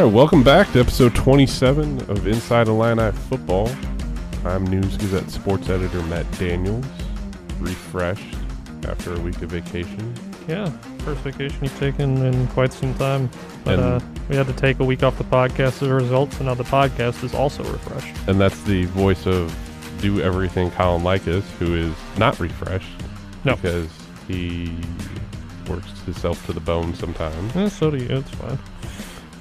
All 0.00 0.06
right, 0.06 0.14
welcome 0.14 0.42
back 0.42 0.72
to 0.72 0.80
episode 0.80 1.14
27 1.14 1.98
of 2.10 2.26
Inside 2.26 2.68
Illini 2.68 3.12
Football. 3.28 3.70
I'm 4.46 4.64
News 4.64 4.96
Gazette 4.96 5.28
sports 5.30 5.68
editor 5.68 6.00
Matt 6.04 6.24
Daniels, 6.38 6.86
refreshed 7.58 8.34
after 8.88 9.14
a 9.14 9.20
week 9.20 9.42
of 9.42 9.50
vacation. 9.50 10.14
Yeah, 10.48 10.70
first 11.00 11.20
vacation 11.20 11.58
you've 11.64 11.78
taken 11.78 12.16
in 12.24 12.46
quite 12.48 12.72
some 12.72 12.94
time. 12.94 13.28
But 13.62 13.74
And- 13.78 13.82
uh, 13.82 14.00
we 14.30 14.36
had 14.36 14.46
to 14.46 14.54
take 14.54 14.80
a 14.80 14.84
week 14.84 15.02
off 15.02 15.18
the 15.18 15.24
podcast 15.24 15.82
as 15.82 15.82
a 15.82 15.92
result, 15.92 16.32
so 16.32 16.44
now 16.44 16.54
the 16.54 16.64
podcast 16.64 17.22
is 17.22 17.34
also 17.34 17.62
refreshed. 17.64 18.16
And 18.26 18.40
that's 18.40 18.62
the 18.62 18.86
voice 18.86 19.26
of 19.26 19.54
Do 20.00 20.22
Everything 20.22 20.70
Colin 20.70 21.02
Likas, 21.02 21.42
who 21.58 21.74
is 21.74 21.92
not 22.16 22.40
refreshed 22.40 22.88
No. 23.44 23.54
because 23.56 23.90
he 24.26 24.72
works 25.68 25.90
himself 26.06 26.46
to 26.46 26.54
the 26.54 26.60
bone 26.60 26.94
sometimes. 26.94 27.54
Eh, 27.54 27.68
so 27.68 27.90
do 27.90 27.98
you. 27.98 28.16
It's 28.16 28.30
fine. 28.30 28.58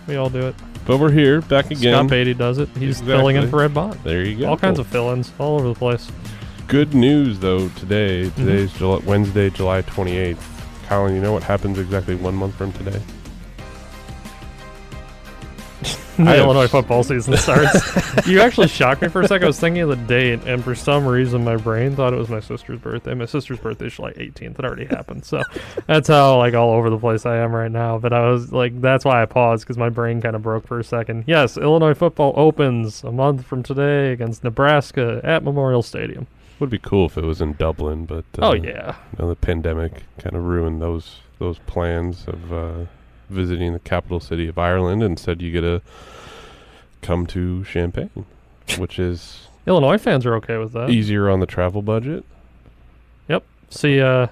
We 0.10 0.16
all 0.16 0.32
do 0.32 0.48
it. 0.48 0.56
But 0.88 0.98
we're 0.98 1.12
here, 1.12 1.42
back 1.42 1.68
again. 1.68 1.94
Scott 1.94 2.10
Beatty 2.10 2.34
does 2.34 2.58
it. 2.58 2.68
He's 2.70 3.00
filling 3.00 3.36
in 3.36 3.48
for 3.48 3.62
Ed 3.62 3.76
Bond. 3.76 4.00
There 4.04 4.26
you 4.26 4.40
go. 4.40 4.50
All 4.50 4.58
kinds 4.58 4.80
of 4.80 4.88
fill-ins 4.88 5.32
all 5.38 5.60
over 5.60 5.68
the 5.68 5.76
place. 5.76 6.12
Good 6.68 6.96
news, 6.96 7.38
though, 7.38 7.70
today. 7.70 8.24
Mm-hmm. 8.24 8.46
Today's 8.46 8.74
July, 8.74 9.02
Wednesday, 9.06 9.52
July 9.52 9.84
28th. 9.84 10.40
Colin, 10.88 11.14
you 11.14 11.22
know 11.22 11.32
what 11.32 11.44
happens 11.44 11.78
exactly 11.78 12.16
one 12.16 12.34
month 12.34 12.56
from 12.56 12.74
today? 12.74 13.00
the 16.26 16.38
Illinois 16.38 16.68
football 16.68 17.02
season 17.02 17.38
starts. 17.38 18.28
you 18.28 18.42
actually 18.42 18.68
shocked 18.68 19.02
me 19.02 19.08
for 19.08 19.22
a 19.22 19.28
second. 19.28 19.46
I 19.46 19.48
was 19.48 19.60
thinking 19.60 19.84
of 19.84 19.90
the 19.90 19.96
date, 19.96 20.42
and 20.46 20.62
for 20.62 20.76
some 20.76 21.06
reason, 21.06 21.46
my 21.46 21.56
brain 21.56 21.96
thought 21.96 22.12
it 22.12 22.18
was 22.18 22.28
my 22.28 22.42
sister's 22.42 22.78
birthday. 22.80 23.14
My 23.14 23.26
sister's 23.26 23.60
birthday's 23.60 23.94
July 23.94 24.12
18th. 24.12 24.60
It 24.60 24.66
already 24.66 24.86
happened, 24.86 25.24
so 25.24 25.42
that's 25.88 26.10
how 26.10 26.38
like 26.38 26.54
all 26.54 26.72
over 26.72 26.90
the 26.90 26.98
place 26.98 27.26
I 27.26 27.38
am 27.38 27.56
right 27.56 27.72
now. 27.72 27.98
But 28.00 28.12
I 28.12 28.30
was 28.30 28.52
like, 28.52 28.82
that's 28.82 29.06
why 29.06 29.22
I 29.22 29.26
paused 29.28 29.64
because 29.64 29.78
my 29.78 29.88
brain 29.88 30.22
kind 30.22 30.36
of 30.36 30.42
broke 30.42 30.68
for 30.68 30.78
a 30.78 30.84
second. 30.84 31.24
Yes, 31.26 31.58
Illinois 31.58 31.94
football 31.94 32.34
opens 32.36 33.02
a 33.06 33.12
month 33.14 33.46
from 33.46 33.64
today 33.64 34.12
against 34.12 34.44
Nebraska 34.44 35.22
at 35.24 35.42
Memorial 35.42 35.82
Stadium. 35.82 36.28
Would 36.60 36.70
be 36.70 36.80
cool 36.80 37.06
if 37.06 37.18
it 37.18 37.24
was 37.24 37.40
in 37.40 37.54
Dublin, 37.54 38.06
but 38.06 38.26
oh 38.40 38.50
uh, 38.50 38.54
yeah, 38.56 38.96
you 39.14 39.20
know, 39.20 39.30
the 39.30 39.38
pandemic 39.38 40.04
kind 40.18 40.36
of 40.36 40.44
ruined 40.44 40.82
those 40.82 41.22
those 41.38 41.60
plans 41.60 42.26
of 42.28 42.52
uh, 42.52 42.86
visiting 43.30 43.74
the 43.74 43.80
capital 43.80 44.20
city 44.20 44.48
of 44.48 44.58
Ireland. 44.58 45.04
Instead, 45.04 45.42
you 45.42 45.52
get 45.52 45.62
to 45.62 45.82
come 47.02 47.26
to 47.28 47.64
Champaign, 47.66 48.26
which 48.78 49.00
is 49.00 49.48
Illinois 49.68 49.98
fans 49.98 50.26
are 50.26 50.36
okay 50.36 50.58
with 50.58 50.74
that. 50.74 50.90
easier 50.90 51.30
on 51.30 51.40
the 51.40 51.46
travel 51.46 51.82
budget. 51.82 52.26
Yep. 53.28 53.44
See 53.70 54.02
uh 54.02 54.28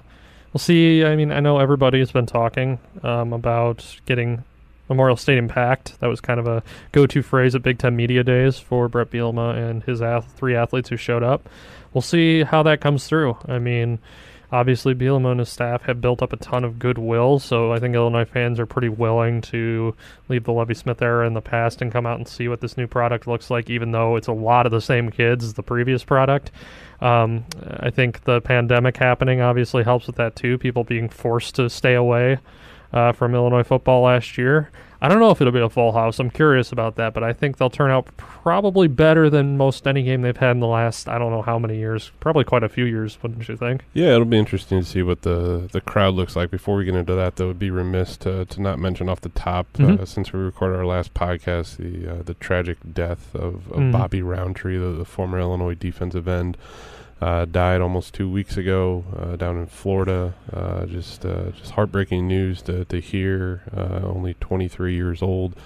we'll 0.52 0.58
see 0.58 1.04
i 1.04 1.14
mean 1.14 1.30
i 1.30 1.40
know 1.40 1.58
everybody 1.58 1.98
has 1.98 2.10
been 2.10 2.24
talking 2.24 2.78
um, 3.02 3.34
about 3.34 3.84
getting 4.06 4.42
memorial 4.88 5.14
stadium 5.16 5.46
packed 5.46 6.00
that 6.00 6.06
was 6.06 6.22
kind 6.22 6.40
of 6.40 6.46
a 6.46 6.62
go-to 6.92 7.20
phrase 7.20 7.54
at 7.54 7.60
big 7.62 7.78
ten 7.78 7.94
media 7.94 8.24
days 8.24 8.58
for 8.58 8.88
bret 8.88 9.10
bielema 9.10 9.54
and 9.54 9.82
his 9.84 10.00
ath- 10.00 10.32
three 10.36 10.56
athletes 10.56 10.88
who 10.88 10.96
showed 10.96 11.22
up 11.22 11.46
we'll 11.92 12.00
see 12.00 12.42
how 12.44 12.62
that 12.62 12.80
comes 12.80 13.06
through 13.06 13.36
i 13.46 13.58
mean 13.58 13.98
obviously 14.50 14.94
bielema 14.94 15.30
and 15.30 15.40
his 15.40 15.48
staff 15.48 15.82
have 15.82 16.00
built 16.00 16.22
up 16.22 16.32
a 16.32 16.36
ton 16.36 16.64
of 16.64 16.78
goodwill 16.78 17.38
so 17.38 17.72
i 17.72 17.78
think 17.78 17.94
illinois 17.94 18.24
fans 18.24 18.58
are 18.58 18.66
pretty 18.66 18.88
willing 18.88 19.40
to 19.40 19.94
leave 20.28 20.44
the 20.44 20.52
lovie 20.52 20.74
smith 20.74 21.02
era 21.02 21.26
in 21.26 21.34
the 21.34 21.40
past 21.40 21.82
and 21.82 21.92
come 21.92 22.06
out 22.06 22.18
and 22.18 22.28
see 22.28 22.48
what 22.48 22.60
this 22.60 22.76
new 22.76 22.86
product 22.86 23.26
looks 23.26 23.50
like 23.50 23.68
even 23.68 23.92
though 23.92 24.16
it's 24.16 24.28
a 24.28 24.32
lot 24.32 24.66
of 24.66 24.72
the 24.72 24.80
same 24.80 25.10
kids 25.10 25.44
as 25.44 25.54
the 25.54 25.62
previous 25.62 26.04
product 26.04 26.50
um, 27.00 27.44
I 27.62 27.90
think 27.90 28.24
the 28.24 28.40
pandemic 28.40 28.96
happening 28.96 29.40
obviously 29.40 29.84
helps 29.84 30.08
with 30.08 30.16
that 30.16 30.34
too. 30.34 30.58
People 30.58 30.82
being 30.84 31.08
forced 31.08 31.54
to 31.54 31.70
stay 31.70 31.94
away 31.94 32.38
uh, 32.92 33.12
from 33.12 33.34
Illinois 33.34 33.62
football 33.62 34.02
last 34.02 34.38
year. 34.38 34.70
I 35.00 35.06
don't 35.08 35.20
know 35.20 35.30
if 35.30 35.40
it'll 35.40 35.52
be 35.52 35.60
a 35.60 35.68
full 35.68 35.92
house. 35.92 36.18
I'm 36.18 36.28
curious 36.28 36.72
about 36.72 36.96
that, 36.96 37.14
but 37.14 37.22
I 37.22 37.32
think 37.32 37.56
they'll 37.58 37.70
turn 37.70 37.92
out 37.92 38.08
probably 38.16 38.88
better 38.88 39.30
than 39.30 39.56
most 39.56 39.86
any 39.86 40.02
game 40.02 40.22
they've 40.22 40.36
had 40.36 40.52
in 40.52 40.60
the 40.60 40.66
last 40.66 41.08
I 41.08 41.18
don't 41.18 41.30
know 41.30 41.42
how 41.42 41.56
many 41.56 41.76
years. 41.76 42.10
Probably 42.18 42.42
quite 42.42 42.64
a 42.64 42.68
few 42.68 42.84
years, 42.84 43.16
wouldn't 43.22 43.48
you 43.48 43.56
think? 43.56 43.84
Yeah, 43.94 44.14
it'll 44.14 44.24
be 44.24 44.38
interesting 44.38 44.80
to 44.80 44.84
see 44.84 45.02
what 45.02 45.22
the 45.22 45.68
the 45.70 45.80
crowd 45.80 46.14
looks 46.14 46.34
like. 46.34 46.50
Before 46.50 46.74
we 46.76 46.84
get 46.84 46.96
into 46.96 47.14
that, 47.14 47.36
though, 47.36 47.44
it 47.44 47.48
would 47.48 47.58
be 47.60 47.70
remiss 47.70 48.16
to, 48.18 48.44
to 48.46 48.60
not 48.60 48.80
mention 48.80 49.08
off 49.08 49.20
the 49.20 49.28
top, 49.28 49.72
Mhm. 49.74 50.00
uh, 50.00 50.04
since 50.04 50.32
we 50.32 50.40
recorded 50.40 50.76
our 50.78 50.86
last 50.86 51.14
podcast, 51.14 51.76
the 51.76 52.10
uh, 52.18 52.22
the 52.24 52.34
tragic 52.34 52.78
death 52.92 53.32
of, 53.36 53.70
of 53.70 53.78
Mhm. 53.78 53.92
Bobby 53.92 54.20
Roundtree, 54.22 54.78
the, 54.78 54.88
the 54.90 55.04
former 55.04 55.38
Illinois 55.38 55.74
defensive 55.76 56.26
end, 56.26 56.56
uh, 57.20 57.44
died 57.44 57.80
almost 57.80 58.14
two 58.14 58.30
weeks 58.30 58.56
ago 58.56 59.04
uh, 59.16 59.36
down 59.36 59.56
in 59.56 59.66
Florida. 59.66 60.34
Uh, 60.52 60.86
just 60.86 61.24
uh, 61.24 61.50
just 61.50 61.72
heartbreaking 61.72 62.26
news 62.26 62.62
to 62.62 62.84
to 62.86 63.00
hear. 63.00 63.62
Uh, 63.76 64.00
only 64.04 64.34
23 64.34 64.94
years 64.94 65.22
old. 65.22 65.56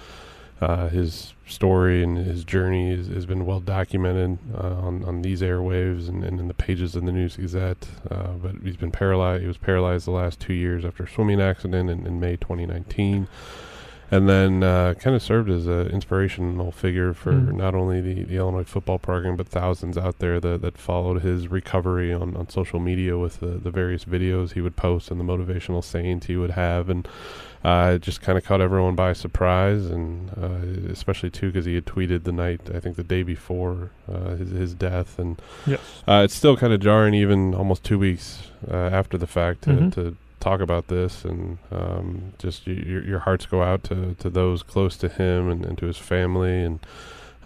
Uh, 0.61 0.87
his 0.87 1.33
story 1.45 2.01
and 2.01 2.17
his 2.17 2.45
journey 2.45 2.95
has 2.95 3.25
been 3.25 3.45
well 3.45 3.59
documented 3.59 4.37
on, 4.55 5.03
on 5.03 5.21
these 5.21 5.41
airwaves 5.41 6.07
and, 6.07 6.23
and 6.23 6.39
in 6.39 6.47
the 6.47 6.53
pages 6.53 6.95
of 6.95 7.03
the 7.03 7.11
News 7.11 7.35
Gazette. 7.35 7.85
But 8.09 8.55
he's 8.63 8.77
been 8.77 8.91
paralyzed. 8.91 9.41
He 9.41 9.47
was 9.47 9.57
paralyzed 9.57 10.07
the 10.07 10.11
last 10.11 10.39
two 10.39 10.53
years 10.53 10.85
after 10.85 11.03
a 11.03 11.09
swimming 11.09 11.41
accident 11.41 11.89
in, 11.89 12.07
in 12.07 12.21
May 12.21 12.37
2019. 12.37 13.27
And 14.11 14.29
then 14.29 14.61
uh, 14.61 14.93
kind 14.99 15.15
of 15.15 15.23
served 15.23 15.49
as 15.49 15.65
an 15.65 15.87
inspirational 15.87 16.71
figure 16.71 17.13
for 17.15 17.33
Mhm. 17.33 17.53
not 17.53 17.73
only 17.73 17.99
the, 17.99 18.23
the 18.23 18.35
Illinois 18.35 18.63
football 18.63 18.99
program, 18.99 19.35
but 19.35 19.47
thousands 19.47 19.97
out 19.97 20.19
there 20.19 20.39
that, 20.39 20.61
that 20.61 20.77
followed 20.77 21.23
his 21.23 21.47
recovery 21.47 22.13
on, 22.13 22.35
on 22.35 22.47
social 22.49 22.79
media 22.79 23.17
with 23.17 23.39
the, 23.39 23.47
the 23.47 23.71
various 23.71 24.05
videos 24.05 24.53
he 24.53 24.61
would 24.61 24.75
post 24.75 25.09
and 25.09 25.19
the 25.19 25.23
motivational 25.23 25.83
sayings 25.83 26.25
he 26.27 26.35
would 26.35 26.51
have. 26.51 26.89
And 26.89 27.07
uh, 27.63 27.93
it 27.95 28.01
just 28.01 28.21
kind 28.21 28.37
of 28.37 28.43
caught 28.43 28.59
everyone 28.61 28.93
by 28.93 29.13
surprise, 29.13 29.85
and 29.85 30.29
uh, 30.31 30.91
especially 30.91 31.29
too 31.31 31.47
because 31.47 31.65
he 31.65 31.73
had 31.75 31.85
tweeted 31.85 32.23
the 32.25 32.31
night, 32.33 32.59
I 32.75 32.79
think 32.81 32.97
the 32.97 33.03
day 33.05 33.23
before 33.23 33.89
uh, 34.11 34.35
his, 34.35 34.49
his 34.51 34.73
death, 34.75 35.17
and 35.17 35.41
Yes. 35.65 35.79
uh, 36.07 36.21
it's 36.25 36.35
still 36.35 36.57
kind 36.57 36.73
of 36.73 36.81
jarring, 36.81 37.13
even 37.13 37.55
almost 37.55 37.83
two 37.85 37.97
weeks 37.97 38.43
uh, 38.69 38.75
after 38.75 39.17
the 39.17 39.27
fact, 39.27 39.61
to, 39.63 39.69
Mhm. 39.71 39.93
to 39.93 40.17
talk 40.43 40.59
about 40.61 40.87
this, 40.87 41.23
and 41.25 41.57
um, 41.71 42.33
just 42.37 42.67
y- 42.67 42.73
your 42.85 43.03
your 43.03 43.19
hearts 43.19 43.45
go 43.45 43.63
out 43.63 43.83
to, 43.85 44.15
to 44.19 44.29
those 44.29 44.61
close 44.63 44.97
to 44.97 45.07
him 45.09 45.49
and, 45.49 45.65
and 45.65 45.77
to 45.77 45.85
his 45.85 45.97
family, 45.97 46.63
and 46.63 46.79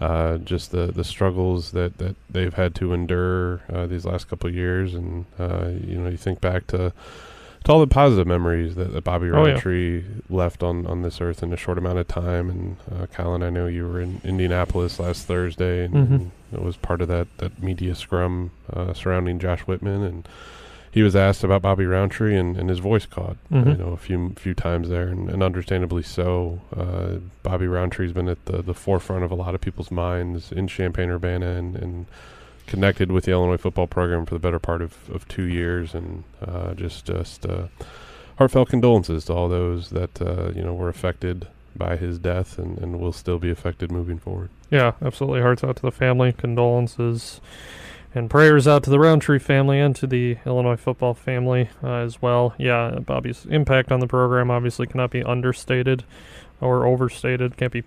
uh, 0.00 0.38
just 0.38 0.70
the, 0.70 0.86
the 0.92 1.04
struggles 1.04 1.72
that, 1.72 1.98
that 1.98 2.14
they've 2.30 2.54
had 2.54 2.74
to 2.76 2.92
endure 2.92 3.62
uh, 3.72 3.86
these 3.86 4.04
last 4.04 4.28
couple 4.28 4.48
of 4.48 4.54
years, 4.54 4.94
and 4.94 5.24
uh, 5.38 5.70
you 5.86 5.98
know 5.98 6.08
you 6.10 6.16
think 6.16 6.40
back 6.40 6.66
to 6.68 6.92
to 7.64 7.72
all 7.72 7.80
the 7.80 7.88
positive 7.88 8.26
memories 8.26 8.76
that, 8.76 8.92
that 8.92 9.02
Bobby 9.02 9.30
Oh, 9.32 9.44
yeah. 9.44 10.00
Left 10.30 10.62
on, 10.62 10.86
on 10.86 11.02
this 11.02 11.20
earth 11.20 11.42
in 11.42 11.52
a 11.52 11.56
short 11.56 11.76
amount 11.76 11.98
of 11.98 12.06
time. 12.06 12.48
And 12.48 12.76
uh, 12.94 13.06
Colin, 13.06 13.42
I 13.42 13.50
know 13.50 13.66
you 13.66 13.84
were 13.84 14.00
in 14.00 14.20
Indianapolis 14.22 15.00
last 15.00 15.26
Thursday, 15.26 15.84
and, 15.84 15.92
Mhm. 15.94 16.10
and 16.14 16.30
it 16.52 16.62
was 16.62 16.76
part 16.76 17.02
of 17.02 17.08
that 17.08 17.26
that 17.38 17.60
media 17.60 17.94
scrum 17.96 18.52
uh, 18.72 18.92
surrounding 18.94 19.38
Josh 19.40 19.62
Whitman, 19.62 20.02
and 20.04 20.28
he 20.98 21.02
was 21.04 21.14
asked 21.14 21.44
about 21.44 21.62
Bobby 21.62 21.86
Roundtree, 21.86 22.36
and, 22.36 22.56
and 22.56 22.68
his 22.68 22.80
voice 22.80 23.06
caught, 23.06 23.36
Mhm. 23.52 23.66
you 23.72 23.76
know, 23.84 23.92
a 23.92 23.96
few 23.96 24.32
few 24.36 24.52
times 24.52 24.88
there, 24.88 25.06
and, 25.06 25.30
and 25.30 25.44
understandably 25.44 26.02
so. 26.02 26.60
Uh, 26.76 27.18
Bobby 27.44 27.66
Roundtree's 27.68 28.12
been 28.12 28.28
at 28.28 28.44
the, 28.46 28.62
the 28.62 28.74
forefront 28.74 29.22
of 29.22 29.30
a 29.30 29.36
lot 29.36 29.54
of 29.54 29.60
people's 29.60 29.92
minds 29.92 30.50
in 30.50 30.66
Champaign 30.66 31.08
Urbana, 31.10 31.50
and, 31.50 31.76
and 31.76 32.06
connected 32.66 33.12
with 33.12 33.26
the 33.26 33.30
Illinois 33.30 33.56
football 33.58 33.86
program 33.86 34.26
for 34.26 34.34
the 34.34 34.40
better 34.40 34.58
part 34.58 34.82
of, 34.82 34.92
of 35.08 35.28
two 35.28 35.44
years, 35.44 35.94
and 35.94 36.24
uh, 36.44 36.74
just 36.74 37.04
just 37.04 37.46
uh, 37.46 37.68
heartfelt 38.38 38.68
condolences 38.68 39.24
to 39.26 39.32
all 39.32 39.48
those 39.48 39.90
that 39.90 40.20
uh, 40.20 40.50
you 40.56 40.62
know 40.64 40.74
were 40.74 40.88
affected 40.88 41.46
by 41.76 41.94
his 41.96 42.18
death, 42.18 42.58
and, 42.58 42.76
and 42.78 42.98
will 42.98 43.12
still 43.12 43.38
be 43.38 43.50
affected 43.50 43.92
moving 43.92 44.18
forward. 44.18 44.48
Yeah, 44.68 44.94
absolutely. 45.00 45.42
Hearts 45.42 45.62
out 45.62 45.76
to 45.76 45.82
the 45.82 45.92
family, 45.92 46.32
condolences, 46.32 47.40
and 48.14 48.30
prayers 48.30 48.66
out 48.66 48.82
to 48.84 48.90
the 48.90 48.98
Roundtree 48.98 49.38
family 49.38 49.78
and 49.78 49.94
to 49.96 50.06
the 50.06 50.38
Illinois 50.46 50.76
football 50.76 51.14
family 51.14 51.68
uh, 51.82 51.96
as 51.96 52.22
well. 52.22 52.54
Yeah, 52.58 52.98
Bobby's 53.00 53.46
impact 53.50 53.92
on 53.92 54.00
the 54.00 54.06
program 54.06 54.50
obviously 54.50 54.86
cannot 54.86 55.10
be 55.10 55.22
understated 55.22 56.04
or 56.60 56.86
overstated. 56.86 57.56
Can't 57.56 57.72
be 57.72 57.84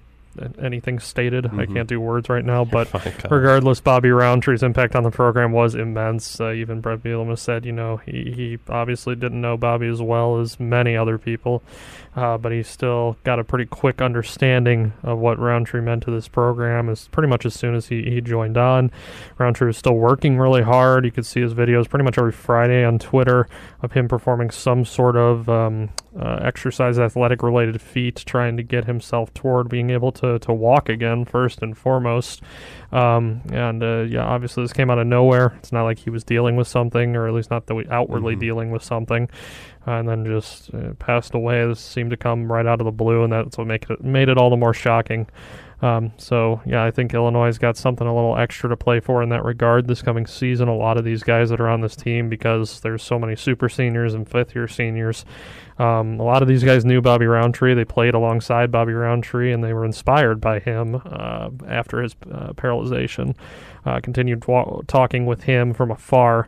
anything 0.61 0.99
stated. 0.99 1.45
I 1.47 1.49
Mhm. 1.65 1.73
can't 1.73 1.87
do 1.89 1.99
words 1.99 2.29
right 2.29 2.43
now, 2.45 2.63
but 2.71 2.87
Fine, 2.87 3.13
regardless, 3.29 3.79
Bobby 3.81 4.09
Roundtree's 4.09 4.63
impact 4.63 4.95
on 4.95 5.03
the 5.03 5.11
program 5.11 5.51
was 5.51 5.75
immense. 5.75 6.39
Uh, 6.39 6.51
even 6.51 6.81
Bret 6.81 7.03
Bielema 7.03 7.37
said, 7.37 7.65
you 7.65 7.71
know, 7.71 7.97
he, 7.97 8.31
he 8.35 8.59
obviously 8.69 9.15
didn't 9.15 9.41
know 9.41 9.57
Bobby 9.57 9.87
as 9.87 10.01
well 10.01 10.39
as 10.39 10.59
many 10.59 10.95
other 10.95 11.17
people, 11.17 11.61
uh, 12.15 12.37
but 12.37 12.51
he 12.51 12.63
still 12.63 13.17
got 13.23 13.39
a 13.39 13.43
pretty 13.43 13.65
quick 13.65 14.01
understanding 14.01 14.93
of 15.03 15.19
what 15.19 15.37
Roundtree 15.39 15.81
meant 15.81 16.03
to 16.03 16.11
this 16.11 16.27
program. 16.27 16.89
As 16.89 17.07
pretty 17.09 17.27
much 17.29 17.45
as 17.45 17.53
soon 17.53 17.75
as 17.75 17.87
he, 17.87 18.03
he 18.03 18.21
joined 18.21 18.57
on, 18.57 18.91
Roundtree 19.37 19.67
was 19.67 19.77
still 19.77 19.95
working 19.95 20.37
really 20.37 20.61
hard. 20.63 21.05
You 21.05 21.11
could 21.11 21.25
see 21.25 21.41
his 21.41 21.53
videos 21.53 21.89
pretty 21.89 22.03
much 22.05 22.17
every 22.17 22.31
Friday 22.31 22.83
on 22.85 22.99
Twitter 22.99 23.47
of 23.81 23.91
him 23.93 24.07
performing 24.07 24.49
some 24.51 24.85
sort 24.85 25.15
of 25.15 25.49
um, 25.49 25.89
uh, 26.19 26.39
exercise, 26.41 26.99
athletic 26.99 27.41
related 27.43 27.81
feat, 27.81 28.23
trying 28.25 28.57
to 28.57 28.63
get 28.63 28.85
himself 28.85 29.33
toward 29.33 29.69
being 29.69 29.89
able 29.89 30.11
to, 30.11 30.20
to 30.21 30.39
to 30.39 30.53
walk 30.53 30.89
again, 30.89 31.25
first 31.25 31.61
and 31.61 31.77
foremost. 31.77 32.41
Um, 32.91 33.41
and 33.51 33.83
uh, 33.83 34.01
yeah, 34.01 34.23
obviously 34.25 34.63
this 34.63 34.73
came 34.73 34.89
out 34.89 34.99
of 34.99 35.07
nowhere. 35.07 35.53
It's 35.59 35.71
not 35.71 35.83
like 35.83 35.99
he 35.99 36.09
was 36.09 36.23
dealing 36.23 36.55
with 36.55 36.67
something, 36.67 37.15
or 37.15 37.27
at 37.27 37.33
least 37.33 37.51
not 37.51 37.67
that 37.67 37.75
we 37.75 37.85
outwardly 37.89 38.35
Mhm. 38.35 38.39
dealing 38.39 38.71
with 38.71 38.83
something, 38.83 39.29
uh, 39.87 39.91
and 39.91 40.09
then 40.09 40.25
just 40.25 40.73
uh, 40.73 40.93
passed 40.99 41.33
away. 41.33 41.65
This 41.67 41.79
seemed 41.79 42.09
to 42.11 42.17
come 42.17 42.51
right 42.51 42.65
out 42.65 42.81
of 42.81 42.85
the 42.85 42.91
blue, 42.91 43.23
and 43.23 43.31
that's 43.33 43.57
what 43.57 43.67
make 43.67 43.89
it 43.89 44.03
made 44.03 44.29
it 44.29 44.37
all 44.37 44.49
the 44.49 44.57
more 44.57 44.73
shocking. 44.73 45.27
Um, 45.81 46.11
so 46.17 46.61
yeah, 46.65 46.83
I 46.83 46.91
think 46.91 47.13
Illinois 47.13 47.57
got 47.57 47.75
something 47.75 48.05
a 48.05 48.13
little 48.13 48.37
extra 48.37 48.69
to 48.69 48.77
play 48.77 48.99
for 48.99 49.23
in 49.23 49.29
that 49.29 49.43
regard 49.43 49.87
this 49.87 50.01
coming 50.01 50.27
season. 50.27 50.67
A 50.67 50.75
lot 50.75 50.97
of 50.97 51.03
these 51.03 51.23
guys 51.23 51.49
that 51.49 51.59
are 51.59 51.67
on 51.69 51.81
this 51.81 51.95
team 51.95 52.29
because 52.29 52.81
there's 52.81 53.01
so 53.01 53.17
many 53.17 53.35
super 53.35 53.67
seniors 53.67 54.13
and 54.13 54.29
fifth 54.29 54.53
year 54.53 54.67
seniors. 54.67 55.25
Um, 55.79 56.19
a 56.19 56.23
lot 56.23 56.43
of 56.43 56.47
these 56.47 56.63
guys 56.63 56.85
knew 56.85 57.01
Bobby 57.01 57.25
Roundtree. 57.25 57.73
They 57.73 57.85
played 57.85 58.13
alongside 58.13 58.71
Bobby 58.71 58.93
Roundtree, 58.93 59.51
and 59.51 59.63
they 59.63 59.73
were 59.73 59.85
inspired 59.85 60.39
by 60.39 60.59
him 60.59 61.01
uh, 61.03 61.49
after 61.67 62.03
his 62.03 62.15
uh, 62.31 62.53
paralyzation. 62.53 63.35
Uh, 63.83 63.99
continued 63.99 64.45
wa- 64.45 64.81
talking 64.87 65.25
with 65.25 65.43
him 65.43 65.73
from 65.73 65.89
afar. 65.89 66.47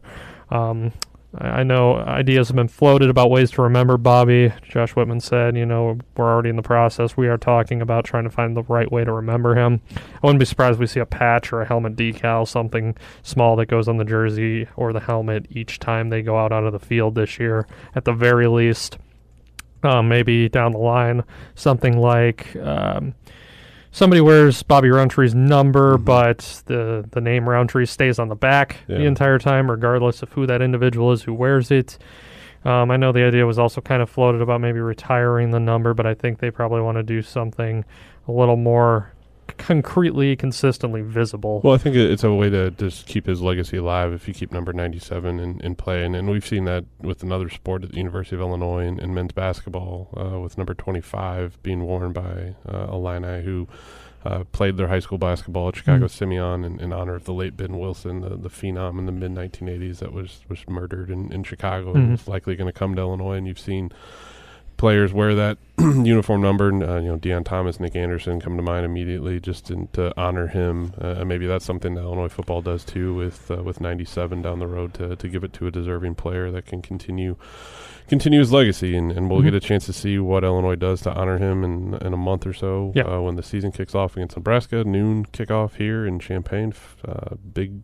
Um, 0.52 0.92
I 1.36 1.64
know 1.64 1.96
ideas 1.96 2.50
have 2.50 2.56
been 2.56 2.68
floated 2.68 3.10
about 3.10 3.32
ways 3.32 3.50
to 3.52 3.64
remember 3.64 3.98
Bobby. 3.98 4.54
Josh 4.70 4.96
Whitman 4.96 5.20
said, 5.20 5.58
you 5.58 5.66
know, 5.66 5.98
we're 6.16 6.32
already 6.32 6.50
in 6.50 6.58
the 6.58 6.62
process. 6.62 7.18
We 7.18 7.28
are 7.28 7.38
talking 7.38 7.82
about 7.82 8.06
trying 8.06 8.26
to 8.26 8.30
find 8.30 8.56
the 8.56 8.62
right 8.64 8.92
way 8.92 9.04
to 9.04 9.12
remember 9.12 9.56
him. 9.56 9.82
I 9.96 10.20
wouldn't 10.22 10.40
be 10.40 10.46
surprised 10.46 10.76
if 10.76 10.80
we 10.80 10.88
see 10.88 11.00
a 11.00 11.08
patch 11.08 11.52
or 11.52 11.62
a 11.62 11.66
helmet 11.66 11.96
decal, 11.96 12.48
something 12.48 12.96
small 13.24 13.56
that 13.56 13.66
goes 13.66 13.88
on 13.88 13.98
the 13.98 14.06
jersey 14.06 14.68
or 14.76 14.94
the 14.94 15.00
helmet 15.00 15.48
each 15.50 15.80
time 15.80 16.10
they 16.10 16.22
go 16.22 16.38
out 16.38 16.52
onto 16.52 16.70
the 16.70 16.80
field 16.80 17.16
this 17.16 17.40
year, 17.40 17.68
at 17.96 18.06
the 18.06 18.14
very 18.14 18.48
least. 18.48 19.00
Um, 19.82 20.08
maybe 20.08 20.48
down 20.48 20.72
the 20.72 20.78
line, 20.78 21.24
something 21.56 21.98
like 21.98 22.56
um, 22.56 23.16
somebody 23.94 24.20
wears 24.20 24.62
Bobby 24.64 24.90
Roundtree's 24.90 25.34
number, 25.34 25.98
Mhm. 25.98 26.04
but 26.06 26.64
the 26.66 27.06
the 27.12 27.22
name 27.22 27.48
Roundtree 27.48 27.86
stays 27.86 28.20
on 28.20 28.28
the 28.28 28.36
back 28.36 28.78
the 28.88 29.06
entire 29.06 29.40
time, 29.40 29.72
regardless 29.72 30.22
of 30.22 30.34
who 30.34 30.46
that 30.48 30.62
individual 30.62 31.14
is 31.14 31.24
who 31.24 31.34
wears 31.34 31.72
it. 31.72 31.98
Um, 32.66 32.92
I 32.92 32.98
know 32.98 33.12
the 33.14 33.24
idea 33.24 33.46
was 33.46 33.60
also 33.60 33.80
kind 33.82 34.02
of 34.02 34.10
floated 34.10 34.42
about 34.42 34.60
maybe 34.62 34.80
retiring 34.82 35.52
the 35.52 35.60
number, 35.60 35.94
but 35.94 36.06
I 36.06 36.14
think 36.14 36.40
they 36.40 36.50
probably 36.52 36.82
want 36.82 36.98
to 36.98 37.04
do 37.04 37.22
something 37.22 37.86
a 38.28 38.32
little 38.32 38.56
more 38.58 39.13
concretely, 39.58 40.36
consistently 40.36 41.02
visible. 41.02 41.62
Well, 41.64 41.74
I 41.74 41.78
think 41.78 41.96
it's 41.96 42.24
a 42.24 42.34
way 42.34 42.50
to 42.50 42.72
just 42.72 43.08
keep 43.08 43.26
his 43.26 43.42
legacy 43.42 43.78
alive 43.78 44.14
if 44.14 44.28
you 44.28 44.34
keep 44.34 44.52
number 44.52 44.74
97 44.74 45.40
in, 45.40 45.60
in 45.62 45.76
play. 45.76 46.04
And, 46.04 46.16
and 46.16 46.30
we've 46.30 46.46
seen 46.46 46.66
that 46.66 46.86
with 47.02 47.24
another 47.24 47.50
sport 47.50 47.84
at 47.84 47.92
the 47.92 47.98
University 47.98 48.36
of 48.36 48.42
Illinois 48.42 48.86
in, 48.86 49.00
in 49.00 49.14
men's 49.14 49.32
basketball, 49.32 50.10
uh, 50.18 50.40
with 50.40 50.58
number 50.58 50.74
25 50.74 51.62
being 51.64 51.84
worn 51.84 52.12
by 52.14 52.56
uh, 52.68 52.88
Illini, 52.92 53.44
who 53.44 53.68
uh, 54.26 54.44
played 54.54 54.78
their 54.78 54.88
high 54.88 55.00
school 55.00 55.18
basketball 55.18 55.68
at 55.68 55.76
Chicago 55.76 56.08
Simeon 56.08 56.64
in, 56.64 56.80
in 56.80 56.94
honor 56.94 57.16
of 57.16 57.26
the 57.26 57.34
late 57.34 57.58
Ben 57.58 57.78
Wilson, 57.78 58.22
the, 58.22 58.30
the 58.38 58.50
phenom 58.50 58.98
in 58.98 59.06
the 59.06 59.12
mid 59.12 59.32
1980s 59.34 60.00
that 60.00 60.14
was, 60.14 60.42
was 60.48 60.60
murdered 60.70 61.10
in, 61.10 61.32
in 61.34 61.44
Chicago 61.44 61.94
and 61.94 62.08
Mhm. 62.08 62.12
was 62.12 62.28
likely 62.28 62.56
going 62.56 62.72
to 62.72 62.78
come 62.78 62.96
to 62.96 63.02
Illinois. 63.02 63.36
And 63.36 63.46
you've 63.48 63.60
seen 63.60 63.92
players 64.84 65.14
wear 65.14 65.34
that 65.36 65.58
uniform 65.80 66.42
number. 66.42 66.68
and, 66.68 66.84
Uh, 66.84 66.98
you 66.98 67.08
know, 67.08 67.18
Deon 67.18 67.46
Thomas, 67.46 67.80
Nick 67.80 67.96
Anderson 67.96 68.42
come 68.42 68.58
to 68.58 68.62
mind 68.64 68.86
immediately, 68.86 69.40
just 69.40 69.72
in, 69.72 69.88
to 69.94 70.12
honor 70.20 70.48
him. 70.48 70.92
Uh, 71.02 71.16
and 71.20 71.30
maybe 71.30 71.48
that's 71.48 71.64
something 71.64 71.94
that 71.96 72.02
Illinois 72.02 72.28
football 72.28 72.62
does 72.62 72.84
too, 72.84 73.14
with 73.14 73.50
uh, 73.50 73.64
with 73.64 73.80
97 73.80 74.42
down 74.42 74.60
the 74.60 74.68
road 74.68 74.94
to 74.96 75.16
to 75.16 75.28
give 75.30 75.46
it 75.46 75.54
to 75.54 75.68
a 75.68 75.72
deserving 75.72 76.16
player 76.16 76.52
that 76.52 76.66
can 76.66 76.82
continue 76.82 77.38
continue 78.10 78.40
his 78.40 78.52
legacy. 78.52 78.98
And, 78.98 79.10
and 79.14 79.30
we'll 79.30 79.40
Mhm. 79.40 79.46
get 79.46 79.54
a 79.54 79.62
chance 79.62 79.86
to 79.86 79.94
see 79.94 80.20
what 80.20 80.44
Illinois 80.44 80.76
does 80.76 81.00
to 81.04 81.14
honor 81.14 81.38
him 81.38 81.64
in 81.64 81.94
in 82.06 82.12
a 82.12 82.18
month 82.18 82.46
or 82.46 82.52
so 82.54 82.92
Yeah. 82.94 83.04
uh, 83.04 83.22
when 83.22 83.36
the 83.38 83.44
season 83.44 83.72
kicks 83.72 83.96
off 83.96 84.18
against 84.18 84.36
Nebraska. 84.36 84.84
Noon 84.84 85.26
kickoff 85.28 85.76
here 85.76 86.06
in 86.06 86.20
Champaign. 86.20 86.74
Uh, 87.08 87.36
big. 87.54 87.80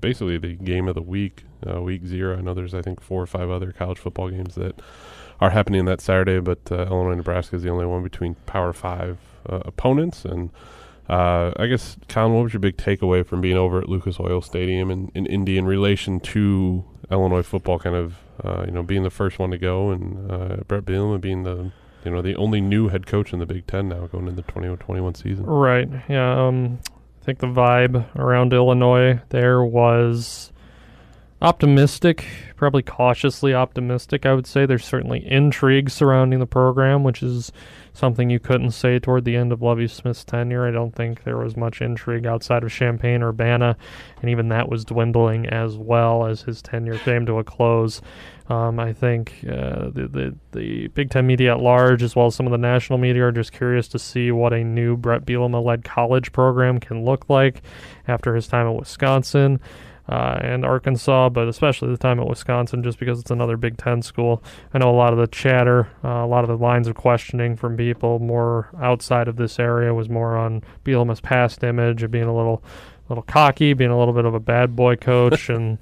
Basically, 0.00 0.36
the 0.38 0.54
game 0.56 0.88
of 0.88 0.94
the 0.94 1.02
week, 1.02 1.44
uh, 1.64 1.80
week 1.80 2.06
zero. 2.06 2.36
I 2.36 2.40
know 2.40 2.54
there's, 2.54 2.72
I 2.74 2.80
think, 2.80 3.00
four 3.02 3.22
or 3.22 3.26
five 3.26 3.50
other 3.50 3.70
college 3.70 3.98
football 3.98 4.30
games 4.30 4.54
that 4.54 4.80
are 5.40 5.50
happening 5.50 5.84
that 5.86 6.00
Saturday, 6.00 6.38
but 6.40 6.70
uh, 6.70 6.86
Illinois 6.86 7.14
Nebraska 7.14 7.56
is 7.56 7.62
the 7.62 7.70
only 7.70 7.86
one 7.86 8.02
between 8.02 8.34
Power 8.46 8.72
Five 8.72 9.18
uh, 9.48 9.60
opponents. 9.64 10.24
And 10.24 10.50
uh, 11.08 11.52
I 11.56 11.66
guess, 11.66 11.96
Colin, 12.08 12.34
what 12.34 12.42
was 12.44 12.52
your 12.52 12.60
big 12.60 12.76
takeaway 12.76 13.26
from 13.26 13.40
being 13.40 13.56
over 13.56 13.80
at 13.80 13.88
Lucas 13.88 14.20
Oil 14.20 14.42
Stadium 14.42 14.90
in, 14.90 15.10
in 15.14 15.26
Indy 15.26 15.56
in 15.58 15.66
relation 15.66 16.20
to 16.20 16.84
Illinois 17.10 17.42
football? 17.42 17.78
Kind 17.78 17.96
of, 17.96 18.16
uh, 18.44 18.64
you 18.66 18.72
know, 18.72 18.82
being 18.82 19.02
the 19.02 19.10
first 19.10 19.38
one 19.38 19.50
to 19.50 19.58
go, 19.58 19.90
and 19.90 20.30
uh, 20.30 20.56
Bret 20.68 20.84
Bielema 20.84 21.20
being 21.20 21.44
the 21.44 21.72
you 22.04 22.10
know 22.10 22.22
the 22.22 22.34
only 22.36 22.60
new 22.60 22.88
head 22.88 23.06
coach 23.06 23.32
in 23.32 23.38
the 23.38 23.46
Big 23.46 23.66
Ten 23.66 23.88
now 23.88 24.06
going 24.06 24.26
into 24.26 24.42
the 24.42 24.52
2021 24.52 25.14
season. 25.14 25.46
Right. 25.46 25.88
Yeah. 26.08 26.46
Um, 26.46 26.78
I 27.20 27.24
think 27.24 27.38
the 27.38 27.46
vibe 27.46 28.16
around 28.16 28.52
Illinois 28.52 29.20
there 29.28 29.62
was 29.62 30.52
optimistic, 31.42 32.26
probably 32.56 32.82
cautiously 32.82 33.54
optimistic. 33.54 34.26
I 34.26 34.34
would 34.34 34.46
say 34.46 34.66
there's 34.66 34.84
certainly 34.84 35.26
intrigue 35.26 35.88
surrounding 35.90 36.38
the 36.38 36.46
program, 36.46 37.02
which 37.02 37.22
is 37.22 37.50
something 37.92 38.30
you 38.30 38.38
couldn't 38.38 38.72
say 38.72 38.98
toward 38.98 39.24
the 39.24 39.36
end 39.36 39.52
of 39.52 39.62
Lovie 39.62 39.88
Smith's 39.88 40.24
tenure. 40.24 40.66
I 40.66 40.70
don't 40.70 40.94
think 40.94 41.24
there 41.24 41.38
was 41.38 41.56
much 41.56 41.80
intrigue 41.80 42.26
outside 42.26 42.62
of 42.62 42.70
Champaign 42.70 43.22
or 43.22 43.30
Urbana, 43.30 43.76
and 44.20 44.30
even 44.30 44.48
that 44.48 44.68
was 44.68 44.84
dwindling 44.84 45.46
as 45.46 45.76
well 45.76 46.26
as 46.26 46.42
his 46.42 46.60
tenure 46.60 46.98
came 46.98 47.24
to 47.26 47.38
a 47.38 47.44
close. 47.44 48.00
Um, 48.48 48.80
I 48.80 48.92
think 48.92 49.44
uh, 49.44 49.90
the, 49.90 50.08
the 50.10 50.36
the 50.52 50.88
Big 50.88 51.10
Ten 51.10 51.26
media 51.26 51.52
at 51.52 51.60
large, 51.60 52.02
as 52.02 52.16
well 52.16 52.26
as 52.26 52.34
some 52.34 52.46
of 52.46 52.52
the 52.52 52.58
national 52.58 52.98
media, 52.98 53.26
are 53.26 53.32
just 53.32 53.52
curious 53.52 53.86
to 53.88 53.98
see 53.98 54.32
what 54.32 54.52
a 54.52 54.64
new 54.64 54.96
Bret 54.96 55.24
Bielema-led 55.24 55.84
college 55.84 56.32
program 56.32 56.80
can 56.80 57.04
look 57.04 57.30
like 57.30 57.62
after 58.08 58.34
his 58.34 58.48
time 58.48 58.66
at 58.66 58.74
Wisconsin 58.74 59.60
uh, 60.10 60.40
and 60.42 60.64
Arkansas, 60.64 61.28
but 61.28 61.46
especially 61.46 61.88
the 61.88 61.96
time 61.96 62.18
at 62.18 62.26
Wisconsin, 62.26 62.82
just 62.82 62.98
because 62.98 63.20
it's 63.20 63.30
another 63.30 63.56
Big 63.56 63.76
Ten 63.76 64.02
school. 64.02 64.42
I 64.74 64.78
know 64.78 64.90
a 64.90 64.96
lot 64.96 65.12
of 65.12 65.20
the 65.20 65.28
chatter, 65.28 65.88
uh, 66.04 66.08
a 66.08 66.26
lot 66.26 66.42
of 66.42 66.48
the 66.48 66.56
lines 66.56 66.88
of 66.88 66.96
questioning 66.96 67.56
from 67.56 67.76
people 67.76 68.18
more 68.18 68.70
outside 68.80 69.28
of 69.28 69.36
this 69.36 69.60
area 69.60 69.94
was 69.94 70.08
more 70.08 70.36
on 70.36 70.64
Bielema's 70.84 71.20
past 71.20 71.62
image 71.62 72.02
of 72.02 72.10
being 72.10 72.24
a 72.24 72.36
little, 72.36 72.60
little 73.08 73.22
cocky, 73.22 73.72
being 73.72 73.92
a 73.92 73.98
little 73.98 74.12
bit 74.12 74.24
of 74.24 74.34
a 74.34 74.40
bad 74.40 74.74
boy 74.74 74.96
coach, 74.96 75.48
and 75.48 75.78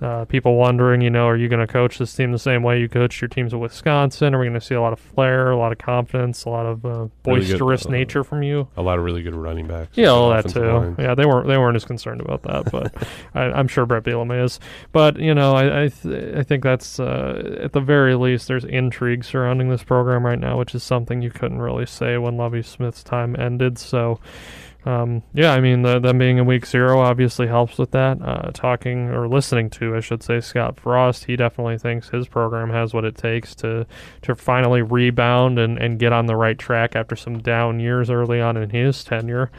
uh, 0.00 0.24
people 0.24 0.56
wondering, 0.56 1.00
you 1.00 1.10
know, 1.10 1.26
are 1.26 1.36
you 1.36 1.48
going 1.48 1.64
to 1.64 1.70
coach 1.70 1.98
this 1.98 2.14
team 2.14 2.32
the 2.32 2.38
same 2.38 2.62
way 2.62 2.80
you 2.80 2.88
coached 2.88 3.20
your 3.20 3.28
teams 3.28 3.52
at 3.52 3.60
Wisconsin? 3.60 4.34
Are 4.34 4.38
we 4.38 4.46
going 4.46 4.58
to 4.58 4.64
see 4.64 4.74
a 4.74 4.80
lot 4.80 4.92
of 4.92 4.98
flair, 4.98 5.50
a 5.50 5.56
lot 5.58 5.72
of 5.72 5.78
confidence, 5.78 6.44
a 6.44 6.48
lot 6.48 6.64
of 6.66 6.84
uh, 6.84 6.88
Really 6.88 7.00
good, 7.00 7.22
boisterous 7.22 7.86
uh, 7.86 7.90
nature 7.90 8.24
from 8.24 8.42
you? 8.42 8.68
A 8.76 8.82
lot 8.82 8.98
of 8.98 9.04
really 9.04 9.22
good 9.22 9.34
running 9.34 9.66
backs. 9.66 9.96
Yeah, 9.96 10.08
all 10.08 10.30
that 10.30 10.48
too. 10.48 10.60
lines. 10.64 10.96
Yeah, 10.98 11.14
they 11.14 11.26
weren't 11.26 11.46
they 11.48 11.58
weren't 11.58 11.76
as 11.76 11.84
concerned 11.84 12.20
about 12.20 12.42
that, 12.44 12.70
but 12.72 12.94
I, 13.34 13.42
I'm 13.52 13.68
sure 13.68 13.84
Bret 13.84 14.04
Bielema 14.04 14.44
is. 14.44 14.58
But 14.92 15.18
you 15.18 15.34
know, 15.34 15.54
I 15.54 15.84
I, 15.84 15.88
th- 15.88 16.36
I 16.36 16.42
think 16.42 16.62
that's 16.62 16.98
uh, 16.98 17.58
at 17.60 17.72
the 17.72 17.80
very 17.80 18.14
least 18.14 18.48
there's 18.48 18.64
intrigue 18.64 19.24
surrounding 19.24 19.68
this 19.68 19.82
program 19.82 20.24
right 20.24 20.38
now, 20.38 20.58
which 20.58 20.74
is 20.74 20.82
something 20.82 21.20
you 21.20 21.30
couldn't 21.30 21.60
really 21.60 21.86
say 21.86 22.16
when 22.16 22.36
Lovie 22.36 22.62
Smith's 22.62 23.02
time 23.02 23.36
ended. 23.38 23.78
So. 23.78 24.18
Um, 24.86 25.22
yeah, 25.34 25.52
I 25.52 25.60
mean, 25.60 25.82
the, 25.82 25.98
them 25.98 26.18
being 26.18 26.38
in 26.38 26.46
week 26.46 26.64
zero 26.66 27.00
obviously 27.00 27.46
helps 27.46 27.76
with 27.76 27.90
that. 27.90 28.20
Uh, 28.22 28.50
talking 28.52 29.10
or 29.10 29.28
listening 29.28 29.68
to, 29.70 29.94
I 29.94 30.00
should 30.00 30.22
say, 30.22 30.40
Scott 30.40 30.80
Frost, 30.80 31.24
he 31.24 31.36
definitely 31.36 31.76
thinks 31.76 32.08
his 32.08 32.28
program 32.28 32.70
has 32.70 32.94
what 32.94 33.04
it 33.04 33.14
takes 33.14 33.54
to 33.56 33.86
to 34.22 34.34
finally 34.34 34.80
rebound 34.82 35.58
and, 35.58 35.78
and 35.78 35.98
get 35.98 36.12
on 36.12 36.26
the 36.26 36.36
right 36.36 36.58
track 36.58 36.96
after 36.96 37.14
some 37.14 37.40
down 37.40 37.78
years 37.80 38.08
early 38.08 38.40
on 38.40 38.56
in 38.56 38.70
his 38.70 39.04
tenure. 39.04 39.50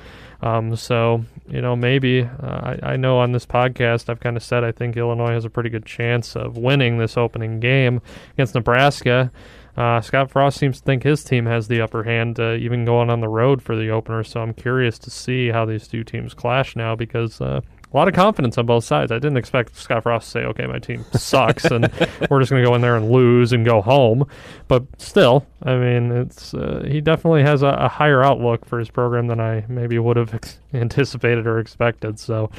Um, 0.41 0.75
so, 0.75 1.23
you 1.47 1.61
know, 1.61 1.75
maybe 1.75 2.23
uh, 2.23 2.75
I, 2.81 2.93
I 2.93 2.95
know 2.95 3.19
on 3.19 3.31
this 3.31 3.45
podcast 3.45 4.09
I've 4.09 4.19
kind 4.19 4.35
of 4.35 4.41
said 4.41 4.63
I 4.63 4.71
think 4.71 4.97
Illinois 4.97 5.33
has 5.33 5.45
a 5.45 5.51
pretty 5.51 5.69
good 5.69 5.85
chance 5.85 6.35
of 6.35 6.57
winning 6.57 6.97
this 6.97 7.15
opening 7.15 7.59
game 7.59 8.01
against 8.33 8.55
Nebraska. 8.55 9.31
Uh, 9.77 10.01
Scott 10.01 10.29
Frost 10.29 10.57
seems 10.57 10.79
to 10.79 10.85
think 10.85 11.03
his 11.03 11.23
team 11.23 11.45
has 11.45 11.67
the 11.67 11.81
upper 11.81 12.03
hand, 12.03 12.39
uh, 12.39 12.53
even 12.53 12.85
going 12.85 13.09
on 13.09 13.21
the 13.21 13.29
road 13.29 13.61
for 13.61 13.75
the 13.75 13.89
opener. 13.89 14.23
So 14.23 14.41
I'm 14.41 14.53
curious 14.53 14.99
to 14.99 15.09
see 15.09 15.49
how 15.49 15.65
these 15.65 15.87
two 15.87 16.03
teams 16.03 16.33
clash 16.33 16.75
now 16.75 16.95
because 16.95 17.39
uh, 17.39 17.61
a 17.93 17.97
lot 17.97 18.07
of 18.07 18.13
confidence 18.13 18.57
on 18.57 18.65
both 18.65 18.83
sides. 18.83 19.11
I 19.11 19.15
didn't 19.15 19.37
expect 19.37 19.75
Scott 19.75 20.03
Frost 20.03 20.25
to 20.27 20.31
say, 20.31 20.39
"Okay, 20.45 20.65
my 20.65 20.79
team 20.79 21.05
sucks, 21.13 21.65
and 21.65 21.91
we're 22.29 22.39
just 22.39 22.51
going 22.51 22.63
to 22.63 22.69
go 22.69 22.75
in 22.75 22.81
there 22.81 22.95
and 22.95 23.11
lose 23.11 23.51
and 23.51 23.65
go 23.65 23.81
home." 23.81 24.25
But 24.67 24.83
still, 24.97 25.45
I 25.63 25.75
mean, 25.75 26.11
it's 26.11 26.53
uh, 26.53 26.85
he 26.87 27.01
definitely 27.01 27.43
has 27.43 27.63
a, 27.63 27.67
a, 27.67 27.87
higher 27.89 28.23
outlook 28.23 28.65
for 28.65 28.79
his 28.79 28.89
program 28.89 29.27
than 29.27 29.41
I 29.41 29.65
maybe 29.67 29.99
would 29.99 30.17
have 30.17 30.33
ex- 30.33 30.59
anticipated 30.73 31.47
or 31.47 31.59
expected. 31.59 32.19
So. 32.19 32.49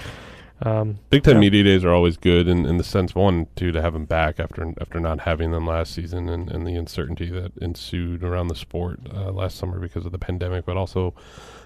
Um, 0.64 1.00
Big 1.10 1.24
Ten 1.24 1.40
media 1.40 1.64
days 1.64 1.84
are 1.84 1.92
always 1.92 2.16
good 2.16 2.46
in, 2.46 2.64
in 2.66 2.78
the 2.78 2.84
sense 2.84 3.14
one, 3.14 3.48
too, 3.56 3.72
to 3.72 3.82
have 3.82 3.94
them 3.94 4.04
back 4.04 4.38
after 4.38 4.72
after 4.80 5.00
not 5.00 5.20
having 5.20 5.50
them 5.50 5.66
last 5.66 5.92
season 5.92 6.28
and, 6.28 6.50
and 6.50 6.66
the 6.66 6.76
uncertainty 6.76 7.30
that 7.30 7.56
ensued 7.58 8.22
around 8.22 8.48
the 8.48 8.54
sport 8.54 9.00
uh, 9.12 9.32
last 9.32 9.58
summer 9.58 9.80
because 9.80 10.06
of 10.06 10.12
the 10.12 10.18
pandemic, 10.18 10.64
but 10.64 10.76
also 10.76 11.14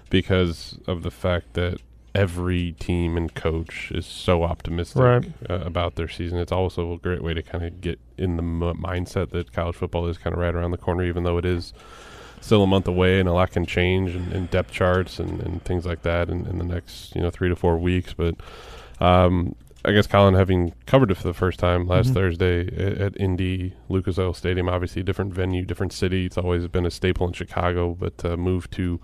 because 0.09 0.79
of 0.87 1.03
the 1.03 1.11
fact 1.11 1.53
that 1.53 1.79
every 2.15 2.71
team 2.73 3.15
and 3.15 3.35
coach 3.35 3.91
is 3.93 4.05
so 4.05 4.43
optimistic 4.43 5.01
right. 5.01 5.31
uh, 5.49 5.59
about 5.59 5.95
their 5.95 6.07
season. 6.07 6.39
It's 6.39 6.51
also 6.51 6.93
a 6.93 6.97
great 6.97 7.21
way 7.21 7.35
to 7.35 7.43
kind 7.43 7.63
of 7.63 7.79
get 7.79 7.99
in 8.17 8.37
the 8.37 8.41
m- 8.43 8.81
mindset 8.81 9.29
that 9.29 9.53
college 9.53 9.75
football 9.75 10.07
is 10.07 10.17
kind 10.17 10.33
of 10.33 10.39
right 10.39 10.55
around 10.55 10.71
the 10.71 10.77
corner, 10.77 11.03
even 11.03 11.23
though 11.23 11.37
it 11.37 11.45
is 11.45 11.73
still 12.41 12.63
a 12.63 12.67
month 12.67 12.87
away 12.87 13.19
and 13.19 13.29
a 13.29 13.33
lot 13.33 13.51
can 13.51 13.65
change 13.65 14.15
in, 14.15 14.45
depth 14.47 14.71
charts 14.71 15.19
and, 15.19 15.41
and 15.41 15.63
things 15.63 15.85
like 15.85 16.01
that 16.03 16.29
in, 16.29 16.47
in 16.47 16.57
the 16.57 16.63
next 16.63 17.15
you 17.15 17.21
know 17.21 17.29
three 17.29 17.49
to 17.49 17.55
four 17.55 17.77
weeks. 17.77 18.13
But 18.13 18.35
um, 18.99 19.55
I 19.85 19.93
guess 19.93 20.07
Colin, 20.07 20.33
having 20.33 20.73
covered 20.85 21.11
it 21.11 21.15
for 21.15 21.27
the 21.27 21.33
first 21.33 21.59
time 21.59 21.87
last 21.87 22.07
mm-hmm. 22.07 22.15
Thursday 22.15 22.67
at, 22.67 22.97
at, 22.97 23.19
Indy 23.21 23.73
Lucas 23.89 24.19
Oil 24.19 24.33
Stadium, 24.33 24.67
obviously 24.67 25.01
a 25.01 25.05
different 25.05 25.33
venue, 25.33 25.63
different 25.65 25.93
city. 25.93 26.25
It's 26.25 26.37
always 26.37 26.67
been 26.67 26.85
a 26.85 26.91
staple 26.91 27.25
in 27.27 27.33
Chicago, 27.33 27.95
but 27.97 28.25
uh, 28.25 28.35
moved 28.35 28.71
to 28.73 28.99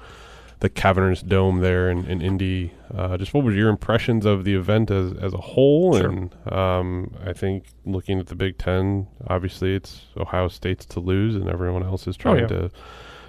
the 0.60 0.70
Cavernous 0.70 1.22
Dome 1.22 1.60
there 1.60 1.90
in, 1.90 2.06
in 2.06 2.22
Indy. 2.22 2.74
Uh, 2.94 3.18
just 3.18 3.34
what 3.34 3.44
were 3.44 3.52
your 3.52 3.70
impressions 3.70 4.26
of 4.26 4.46
the 4.46 4.56
event 4.56 4.92
as 4.92 5.14
as 5.14 5.34
a 5.34 5.38
whole? 5.38 5.98
Sure. 5.98 6.10
And 6.10 6.52
um, 6.52 7.14
I 7.26 7.34
think 7.34 7.66
looking 7.86 8.20
at 8.20 8.28
the 8.28 8.36
Big 8.36 8.58
Ten, 8.58 9.08
obviously 9.28 9.76
it's 9.76 10.04
Ohio 10.18 10.48
State's 10.48 10.86
to 10.88 11.00
lose, 11.00 11.36
and 11.36 11.50
everyone 11.50 11.84
else 11.84 12.08
is 12.08 12.18
trying 12.18 12.38
oh, 12.38 12.42
yeah. 12.42 12.48
to 12.48 12.72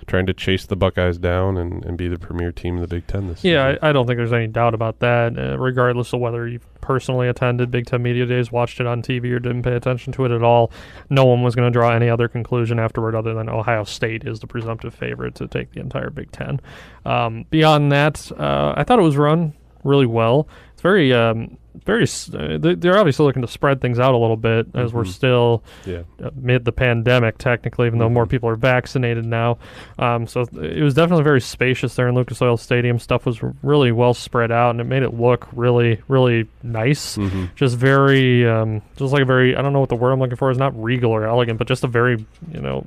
trying 0.06 0.26
to 0.26 0.34
chase 0.34 0.66
the 0.66 0.76
Buckeyes 0.76 1.18
down 1.18 1.56
and, 1.56 1.84
and 1.84 1.96
be 1.96 2.08
the 2.08 2.18
premier 2.18 2.52
team 2.52 2.76
in 2.76 2.80
the 2.80 2.88
Big 2.88 3.06
Ten 3.06 3.28
this 3.28 3.44
year. 3.44 3.54
yeah. 3.54 3.78
I, 3.82 3.90
I 3.90 3.92
don't 3.92 4.06
think 4.06 4.16
there's 4.16 4.32
any 4.32 4.46
doubt 4.46 4.74
about 4.74 5.00
that, 5.00 5.38
uh, 5.38 5.58
regardless 5.58 6.12
of 6.12 6.20
whether 6.20 6.46
you've 6.46 6.66
personally 6.80 7.28
attended 7.28 7.70
Big 7.70 7.86
Ten 7.86 8.02
Media 8.02 8.26
Days, 8.26 8.52
watched 8.52 8.80
it 8.80 8.86
on 8.86 9.02
TV, 9.02 9.32
or 9.32 9.38
didn't 9.38 9.62
pay 9.62 9.74
attention 9.74 10.12
to 10.14 10.24
it 10.24 10.30
at 10.30 10.42
all. 10.42 10.70
No 11.10 11.24
one 11.24 11.42
was 11.42 11.54
going 11.54 11.70
to 11.70 11.76
draw 11.76 11.90
any 11.90 12.08
other 12.08 12.28
conclusion 12.28 12.78
afterward 12.78 13.14
other 13.14 13.34
than 13.34 13.48
Ohio 13.48 13.84
State 13.84 14.24
is 14.24 14.40
the 14.40 14.46
presumptive 14.46 14.94
favorite 14.94 15.34
to 15.36 15.48
take 15.48 15.72
the 15.72 15.80
entire 15.80 16.10
Big 16.10 16.30
Ten. 16.30 16.60
Um, 17.04 17.44
beyond 17.50 17.90
that, 17.92 18.30
uh, 18.38 18.74
I 18.76 18.84
thought 18.84 18.98
it 18.98 19.02
was 19.02 19.16
run 19.16 19.54
really 19.82 20.06
well. 20.06 20.48
It's 20.72 20.82
very 20.82 21.12
um, 21.12 21.56
very 21.82 22.04
uh, 22.04 22.58
they're 22.58 22.96
obviously 22.96 23.26
looking 23.26 23.42
to 23.42 23.48
spread 23.48 23.80
things 23.80 23.98
out 23.98 24.14
a 24.14 24.16
little 24.16 24.36
bit 24.36 24.66
as 24.74 24.88
mm-hmm. 24.88 24.98
we're 24.98 25.04
still 25.04 25.62
yeah. 25.84 26.02
mid 26.34 26.64
the 26.64 26.72
pandemic 26.72 27.36
technically 27.36 27.86
even 27.86 27.98
mm-hmm. 27.98 28.04
though 28.04 28.08
more 28.08 28.24
mm-hmm. 28.24 28.30
people 28.30 28.48
are 28.48 28.56
vaccinated 28.56 29.24
now 29.24 29.58
um, 29.98 30.26
so 30.26 30.42
it 30.62 30.82
was 30.82 30.94
definitely 30.94 31.24
very 31.24 31.40
spacious 31.40 31.94
there 31.96 32.08
in 32.08 32.14
lucas 32.14 32.40
oil 32.40 32.56
stadium 32.56 32.98
stuff 32.98 33.26
was 33.26 33.40
really 33.62 33.90
well 33.90 34.14
spread 34.14 34.52
out 34.52 34.70
and 34.70 34.80
it 34.80 34.84
made 34.84 35.02
it 35.02 35.14
look 35.14 35.48
really 35.52 36.00
really 36.08 36.48
nice 36.62 37.16
mm-hmm. 37.16 37.46
just 37.56 37.76
very 37.76 38.46
um, 38.48 38.80
just 38.96 39.12
like 39.12 39.22
a 39.22 39.26
very 39.26 39.56
i 39.56 39.62
don't 39.62 39.72
know 39.72 39.80
what 39.80 39.88
the 39.88 39.96
word 39.96 40.12
i'm 40.12 40.20
looking 40.20 40.36
for 40.36 40.50
is 40.50 40.58
not 40.58 40.80
regal 40.80 41.10
or 41.10 41.24
elegant 41.24 41.58
but 41.58 41.66
just 41.66 41.82
a 41.82 41.88
very 41.88 42.24
you 42.52 42.60
know 42.60 42.86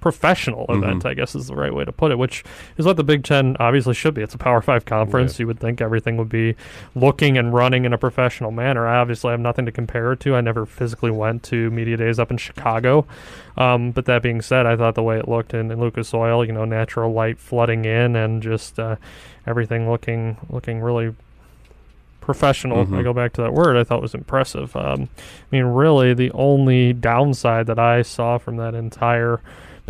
professional 0.00 0.66
mm-hmm. 0.66 0.82
event, 0.82 1.06
I 1.06 1.14
guess 1.14 1.34
is 1.34 1.46
the 1.46 1.54
right 1.54 1.72
way 1.72 1.84
to 1.84 1.92
put 1.92 2.10
it, 2.10 2.18
which 2.18 2.42
is 2.76 2.86
what 2.86 2.96
the 2.96 3.04
Big 3.04 3.24
Ten 3.24 3.56
obviously 3.60 3.94
should 3.94 4.14
be. 4.14 4.22
It's 4.22 4.34
a 4.34 4.38
Power 4.38 4.62
Five 4.62 4.84
conference. 4.84 5.38
Yeah. 5.38 5.44
You 5.44 5.46
would 5.48 5.60
think 5.60 5.80
everything 5.80 6.16
would 6.16 6.28
be 6.28 6.56
looking 6.94 7.36
and 7.36 7.52
running 7.52 7.84
in 7.84 7.92
a 7.92 7.98
professional 7.98 8.50
manner. 8.50 8.86
I 8.86 8.98
obviously 8.98 9.30
have 9.30 9.40
nothing 9.40 9.66
to 9.66 9.72
compare 9.72 10.12
it 10.12 10.20
to. 10.20 10.34
I 10.34 10.40
never 10.40 10.66
physically 10.66 11.10
went 11.10 11.42
to 11.44 11.70
media 11.70 11.96
days 11.96 12.18
up 12.18 12.30
in 12.30 12.38
Chicago. 12.38 13.06
Um, 13.56 13.90
but 13.90 14.06
that 14.06 14.22
being 14.22 14.40
said, 14.40 14.66
I 14.66 14.76
thought 14.76 14.94
the 14.94 15.02
way 15.02 15.18
it 15.18 15.28
looked 15.28 15.52
in, 15.52 15.70
in 15.70 15.80
Lucas 15.80 16.14
Oil, 16.14 16.44
you 16.44 16.52
know, 16.52 16.64
natural 16.64 17.12
light 17.12 17.38
flooding 17.38 17.84
in 17.84 18.16
and 18.16 18.42
just 18.42 18.78
uh, 18.78 18.96
everything 19.46 19.90
looking 19.90 20.36
looking 20.48 20.80
really 20.80 21.14
professional. 22.20 22.84
Mm-hmm. 22.84 22.96
I 22.96 23.02
go 23.02 23.12
back 23.12 23.32
to 23.34 23.42
that 23.42 23.52
word. 23.52 23.76
I 23.76 23.84
thought 23.84 24.00
was 24.00 24.14
impressive. 24.14 24.74
Um, 24.76 25.08
I 25.20 25.56
mean, 25.56 25.64
really, 25.64 26.14
the 26.14 26.30
only 26.32 26.92
downside 26.92 27.66
that 27.66 27.78
I 27.78 28.02
saw 28.02 28.38
from 28.38 28.56
that 28.56 28.74
entire 28.74 29.40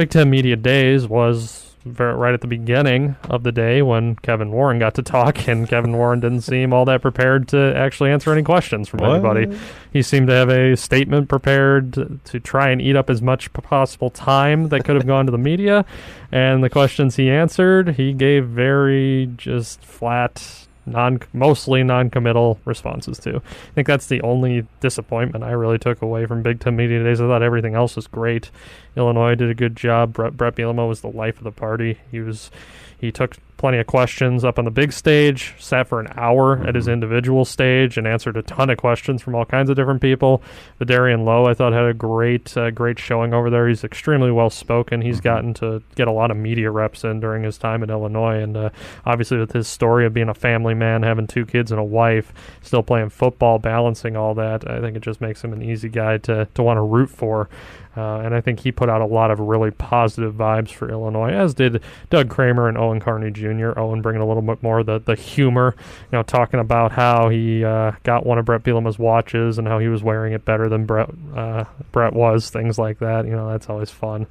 Big 0.01 0.09
Ten 0.09 0.31
Media 0.31 0.57
Days 0.57 1.07
was 1.07 1.75
right 1.85 2.33
at 2.33 2.41
the 2.41 2.47
beginning 2.47 3.17
of 3.25 3.43
the 3.43 3.53
day 3.53 3.83
when 3.83 4.17
Kevin 4.17 4.51
Warren 4.51 4.79
got 4.79 4.95
to 4.95 5.03
talk, 5.03 5.47
and 5.49 5.69
Kevin 5.69 5.93
Warren 5.93 6.21
didn't 6.21 6.41
seem 6.41 6.73
all 6.73 6.87
that 6.87 7.03
prepared 7.03 7.49
to 7.49 7.77
actually 7.77 8.11
answer 8.11 8.33
any 8.33 8.43
questions 8.43 8.89
from 8.89 9.01
what? 9.01 9.11
anybody. 9.11 9.59
He 9.93 10.01
seemed 10.01 10.29
to 10.29 10.33
have 10.33 10.49
a 10.49 10.75
statement 10.75 11.29
prepared 11.29 11.93
to, 11.93 12.19
to 12.25 12.41
try 12.41 12.71
and 12.71 12.81
eat 12.81 12.97
up 12.97 13.11
as 13.11 13.21
much 13.21 13.53
possible 13.53 14.09
time 14.09 14.71
that 14.71 14.87
could 14.87 14.97
have 14.97 15.07
gone 15.07 15.27
to 15.27 15.33
the 15.33 15.37
media, 15.37 15.85
and 16.33 16.65
the 16.65 16.71
questions 16.71 17.17
he 17.17 17.29
answered, 17.29 17.97
he 17.97 18.15
gave 18.15 18.47
very 18.47 19.31
just 19.37 19.83
flat 19.83 20.67
non 20.87 21.21
mostly 21.33 21.83
non-committal 21.83 22.59
responses 22.65 23.19
to. 23.21 23.37
I 23.37 23.73
think 23.75 23.87
that's 23.87 24.07
the 24.07 24.21
only 24.23 24.67
disappointment 24.81 25.45
I 25.45 25.53
really 25.53 25.79
took 25.79 26.03
away 26.03 26.27
from 26.27 26.43
Big 26.43 26.61
Ten 26.61 26.77
Media 26.77 27.03
Days. 27.03 27.21
I 27.21 27.27
thought 27.27 27.43
everything 27.43 27.75
else 27.75 27.97
was 27.97 28.07
great. 28.07 28.51
Illinois 28.97 29.35
did 29.35 29.51
a 29.51 29.55
good 29.55 29.77
job. 29.77 30.13
Brett, 30.13 30.37
Bret 30.37 30.57
Bielema 30.57 30.89
was 30.89 31.01
the 31.01 31.09
life 31.09 31.39
of 31.39 31.45
the 31.45 31.53
party. 31.53 31.99
He 32.11 32.21
was 32.21 32.51
he 32.99 33.11
took 33.11 33.37
plenty 33.61 33.77
of 33.77 33.87
questions 33.87 34.43
up 34.43 34.59
on 34.59 34.65
the 34.65 34.71
big 34.71 34.91
stage, 34.91 35.55
sat 35.59 35.87
for 35.87 36.01
an 36.01 36.09
hour 36.17 36.57
mm-hmm. 36.57 36.67
at 36.67 36.75
his 36.75 36.87
mm-hmm. 36.87 36.95
individual 36.95 37.45
stage, 37.45 37.99
and 37.99 38.07
answered 38.07 38.39
a 38.39 38.43
ton 38.43 38.71
of 38.71 38.79
questions 38.79 39.21
from 39.21 39.35
all 39.35 39.45
kinds 39.45 39.69
of 39.69 39.77
different 39.77 40.01
people. 40.01 40.43
Vederian 40.81 41.27
Lowe, 41.27 41.45
I 41.45 41.53
thought, 41.53 41.75
had 41.75 41.85
a 41.85 41.93
great, 41.93 42.57
uh, 42.57 42.71
great 42.71 42.99
showing 42.99 43.35
over 43.35 43.51
there. 43.51 43.69
He's 43.69 43.85
extremely 43.85 44.31
well 44.31 44.49
spoken. 44.49 45.03
He's 45.03 45.17
mm-hmm. 45.17 45.25
gotten 45.25 45.55
to 45.55 45.83
get 45.95 46.09
a 46.09 46.13
lot 46.13 46.31
of 46.31 46.39
media 46.39 46.71
reps 46.71 47.05
in 47.05 47.21
during 47.21 47.43
his 47.43 47.59
time 47.59 47.83
in 47.83 47.91
Illinois, 47.91 48.41
and 48.41 48.57
uh, 48.57 48.71
obviously 49.05 49.37
with 49.37 49.53
his 49.53 49.69
story 49.69 50.07
of 50.07 50.15
being 50.15 50.31
a 50.31 50.35
family 50.35 50.73
man, 50.73 51.03
having 51.03 51.27
two 51.27 51.45
kids 51.45 51.71
and 51.71 51.79
a 51.79 51.85
wife, 51.85 52.33
still 52.63 52.83
playing 52.83 53.11
football, 53.11 53.59
balancing 53.59 54.17
all 54.17 54.35
that, 54.35 54.69
I 54.71 54.81
think 54.81 54.97
it 54.97 55.03
just 55.03 55.21
makes 55.21 55.45
him 55.45 55.53
an 55.53 55.63
easy 55.63 55.91
guy 55.91 56.17
to 56.17 56.49
to 56.55 56.63
want 56.63 56.79
to 56.79 56.83
root 56.83 57.11
for. 57.11 57.51
Uh, 57.97 58.21
and 58.21 58.35
I 58.35 58.41
think 58.41 58.61
he 58.61 58.71
put 58.71 58.89
out 58.89 59.01
a 59.01 59.07
lot 59.07 59.33
of 59.33 59.41
really 59.41 59.73
positive 59.73 60.35
vibes 60.35 60.71
for 60.71 60.89
Illinois, 60.89 61.33
as 61.33 61.55
did 61.55 61.83
Doug 62.09 62.31
Kramer 62.31 62.69
and 62.69 62.79
Owen 62.79 63.01
Carney 63.01 63.33
Jr. 63.33 63.50
Owen 63.79 64.03
bringing 64.03 64.23
a 64.23 64.27
little 64.27 64.43
bit 64.43 64.63
more 64.63 64.81
of 64.81 64.87
the, 64.87 64.99
the 64.99 65.15
humor, 65.15 65.75
you 65.79 66.13
know, 66.13 66.23
talking 66.23 66.61
about 66.61 66.93
how 66.93 67.29
he 67.29 67.65
uh, 67.65 67.93
got 68.03 68.25
one 68.27 68.39
of 68.39 68.45
Bret 68.45 68.63
Bielema's 68.63 68.99
watches 68.99 69.59
and 69.59 69.67
how 69.67 69.79
he 69.79 69.89
was 69.89 70.03
wearing 70.03 70.33
it 70.33 70.45
better 70.45 70.69
than 70.69 70.85
Bret 70.85 71.11
uh, 71.35 71.65
Bret 71.93 72.13
was, 72.13 72.51
things 72.51 72.79
like 72.79 72.99
that. 72.99 73.25
You 73.27 73.33
know, 73.33 73.51
that's 73.51 73.69
always 73.69 73.91
fun. 73.91 74.27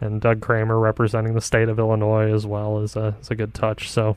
And 0.00 0.20
Doug 0.20 0.40
Kramer 0.40 0.78
representing 0.78 1.34
the 1.34 1.40
state 1.40 1.68
of 1.68 1.78
Illinois 1.78 2.32
as 2.32 2.46
well 2.46 2.80
is 2.80 2.96
a, 2.96 3.16
is 3.20 3.30
a 3.30 3.34
good 3.34 3.54
touch. 3.54 3.90
So, 3.90 4.16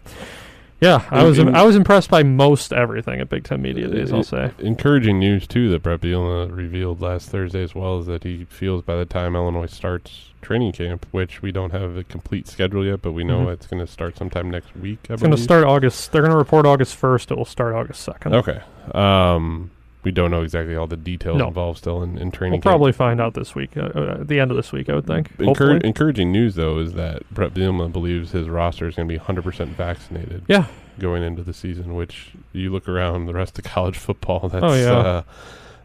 yeah, 0.82 1.06
I 1.10 1.24
was 1.24 1.40
in, 1.40 1.56
I 1.56 1.64
was 1.64 1.76
impressed 1.76 2.10
by 2.10 2.24
most 2.24 2.72
everything 2.72 3.20
at 3.20 3.30
Big 3.30 3.44
Ten 3.44 3.62
Media 3.62 3.88
Days. 3.88 4.14
I'll 4.14 4.24
say 4.24 4.52
encouraging 4.60 5.20
news 5.20 5.46
too 5.48 5.70
that 5.72 5.84
Bret 5.84 6.02
Bielema 6.02 6.56
revealed 6.56 7.02
last 7.02 7.30
Thursday 7.30 7.64
as 7.64 7.76
well 7.76 8.00
is 8.00 8.06
that 8.06 8.24
he 8.24 8.46
feels 8.46 8.84
by 8.84 8.96
the 8.96 9.06
time 9.06 9.36
Illinois 9.36 9.66
starts 9.66 10.30
training 10.42 10.72
camp, 10.72 11.06
which 11.12 11.42
we 11.42 11.52
don't 11.52 11.72
have 11.72 11.98
a 11.98 12.04
complete 12.04 12.48
schedule 12.48 12.86
yet, 12.86 13.02
but 13.02 13.12
we 13.12 13.24
know 13.24 13.40
mm-hmm. 13.40 13.52
it's 13.52 13.68
going 13.68 13.86
to 13.86 13.92
start 13.92 14.18
sometime 14.18 14.50
next 14.50 14.76
week. 14.78 15.00
I 15.10 15.14
it's 15.14 15.22
going 15.22 15.36
to 15.36 15.42
start 15.42 15.66
August. 15.66 16.12
They're 16.12 16.22
going 16.22 16.32
to 16.32 16.38
report 16.38 16.66
August 16.66 16.96
first. 16.96 17.32
It 17.32 17.38
will 17.38 17.46
start 17.46 17.76
August 17.76 18.02
second. 18.02 18.36
Okay. 18.36 18.62
Um, 18.94 19.72
we 20.04 20.12
don't 20.12 20.32
know 20.32 20.44
exactly 20.44 20.76
all 20.76 20.88
the 20.88 20.98
details 20.98 21.38
no. 21.38 21.48
involved 21.48 21.80
still 21.80 22.02
in, 22.02 22.18
in 22.18 22.32
training. 22.32 22.54
We'll 22.54 22.62
camp. 22.62 22.72
probably 22.72 22.92
find 22.94 23.20
out 23.20 23.34
this 23.34 23.54
week, 23.54 23.76
uh, 23.76 23.92
uh, 23.94 24.18
at 24.22 24.28
the 24.28 24.40
end 24.40 24.52
of 24.52 24.58
this 24.58 24.72
week, 24.72 24.90
I 24.90 24.96
would 24.96 25.08
think. 25.08 25.36
Encour- 25.38 25.84
encouraging 25.84 26.32
news 26.32 26.56
though 26.56 26.80
is 26.80 26.94
that 26.94 27.30
Bret 27.32 27.54
Bielema 27.54 27.92
believes 27.92 28.32
his 28.32 28.48
roster 28.48 28.88
is 28.88 28.96
going 28.96 29.08
to 29.08 29.12
be 29.12 29.18
100 29.18 29.44
percent 29.44 29.72
vaccinated. 29.72 30.44
Yeah, 30.48 30.68
going 31.00 31.24
into 31.24 31.44
the 31.44 31.54
season. 31.54 31.96
Which 31.96 32.32
you 32.54 32.72
look 32.72 32.88
around 32.88 33.26
the 33.26 33.34
rest 33.34 33.60
of 33.60 33.66
college 33.66 33.98
football, 33.98 34.48
that's 34.48 34.64
oh, 34.64 34.74
yeah. 34.74 34.98
Uh, 34.98 35.24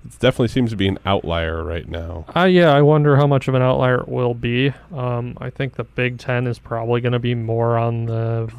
it 0.04 0.18
definitely 0.18 0.48
seems 0.48 0.70
to 0.70 0.76
be 0.76 0.86
an 0.86 0.98
outlier 1.06 1.64
right 1.64 1.88
now. 1.88 2.26
Uh, 2.36 2.44
yeah, 2.44 2.72
I 2.72 2.82
wonder 2.82 3.16
how 3.16 3.26
much 3.26 3.48
of 3.48 3.54
an 3.54 3.62
outlier 3.62 4.00
it 4.00 4.08
will 4.08 4.34
be. 4.34 4.72
Um, 4.92 5.36
I 5.40 5.48
think 5.50 5.74
the 5.74 5.84
Big 5.84 6.18
Ten 6.18 6.46
is 6.46 6.58
probably 6.58 7.00
going 7.00 7.14
to 7.14 7.18
be 7.18 7.34
more 7.34 7.78
on 7.78 8.04
the 8.04 8.52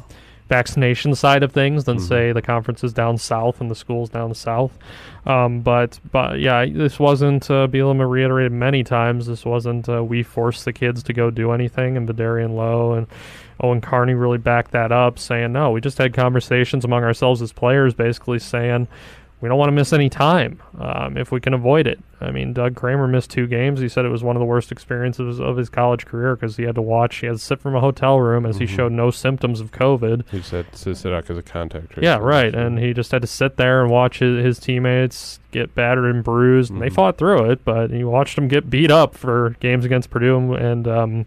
vaccination 0.48 1.14
side 1.14 1.42
of 1.42 1.52
things 1.52 1.84
than 1.84 1.96
mm-hmm. 1.96 2.06
say 2.06 2.32
the 2.32 2.42
conferences 2.42 2.92
down 2.92 3.18
south 3.18 3.60
and 3.60 3.70
the 3.70 3.74
schools 3.74 4.08
down 4.08 4.34
south. 4.34 4.78
Um, 5.26 5.60
but 5.60 5.98
but 6.12 6.38
yeah, 6.38 6.66
this 6.66 6.98
wasn't 6.98 7.50
uh, 7.50 7.66
Bielema 7.66 8.08
reiterated 8.08 8.52
many 8.52 8.84
times. 8.84 9.26
This 9.26 9.44
wasn't 9.44 9.88
uh, 9.88 10.04
we 10.04 10.22
forced 10.22 10.64
the 10.64 10.72
kids 10.72 11.02
to 11.04 11.12
go 11.12 11.30
do 11.30 11.52
anything. 11.52 11.96
And 11.96 12.08
Vederian 12.08 12.54
Lowe 12.54 12.92
and 12.92 13.06
Owen 13.60 13.80
Carney 13.80 14.14
really 14.14 14.38
backed 14.38 14.70
that 14.72 14.92
up, 14.92 15.18
saying 15.18 15.52
no, 15.52 15.72
we 15.72 15.80
just 15.80 15.98
had 15.98 16.14
conversations 16.14 16.84
among 16.84 17.02
ourselves 17.02 17.42
as 17.42 17.52
players, 17.52 17.94
basically 17.94 18.38
saying 18.38 18.86
we 19.46 19.48
don't 19.48 19.58
want 19.58 19.68
to 19.68 19.72
miss 19.74 19.92
any 19.92 20.08
time 20.08 20.60
um, 20.80 21.16
if 21.16 21.30
we 21.30 21.38
can 21.40 21.54
avoid 21.54 21.86
it. 21.86 22.00
I 22.20 22.32
mean, 22.32 22.52
Doug 22.52 22.74
Kramer 22.74 23.06
missed 23.06 23.30
two 23.30 23.46
games. 23.46 23.78
He 23.78 23.88
said 23.88 24.04
it 24.04 24.08
was 24.08 24.24
one 24.24 24.34
of 24.34 24.40
the 24.40 24.46
worst 24.46 24.72
experiences 24.72 25.38
of 25.38 25.56
his 25.56 25.68
college 25.68 26.04
career 26.04 26.34
because 26.34 26.56
he 26.56 26.64
had 26.64 26.74
to 26.74 26.82
watch, 26.82 27.16
he 27.18 27.26
had 27.26 27.34
to 27.36 27.38
sit 27.38 27.60
from 27.60 27.76
a 27.76 27.80
hotel 27.80 28.18
room 28.18 28.44
as 28.44 28.56
Mhm. 28.56 28.60
he 28.60 28.66
showed 28.66 28.90
no 28.90 29.12
symptoms 29.12 29.60
of 29.60 29.70
COVID. 29.70 30.24
He 30.32 30.42
said 30.42 30.72
to 30.72 30.94
sit 30.96 31.12
out 31.12 31.22
because 31.22 31.38
of 31.38 31.44
contact 31.44 31.90
tracing. 31.90 32.02
Yeah, 32.02 32.18
right. 32.18 32.52
And 32.52 32.78
he 32.80 32.92
just 32.92 33.12
had 33.12 33.22
to 33.22 33.28
sit 33.28 33.56
there 33.56 33.82
and 33.82 33.90
watch 33.90 34.18
his, 34.18 34.44
his 34.44 34.58
teammates 34.58 35.38
get 35.52 35.74
battered 35.76 36.12
and 36.12 36.24
bruised. 36.24 36.72
And 36.72 36.82
they 36.82 36.88
Mhm. 36.90 36.94
fought 36.94 37.18
through 37.18 37.48
it, 37.50 37.64
but 37.64 37.90
he 37.92 38.02
watched 38.02 38.34
them 38.34 38.48
get 38.48 38.68
beat 38.68 38.90
up 38.90 39.14
for 39.14 39.54
games 39.60 39.84
against 39.84 40.10
Purdue 40.10 40.54
and 40.54 40.88
um, 40.88 41.26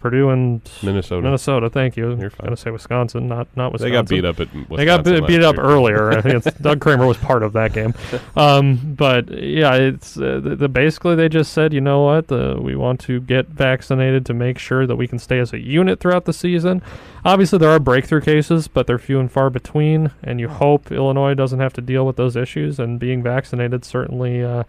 Purdue 0.00 0.30
and 0.30 0.60
Minnesota. 0.82 1.22
Minnesota. 1.22 1.70
Thank 1.70 1.96
you. 1.96 2.16
You're 2.18 2.30
fine. 2.30 2.46
gonna 2.46 2.56
say 2.56 2.70
Wisconsin, 2.70 3.28
not 3.28 3.48
not 3.56 3.72
Wisconsin. 3.72 3.90
They 3.90 3.96
got 3.96 4.08
beat 4.08 4.24
up 4.24 4.40
at 4.40 4.54
Wisconsin 4.54 4.76
They 4.76 5.20
got 5.20 5.26
beat, 5.28 5.42
up 5.42 5.58
earlier. 5.58 6.12
I 6.18 6.20
think 6.20 6.46
it's, 6.46 6.58
Doug 6.58 6.80
Kramer 6.80 7.06
was 7.06 7.16
part 7.16 7.42
of 7.42 7.52
that 7.54 7.72
game. 7.72 7.94
Um, 8.36 8.94
but 8.94 9.30
yeah, 9.30 9.74
it's 9.74 10.18
uh, 10.18 10.40
the, 10.42 10.56
the 10.56 10.68
basically 10.68 11.14
they 11.14 11.28
just 11.28 11.52
said, 11.52 11.72
you 11.72 11.80
know 11.80 12.02
what, 12.02 12.30
we 12.60 12.76
want 12.76 13.00
to 13.00 13.20
get 13.20 13.46
vaccinated 13.48 14.26
to 14.26 14.34
make 14.34 14.58
sure 14.58 14.86
that 14.86 14.96
we 14.96 15.08
can 15.08 15.18
stay 15.18 15.38
as 15.38 15.52
a 15.52 15.58
unit 15.58 16.00
throughout 16.00 16.26
the 16.26 16.32
season. 16.32 16.82
Obviously, 17.26 17.58
there 17.58 17.70
are 17.70 17.80
breakthrough 17.80 18.20
cases, 18.20 18.68
but 18.68 18.86
they're 18.86 19.00
few 19.00 19.18
and 19.18 19.30
far 19.32 19.50
between. 19.50 20.12
And 20.22 20.38
you 20.38 20.48
hope 20.48 20.92
Illinois 20.92 21.34
doesn't 21.34 21.58
have 21.58 21.72
to 21.72 21.80
deal 21.80 22.06
with 22.06 22.14
those 22.14 22.36
issues. 22.36 22.78
And 22.78 23.00
being 23.00 23.20
vaccinated 23.20 23.84
certainly 23.84 24.44
uh, 24.44 24.62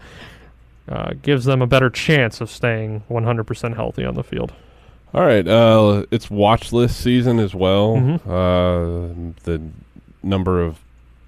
uh, 0.90 1.14
gives 1.22 1.46
them 1.46 1.62
a 1.62 1.68
better 1.68 1.92
chance 1.92 2.42
of 2.42 2.50
staying 2.50 3.04
100% 3.12 3.76
healthy 3.76 4.04
on 4.04 4.16
the 4.16 4.24
field. 4.24 4.54
All 5.14 5.26
right, 5.26 5.48
uh, 5.48 6.04
it's 6.12 6.30
watch 6.30 6.72
list 6.74 7.00
season 7.00 7.40
as 7.40 7.56
well. 7.56 7.96
Mhm. 7.96 8.20
Uh, 8.28 9.34
the 9.44 9.62
number 10.22 10.62
of 10.62 10.80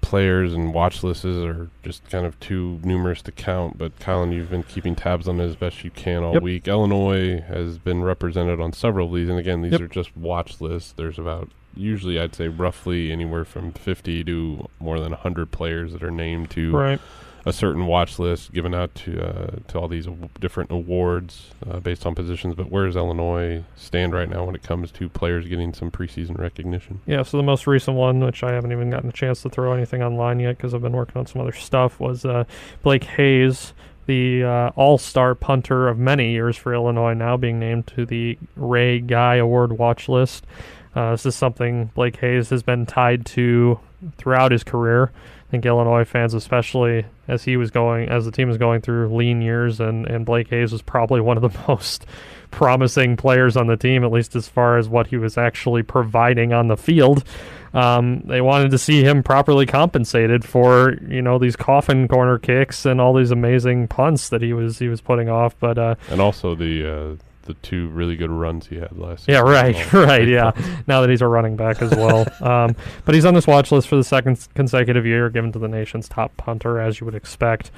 players 0.02 0.52
and 0.54 0.74
watch 0.74 1.02
lists 1.02 1.24
are 1.24 1.68
just 1.82 2.08
kind 2.10 2.26
of 2.26 2.38
too 2.40 2.80
numerous 2.84 3.22
to 3.22 3.32
count. 3.32 3.78
But 3.78 3.98
Colin, 4.00 4.32
you've 4.32 4.50
been 4.50 4.62
keeping 4.64 4.94
tabs 4.94 5.28
on 5.28 5.40
it 5.40 5.44
as 5.44 5.56
best 5.56 5.82
you 5.84 5.90
can 5.90 6.22
all 6.22 6.34
Yep. 6.34 6.42
week. 6.42 6.68
Illinois 6.68 7.40
has 7.48 7.78
been 7.78 8.02
represented 8.02 8.60
on 8.60 8.72
several 8.72 9.08
of 9.08 9.14
these, 9.14 9.28
and 9.28 9.38
again, 9.38 9.62
these 9.62 9.72
Yep. 9.72 9.80
are 9.82 9.88
just 9.88 10.16
watch 10.16 10.60
lists. 10.60 10.92
There's 10.92 11.18
about 11.18 11.48
usually 11.76 12.18
I'd 12.18 12.34
say 12.34 12.48
roughly 12.48 13.12
anywhere 13.12 13.44
from 13.44 13.72
50 13.72 14.24
to 14.24 14.68
more 14.80 14.98
than 15.00 15.12
100 15.12 15.50
players 15.52 15.92
that 15.92 16.02
are 16.02 16.10
named 16.10 16.50
to 16.50 16.72
Right. 16.72 17.00
A 17.46 17.52
certain 17.52 17.86
watch 17.86 18.18
list 18.18 18.52
given 18.52 18.74
out 18.74 18.94
to 18.94 19.20
uh, 19.20 19.50
to 19.68 19.78
all 19.78 19.88
these 19.88 20.06
aw- 20.06 20.28
different 20.38 20.70
awards 20.70 21.50
uh, 21.68 21.80
based 21.80 22.04
on 22.06 22.14
positions. 22.14 22.54
But 22.54 22.70
where 22.70 22.86
does 22.86 22.96
Illinois 22.96 23.64
stand 23.76 24.12
right 24.12 24.28
now 24.28 24.44
when 24.44 24.54
it 24.54 24.62
comes 24.62 24.90
to 24.92 25.08
players 25.08 25.46
getting 25.46 25.72
some 25.72 25.90
preseason 25.90 26.38
recognition? 26.38 27.00
Yeah, 27.06 27.22
so 27.22 27.36
the 27.36 27.42
most 27.42 27.66
recent 27.66 27.96
one, 27.96 28.20
which 28.20 28.42
I 28.42 28.52
haven't 28.52 28.72
even 28.72 28.90
gotten 28.90 29.08
a 29.08 29.12
chance 29.12 29.42
to 29.42 29.50
throw 29.50 29.72
anything 29.72 30.02
online 30.02 30.40
yet 30.40 30.56
because 30.56 30.74
I've 30.74 30.82
been 30.82 30.92
working 30.92 31.18
on 31.18 31.26
some 31.26 31.40
other 31.40 31.52
stuff, 31.52 31.98
was 31.98 32.24
uh, 32.24 32.44
Blake 32.82 33.04
Hayes, 33.04 33.72
the 34.06 34.44
uh, 34.44 34.68
all 34.76 34.98
star 34.98 35.34
punter 35.34 35.88
of 35.88 35.98
many 35.98 36.32
years 36.32 36.56
for 36.56 36.74
Illinois, 36.74 37.14
now 37.14 37.36
being 37.36 37.58
named 37.58 37.86
to 37.88 38.04
the 38.04 38.38
Ray 38.56 39.00
Guy 39.00 39.36
Award 39.36 39.78
watch 39.78 40.08
list. 40.08 40.46
Uh, 40.94 41.12
this 41.12 41.24
is 41.24 41.36
something 41.36 41.86
Blake 41.94 42.16
Hayes 42.16 42.50
has 42.50 42.62
been 42.62 42.84
tied 42.84 43.24
to 43.26 43.78
throughout 44.16 44.52
his 44.52 44.64
career. 44.64 45.10
I 45.14 45.50
think 45.50 45.66
Illinois 45.66 46.04
fans, 46.04 46.32
especially 46.32 47.06
as 47.26 47.42
he 47.42 47.56
was 47.56 47.70
going, 47.72 48.08
as 48.08 48.24
the 48.24 48.30
team 48.30 48.48
was 48.48 48.56
going 48.56 48.82
through 48.82 49.14
lean 49.14 49.42
years, 49.42 49.80
and, 49.80 50.06
and 50.06 50.24
Blake 50.24 50.48
Hayes 50.50 50.70
was 50.70 50.80
probably 50.80 51.20
one 51.20 51.36
of 51.36 51.42
the 51.42 51.58
most 51.68 52.06
promising 52.50 53.16
players 53.16 53.56
on 53.56 53.66
the 53.66 53.76
team, 53.76 54.04
at 54.04 54.12
least 54.12 54.36
as 54.36 54.48
far 54.48 54.78
as 54.78 54.88
what 54.88 55.08
he 55.08 55.16
was 55.16 55.36
actually 55.36 55.82
providing 55.82 56.52
on 56.52 56.68
the 56.68 56.76
field. 56.76 57.24
Um, 57.72 58.22
they 58.26 58.40
wanted 58.40 58.70
to 58.72 58.78
see 58.78 59.02
him 59.02 59.22
properly 59.22 59.64
compensated 59.64 60.44
for 60.44 60.96
you 61.08 61.22
know 61.22 61.38
these 61.38 61.54
coffin 61.54 62.08
corner 62.08 62.38
kicks 62.38 62.84
and 62.84 63.00
all 63.00 63.14
these 63.14 63.30
amazing 63.30 63.86
punts 63.86 64.28
that 64.30 64.42
he 64.42 64.52
was 64.52 64.78
he 64.78 64.88
was 64.88 65.00
putting 65.00 65.28
off. 65.28 65.56
But 65.58 65.78
uh, 65.78 65.94
And 66.08 66.20
also 66.20 66.54
the 66.56 66.92
uh, 66.92 67.16
the 67.52 67.60
two 67.62 67.88
really 67.88 68.16
good 68.16 68.30
runs 68.30 68.66
he 68.66 68.76
had 68.76 68.96
last. 68.98 69.28
Year. 69.28 69.38
Yeah, 69.38 69.42
right, 69.50 69.92
well. 69.92 70.06
right, 70.06 70.26
yeah. 70.26 70.52
Now 70.86 71.00
that 71.00 71.10
he's 71.10 71.22
a 71.22 71.26
running 71.26 71.56
back 71.56 71.82
as 71.82 71.90
well, 71.90 72.26
um, 72.40 72.74
but 73.04 73.14
he's 73.14 73.24
on 73.24 73.34
this 73.34 73.46
watch 73.46 73.70
list 73.72 73.88
for 73.88 73.96
the 73.96 74.04
second 74.04 74.46
consecutive 74.54 75.04
year, 75.06 75.30
given 75.30 75.52
to 75.52 75.58
the 75.58 75.68
nation's 75.68 76.08
top 76.08 76.36
punter, 76.36 76.78
as 76.80 77.00
you 77.00 77.04
would 77.04 77.14
expect. 77.14 77.70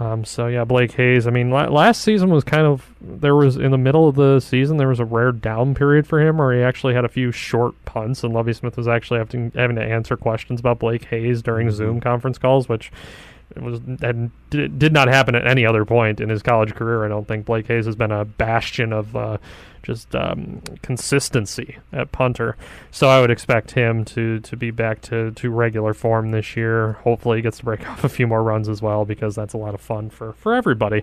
Um, 0.00 0.24
so 0.24 0.48
yeah, 0.48 0.64
Blake 0.64 0.90
Hayes. 0.92 1.26
I 1.26 1.30
mean, 1.30 1.50
la- 1.50 1.68
last 1.68 2.02
season 2.02 2.30
was 2.30 2.42
kind 2.42 2.66
of 2.66 2.84
there 3.00 3.36
was 3.36 3.56
in 3.56 3.70
the 3.70 3.78
middle 3.78 4.08
of 4.08 4.16
the 4.16 4.40
season 4.40 4.76
there 4.76 4.88
was 4.88 4.98
a 4.98 5.04
rare 5.04 5.30
down 5.30 5.74
period 5.74 6.06
for 6.06 6.20
him, 6.20 6.38
where 6.38 6.52
he 6.52 6.62
actually 6.62 6.94
had 6.94 7.04
a 7.04 7.08
few 7.08 7.30
short 7.30 7.74
punts, 7.84 8.24
and 8.24 8.34
Lovie 8.34 8.52
Smith 8.54 8.76
was 8.76 8.88
actually 8.88 9.18
having 9.18 9.52
having 9.54 9.76
to 9.76 9.82
answer 9.84 10.16
questions 10.16 10.58
about 10.58 10.80
Blake 10.80 11.04
Hayes 11.06 11.42
during 11.42 11.68
Mhm. 11.68 11.72
Zoom 11.72 12.00
conference 12.00 12.38
calls, 12.38 12.68
which 12.68 12.90
it 13.56 13.62
was 13.62 13.80
and 14.02 14.30
did, 14.50 14.78
did 14.78 14.92
not 14.92 15.08
happen 15.08 15.34
at 15.34 15.46
any 15.46 15.64
other 15.66 15.84
point 15.84 16.20
in 16.20 16.28
his 16.28 16.42
college 16.42 16.74
career. 16.74 17.04
I 17.04 17.08
don't 17.08 17.26
think 17.26 17.46
Blake 17.46 17.66
Hayes 17.68 17.86
has 17.86 17.96
been 17.96 18.10
a 18.12 18.24
bastion 18.24 18.92
of 18.92 19.14
uh, 19.16 19.38
just 19.82 20.14
um, 20.14 20.62
consistency 20.82 21.76
at 21.92 22.10
punter. 22.12 22.56
So 22.90 23.08
I 23.08 23.20
would 23.20 23.30
expect 23.30 23.72
him 23.72 24.04
to 24.06 24.40
to 24.40 24.56
be 24.56 24.70
back 24.70 25.00
to, 25.02 25.30
to 25.32 25.50
regular 25.50 25.92
form 25.94 26.30
this 26.30 26.56
year. 26.56 26.92
Hopefully, 27.04 27.38
he 27.38 27.42
gets 27.42 27.58
to 27.58 27.64
break 27.64 27.86
off 27.88 28.04
a 28.04 28.08
few 28.08 28.26
more 28.26 28.42
runs 28.42 28.68
as 28.68 28.80
well 28.80 29.04
because 29.04 29.34
that's 29.34 29.54
a 29.54 29.58
lot 29.58 29.74
of 29.74 29.80
fun 29.80 30.10
for 30.10 30.32
for 30.34 30.54
everybody. 30.54 31.02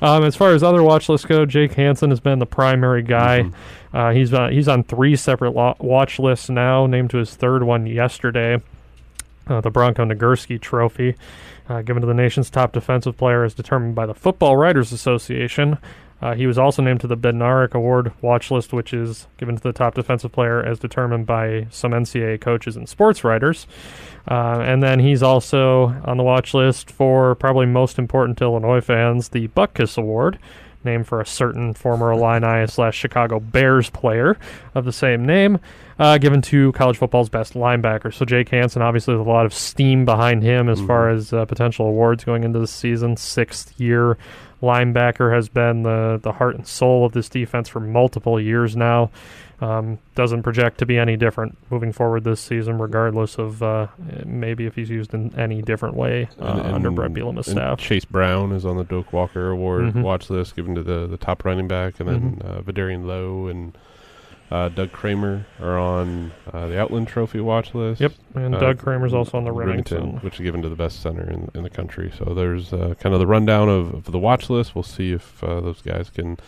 Um, 0.00 0.24
as 0.24 0.36
far 0.36 0.50
as 0.52 0.62
other 0.62 0.82
watch 0.82 1.08
lists 1.08 1.26
go, 1.26 1.44
Jake 1.46 1.72
Hansen 1.74 2.10
has 2.10 2.20
been 2.20 2.38
the 2.38 2.46
primary 2.46 3.02
guy. 3.02 3.40
Mhm. 3.42 3.54
Uh, 3.92 4.10
he's 4.12 4.32
uh, 4.32 4.48
he's 4.48 4.68
on 4.68 4.84
three 4.84 5.16
separate 5.16 5.50
lo- 5.50 5.76
watch 5.80 6.18
lists 6.20 6.48
now. 6.48 6.86
Named 6.86 7.10
to 7.10 7.16
his 7.18 7.34
third 7.34 7.64
one 7.64 7.86
yesterday, 7.86 8.62
uh, 9.46 9.60
the 9.60 9.70
Bronco 9.70 10.04
Nagurski 10.04 10.60
Trophy, 10.60 11.16
uh, 11.68 11.82
given 11.82 12.00
to 12.00 12.06
the 12.06 12.14
nation's 12.14 12.50
top 12.50 12.72
defensive 12.72 13.16
player 13.16 13.44
as 13.44 13.54
determined 13.54 13.94
by 13.94 14.06
the 14.06 14.14
Football 14.14 14.56
Writers 14.56 14.92
Association. 14.92 15.78
Uh, 16.22 16.34
he 16.34 16.46
was 16.46 16.58
also 16.58 16.82
named 16.82 17.00
to 17.00 17.06
the 17.06 17.16
Bednarik 17.16 17.72
Award 17.72 18.12
watch 18.20 18.50
list, 18.50 18.72
which 18.72 18.92
is 18.92 19.26
given 19.38 19.56
to 19.56 19.62
the 19.62 19.72
top 19.72 19.94
defensive 19.94 20.30
player 20.30 20.62
as 20.62 20.78
determined 20.78 21.26
by 21.26 21.66
some 21.70 21.92
NCAA 21.92 22.40
coaches 22.40 22.76
and 22.76 22.88
sports 22.88 23.24
writers. 23.24 23.66
Uh, 24.28 24.60
and 24.60 24.82
then 24.82 25.00
he's 25.00 25.22
also 25.22 25.94
on 26.04 26.18
the 26.18 26.22
watch 26.22 26.52
list 26.52 26.90
for 26.90 27.34
probably 27.36 27.64
most 27.64 27.98
important 27.98 28.36
to 28.38 28.44
Illinois 28.44 28.82
fans, 28.82 29.30
the 29.30 29.48
Butkus 29.48 29.96
Award, 29.96 30.38
named 30.84 31.06
for 31.06 31.20
a 31.20 31.26
certain 31.26 31.74
former 31.74 32.10
Illini 32.12 32.66
slash 32.66 32.96
Chicago 32.96 33.38
Bears 33.40 33.90
player 33.90 34.36
of 34.74 34.84
the 34.84 34.92
same 34.92 35.24
name, 35.26 35.58
uh, 35.98 36.18
given 36.18 36.40
to 36.42 36.72
college 36.72 36.96
football's 36.96 37.28
best 37.28 37.54
linebacker. 37.54 38.12
So 38.12 38.24
Jake 38.24 38.48
Hansen, 38.48 38.82
obviously, 38.82 39.14
with 39.16 39.26
a 39.26 39.30
lot 39.30 39.46
of 39.46 39.52
steam 39.54 40.04
behind 40.04 40.42
him 40.42 40.68
as 40.68 40.80
far 40.80 41.08
Mhm. 41.10 41.16
as 41.16 41.32
uh, 41.32 41.44
potential 41.44 41.86
awards 41.86 42.24
going 42.24 42.44
into 42.44 42.58
the 42.58 42.66
season. 42.66 43.16
Sixth 43.16 43.78
year 43.78 44.16
linebacker 44.62 45.34
has 45.34 45.48
been 45.48 45.82
the 45.82 46.18
the 46.22 46.32
heart 46.32 46.54
and 46.54 46.66
soul 46.66 47.04
of 47.06 47.12
this 47.12 47.28
defense 47.28 47.68
for 47.68 47.80
multiple 47.80 48.38
years 48.40 48.76
now. 48.76 49.10
Um, 49.60 49.98
doesn't 50.14 50.42
project 50.42 50.78
to 50.78 50.86
be 50.86 50.96
any 50.96 51.16
different 51.18 51.58
moving 51.70 51.92
forward 51.92 52.24
this 52.24 52.40
season, 52.40 52.78
regardless 52.78 53.36
of 53.38 53.62
uh, 53.62 53.88
maybe 54.24 54.64
if 54.64 54.74
he's 54.74 54.88
used 54.88 55.12
in 55.12 55.38
any 55.38 55.60
different 55.60 55.96
way 55.96 56.28
uh, 56.40 56.44
And- 56.46 56.74
under 56.76 56.88
and- 56.88 56.96
Bret 56.96 57.12
Bielema's 57.12 57.46
staff. 57.50 57.78
Chase 57.78 58.06
Brown 58.06 58.52
is 58.52 58.64
on 58.64 58.78
the 58.78 58.84
Doak 58.84 59.12
Walker 59.12 59.50
Award 59.50 59.82
Mhm. 59.92 60.02
watch 60.02 60.30
list, 60.30 60.56
given 60.56 60.74
to 60.76 60.82
the, 60.82 61.06
the 61.06 61.18
top 61.18 61.44
running 61.44 61.68
back, 61.68 62.00
and 62.00 62.08
then 62.08 62.20
Mm-hmm. 62.38 62.48
uh, 62.48 62.60
Vederian 62.62 63.04
Lowe 63.06 63.48
and 63.48 63.76
uh, 64.50 64.68
Doug 64.70 64.90
Kramer 64.92 65.46
are 65.60 65.78
on 65.78 66.32
uh, 66.52 66.66
the 66.66 66.80
Outland 66.80 67.06
Trophy 67.08 67.38
watch 67.40 67.74
list. 67.74 68.00
Yep, 68.00 68.12
and 68.34 68.54
Uh, 68.54 68.58
Doug 68.60 68.78
Kramer's 68.78 69.12
also 69.14 69.36
on 69.38 69.44
the 69.44 69.52
Remington. 69.52 70.16
which 70.22 70.34
is 70.34 70.40
given 70.40 70.60
to 70.62 70.68
the 70.70 70.74
best 70.74 71.00
center 71.02 71.22
in, 71.30 71.50
in 71.54 71.62
the 71.64 71.70
country. 71.70 72.10
So 72.18 72.32
there's 72.34 72.72
uh, 72.72 72.94
kind 72.98 73.14
of 73.14 73.20
the 73.20 73.26
rundown 73.28 73.68
of, 73.68 73.92
of 73.94 74.04
the 74.04 74.18
watch 74.18 74.48
list. 74.50 74.74
We'll 74.74 74.82
see 74.84 75.12
if 75.12 75.44
uh, 75.44 75.60
those 75.60 75.82
guys 75.82 76.08
can 76.10 76.38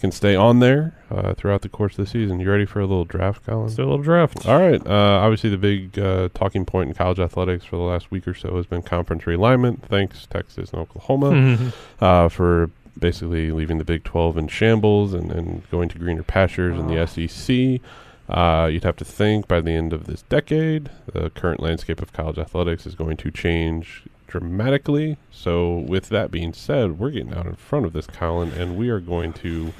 can 0.00 0.10
stay 0.12 0.34
on 0.34 0.58
there 0.60 0.94
uh, 1.10 1.34
throughout 1.34 1.62
the 1.62 1.68
course 1.68 1.98
of 1.98 2.04
the 2.04 2.10
season. 2.10 2.40
You 2.40 2.50
ready 2.50 2.66
for 2.66 2.80
a 2.80 2.86
little 2.86 3.04
draft, 3.04 3.44
Colin? 3.46 3.62
Let's 3.64 3.74
do 3.76 3.82
a 3.82 3.84
little 3.84 4.02
draft. 4.02 4.46
All 4.46 4.58
right. 4.58 4.84
Uh, 4.86 5.20
obviously, 5.22 5.50
the 5.50 5.58
big 5.58 5.98
uh, 5.98 6.28
talking 6.34 6.64
point 6.64 6.88
in 6.88 6.94
college 6.94 7.18
athletics 7.18 7.64
for 7.64 7.76
the 7.76 7.82
last 7.82 8.10
week 8.10 8.26
or 8.26 8.34
so 8.34 8.56
has 8.56 8.66
been 8.66 8.82
conference 8.82 9.24
realignment. 9.24 9.82
Thanks, 9.82 10.26
Texas 10.26 10.70
and 10.72 10.80
Oklahoma, 10.80 11.72
uh, 12.00 12.28
for 12.28 12.70
basically 12.98 13.50
leaving 13.52 13.78
the 13.78 13.84
Big 13.84 14.02
12 14.04 14.36
in 14.36 14.48
shambles 14.48 15.14
and, 15.14 15.30
and 15.30 15.68
going 15.70 15.88
to 15.88 15.98
greener 15.98 16.22
pastures 16.24 16.78
in 16.78 16.86
the 16.88 17.00
Ah. 17.00 17.06
SEC. 17.06 17.80
Uh, 18.28 18.66
you'd 18.66 18.84
have 18.84 18.96
to 18.96 19.04
think 19.04 19.48
by 19.48 19.60
the 19.60 19.72
end 19.72 19.92
of 19.92 20.06
this 20.06 20.22
decade, 20.22 20.88
the 21.12 21.30
current 21.30 21.60
landscape 21.60 22.00
of 22.00 22.12
college 22.12 22.38
athletics 22.38 22.86
is 22.86 22.94
going 22.94 23.16
to 23.16 23.30
change 23.30 24.04
dramatically. 24.30 25.18
So, 25.30 25.76
with 25.76 26.08
that 26.08 26.30
being 26.30 26.52
said, 26.52 26.98
we're 26.98 27.10
getting 27.10 27.34
out 27.34 27.46
in 27.46 27.56
front 27.56 27.84
of 27.84 27.92
this, 27.92 28.06
Colin, 28.06 28.52
and 28.52 28.76
we 28.78 28.88
are 28.88 29.00
going 29.00 29.32
to. 29.34 29.72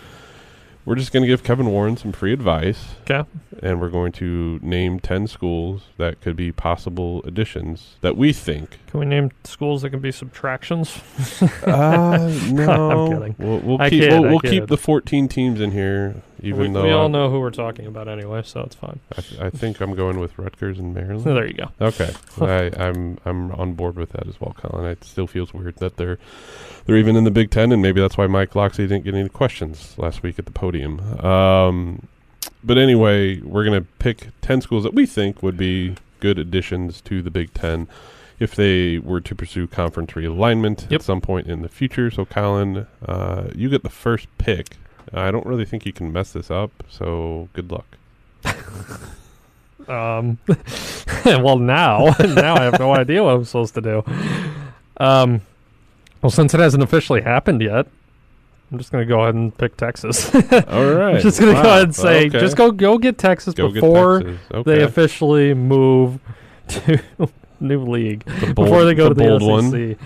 We're 0.86 0.94
just 0.96 1.12
going 1.12 1.22
to 1.22 1.26
give 1.26 1.44
Kevin 1.44 1.66
Warren 1.66 1.98
some 1.98 2.10
free 2.10 2.32
advice 2.32 2.94
Okay. 3.08 3.28
and 3.62 3.80
we're 3.82 3.90
going 3.90 4.12
to 4.12 4.58
name 4.62 4.98
10 4.98 5.26
schools 5.26 5.82
that 5.98 6.22
could 6.22 6.34
be 6.36 6.52
possible 6.52 7.22
additions 7.24 7.96
that 8.00 8.16
we 8.16 8.32
think. 8.32 8.78
Can 8.86 8.98
we 9.00 9.06
name 9.06 9.30
schools 9.44 9.82
that 9.82 9.90
can 9.90 10.00
be 10.00 10.10
subtractions? 10.10 10.98
Uh, 11.62 12.34
no. 12.50 12.90
I'm 12.90 13.12
kidding. 13.12 13.34
We'll, 13.38 13.58
we'll 13.58 13.90
keep, 13.90 14.10
we'll, 14.10 14.22
we'll 14.22 14.40
keep 14.40 14.66
the 14.68 14.78
14 14.78 15.28
teams 15.28 15.60
in 15.60 15.72
here 15.72 16.22
Even 16.42 16.58
we, 16.60 16.68
though 16.72 16.82
we 16.84 16.90
all 16.92 17.02
I'm- 17.02 17.12
know 17.12 17.30
who 17.30 17.40
we're 17.40 17.50
talking 17.50 17.86
about 17.86 18.08
anyway, 18.08 18.42
so 18.44 18.60
it's 18.60 18.74
fine. 18.74 19.00
I, 19.16 19.20
th- 19.20 19.40
I 19.40 19.50
think 19.50 19.80
I'm 19.80 19.94
going 19.94 20.18
with 20.20 20.38
Rutgers 20.38 20.78
and 20.78 20.94
Maryland. 20.94 21.24
there 21.36 21.46
you 21.46 21.54
go. 21.54 21.68
Okay, 21.80 22.12
I, 22.40 22.70
I'm 22.82 23.18
I'm 23.24 23.52
on 23.52 23.74
board 23.74 23.96
with 23.96 24.10
that 24.12 24.26
as 24.26 24.40
well, 24.40 24.54
Colin. 24.56 24.86
It 24.86 25.04
still 25.04 25.26
feels 25.26 25.52
weird 25.54 25.76
that 25.76 25.96
they're 25.96 26.18
they're 26.86 26.96
even 26.96 27.16
in 27.16 27.24
the 27.24 27.30
Big 27.30 27.50
Ten, 27.50 27.72
and 27.72 27.80
maybe 27.82 28.00
that's 28.00 28.16
why 28.18 28.26
Mike 28.26 28.54
Locksley 28.54 28.86
didn't 28.86 29.04
get 29.04 29.14
any 29.14 29.28
questions 29.28 29.94
last 29.98 30.22
week 30.22 30.38
at 30.38 30.44
the 30.46 30.50
podium. 30.52 31.00
Um, 31.24 32.06
but 32.64 32.78
anyway, 32.78 33.40
we're 33.40 33.64
gonna 33.64 33.86
pick 33.98 34.28
ten 34.40 34.60
schools 34.60 34.84
that 34.84 34.94
we 34.94 35.06
think 35.06 35.42
would 35.42 35.56
be 35.56 35.94
good 36.20 36.38
additions 36.38 37.00
to 37.02 37.22
the 37.22 37.30
Big 37.30 37.52
Ten 37.54 37.88
if 38.38 38.54
they 38.54 38.98
were 38.98 39.20
to 39.20 39.34
pursue 39.34 39.66
conference 39.66 40.12
realignment 40.12 40.82
Yep. 40.90 41.00
at 41.00 41.02
some 41.02 41.20
point 41.20 41.46
in 41.46 41.60
the 41.60 41.68
future. 41.68 42.10
So, 42.10 42.24
Colin, 42.24 42.86
uh, 43.06 43.48
you 43.54 43.68
get 43.68 43.82
the 43.82 43.90
first 43.90 44.26
pick. 44.38 44.76
I 45.12 45.30
don't 45.30 45.46
really 45.46 45.64
think 45.64 45.84
you 45.86 45.92
can 45.92 46.12
mess 46.12 46.32
this 46.32 46.50
up. 46.50 46.70
So, 46.88 47.48
good 47.52 47.70
luck. 47.72 47.86
Um, 49.88 50.38
well, 51.24 51.58
now, 51.58 52.14
now 52.20 52.54
I 52.56 52.62
have 52.62 52.78
no 52.78 52.94
idea 52.94 53.22
what 53.24 53.34
I'm 53.34 53.44
supposed 53.44 53.74
to 53.74 53.80
do. 53.80 54.04
Um, 54.98 55.40
well, 56.22 56.30
since 56.30 56.54
it 56.54 56.60
hasn't 56.60 56.82
officially 56.82 57.22
happened 57.22 57.60
yet, 57.62 57.86
I'm 58.70 58.78
just 58.78 58.92
going 58.92 59.02
to 59.04 59.08
go 59.08 59.22
ahead 59.22 59.34
and 59.34 59.56
pick 59.56 59.76
Texas. 59.76 60.32
All 60.34 60.40
right, 60.92 61.16
I'm 61.16 61.20
just 61.20 61.40
going 61.40 61.54
to 61.54 61.58
Wow. 61.58 61.62
go 61.64 61.70
ahead 61.70 61.82
and 61.84 61.94
say, 61.94 62.26
Okay. 62.26 62.38
just 62.38 62.56
go 62.56 62.70
go 62.70 62.98
get 62.98 63.18
Texas 63.18 63.54
Go 63.54 63.68
get 63.68 63.74
before 63.80 64.22
Texas. 64.22 64.64
they 64.64 64.82
officially 64.82 65.54
move 65.54 66.20
to 66.68 67.00
new 67.58 67.82
league. 67.84 68.24
The 68.26 68.52
bold- 68.54 68.66
before 68.68 68.84
they 68.84 68.94
go 68.94 69.08
the 69.12 69.14
to 69.14 69.38
the 69.38 69.38
SEC. 69.40 69.48
one. 69.48 69.96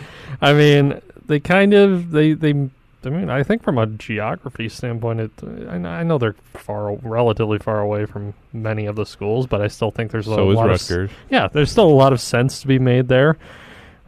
I 0.41 0.53
mean, 0.55 1.01
they 1.27 1.41
kind 1.41 1.75
of 1.75 2.11
they 2.11 2.33
they. 2.33 2.71
I 3.07 3.11
mean, 3.11 3.31
I 3.31 3.43
think 3.43 3.63
from 3.63 3.79
a 3.79 3.87
geography 3.87 4.69
standpoint, 4.69 5.21
it. 5.21 5.31
I, 5.69 5.75
I 5.77 6.03
know 6.03 6.19
they're 6.19 6.37
far, 6.55 6.95
relatively 6.97 7.59
far 7.59 7.81
away 7.81 8.07
from 8.07 8.35
many 8.53 8.87
of 8.87 8.97
the 8.97 9.05
schools, 9.07 9.47
but 9.47 9.61
I 9.61 9.69
still 9.69 9.91
think 9.91 10.11
there's 10.11 10.27
a 10.27 10.35
So 10.35 10.51
is 10.51 10.57
lot 10.57 10.71
of 10.71 10.81
Rutgers. 10.91 11.11
yeah, 11.31 11.49
there's 11.49 11.71
still 11.71 11.89
a 11.89 11.95
lot 11.95 12.13
of 12.13 12.21
sense 12.21 12.61
to 12.63 12.67
be 12.67 12.79
made 12.79 13.09
there. 13.09 13.37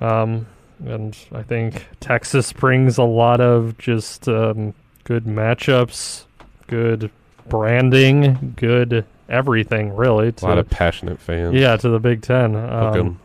Um, 0.01 0.47
and 0.85 1.17
I 1.33 1.43
think 1.43 1.87
Texas 2.01 2.53
brings 2.53 2.99
a 2.99 3.03
lot 3.05 3.41
of 3.41 3.79
just 3.79 4.29
um, 4.29 4.75
good 5.05 5.25
matchups, 5.25 6.25
good 6.67 7.11
branding, 7.49 8.55
good 8.57 9.05
everything 9.29 9.95
really. 9.97 10.33
A 10.43 10.45
lot 10.47 10.59
of 10.59 10.69
passionate 10.69 11.19
fans. 11.19 11.55
yeah, 11.55 11.77
to 11.77 11.89
the 11.89 11.99
Big 11.99 12.23
Ten. 12.23 12.55
Um, 12.57 13.21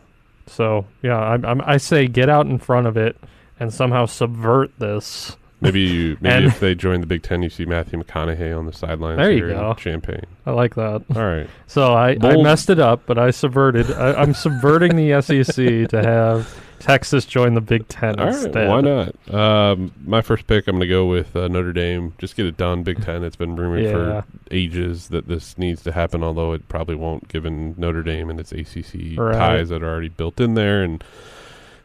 so 0.46 0.86
yeah, 1.02 1.18
I'm, 1.18 1.44
I'm, 1.44 1.60
I 1.62 1.76
say 1.76 2.06
get 2.08 2.28
out 2.28 2.46
in 2.46 2.58
front 2.58 2.86
of 2.86 2.96
it 2.96 3.16
and 3.60 3.72
somehow 3.72 4.06
subvert 4.06 4.70
this. 4.78 5.36
Maybe 5.62 5.80
you, 5.80 6.16
maybe 6.20 6.34
And- 6.34 6.44
if 6.46 6.60
they 6.60 6.74
join 6.74 7.00
the 7.00 7.06
Big 7.06 7.22
Ten, 7.22 7.42
you 7.42 7.48
see 7.48 7.64
Matthew 7.64 8.02
McConaughey 8.02 8.56
on 8.56 8.66
the 8.66 8.72
sidelines. 8.72 9.18
There 9.18 9.32
you 9.32 9.48
go. 9.48 9.74
Champaign. 9.74 10.24
I 10.44 10.50
like 10.50 10.74
that. 10.74 11.02
All 11.14 11.22
right. 11.24 11.48
So 11.66 11.94
I, 11.94 12.18
I 12.20 12.36
messed 12.42 12.68
it 12.68 12.78
up, 12.78 13.00
but 13.06 13.16
I 13.16 13.30
subverted. 13.30 13.90
I, 13.92 14.12
I'm 14.12 14.34
subverting 14.34 14.94
the 14.94 15.22
SEC 15.22 15.88
to 15.88 16.02
have 16.02 16.54
Texas 16.80 17.24
join 17.24 17.54
the 17.54 17.62
Big 17.62 17.88
Ten 17.88 18.20
All 18.20 18.26
right. 18.26 18.34
instead. 18.34 18.68
Why 18.68 18.80
not? 18.82 19.32
Um, 19.32 19.92
my 20.04 20.20
first 20.20 20.46
pick, 20.46 20.66
I'm 20.68 20.72
going 20.76 20.82
to 20.82 20.86
go 20.88 21.06
with 21.06 21.34
uh, 21.34 21.48
Notre 21.48 21.72
Dame. 21.72 22.12
Just 22.18 22.36
get 22.36 22.44
it 22.44 22.58
done. 22.58 22.82
Big 22.82 23.02
Ten. 23.02 23.24
It's 23.24 23.36
been 23.36 23.56
rumored 23.56 23.84
Yeah. 23.84 23.92
for 23.92 24.24
ages 24.50 25.08
that 25.08 25.28
this 25.28 25.56
needs 25.56 25.82
to 25.84 25.92
happen, 25.92 26.22
although 26.22 26.52
it 26.52 26.68
probably 26.68 26.96
won't, 26.96 27.28
given 27.28 27.74
Notre 27.78 28.02
Dame 28.02 28.28
and 28.28 28.38
its 28.38 28.52
ACC 28.52 29.16
Right. 29.18 29.32
ties 29.34 29.70
that 29.70 29.82
are 29.82 29.88
already 29.88 30.10
built 30.10 30.40
in 30.40 30.52
there. 30.52 30.82
And 30.82 31.02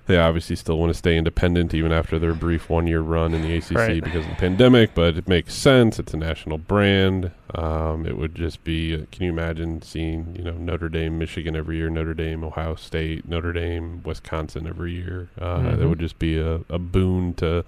they 0.08 0.18
obviously 0.18 0.56
still 0.56 0.78
want 0.80 0.90
to 0.90 0.98
stay 0.98 1.18
independent 1.18 1.74
even 1.74 1.92
after 1.92 2.18
their 2.18 2.34
brief 2.34 2.70
one 2.70 2.88
year 2.88 3.02
run 3.02 3.34
in 3.34 3.42
the 3.42 3.56
ACC 3.58 3.76
Right. 3.76 4.04
because 4.04 4.24
of 4.26 4.30
the 4.32 4.36
pandemic, 4.38 4.96
but 4.96 5.18
it 5.18 5.28
makes 5.28 5.54
sense. 5.54 6.00
It's 6.00 6.14
a 6.14 6.18
national 6.18 6.58
brand. 6.58 7.32
Um, 7.54 8.06
it 8.06 8.18
would 8.18 8.34
just 8.36 8.64
be, 8.64 8.94
uh, 8.96 9.00
can 9.12 9.24
you 9.26 9.32
imagine 9.32 9.82
seeing, 9.82 10.36
you 10.38 10.44
know, 10.44 10.54
Notre 10.54 10.90
Dame, 10.90 11.18
Michigan 11.18 11.56
every 11.56 11.78
year, 11.78 11.90
Notre 11.90 12.14
Dame, 12.14 12.44
Ohio 12.44 12.76
State, 12.76 13.28
Notre 13.28 13.54
Dame, 13.54 14.02
Wisconsin 14.04 14.66
every 14.68 14.94
year? 14.94 15.30
Uh, 15.40 15.62
That 15.62 15.80
Mhm. 15.80 15.90
would 15.90 16.00
just 16.00 16.20
be 16.20 16.38
a, 16.38 16.62
a 16.70 16.80
boon 16.80 17.34
to 17.36 17.64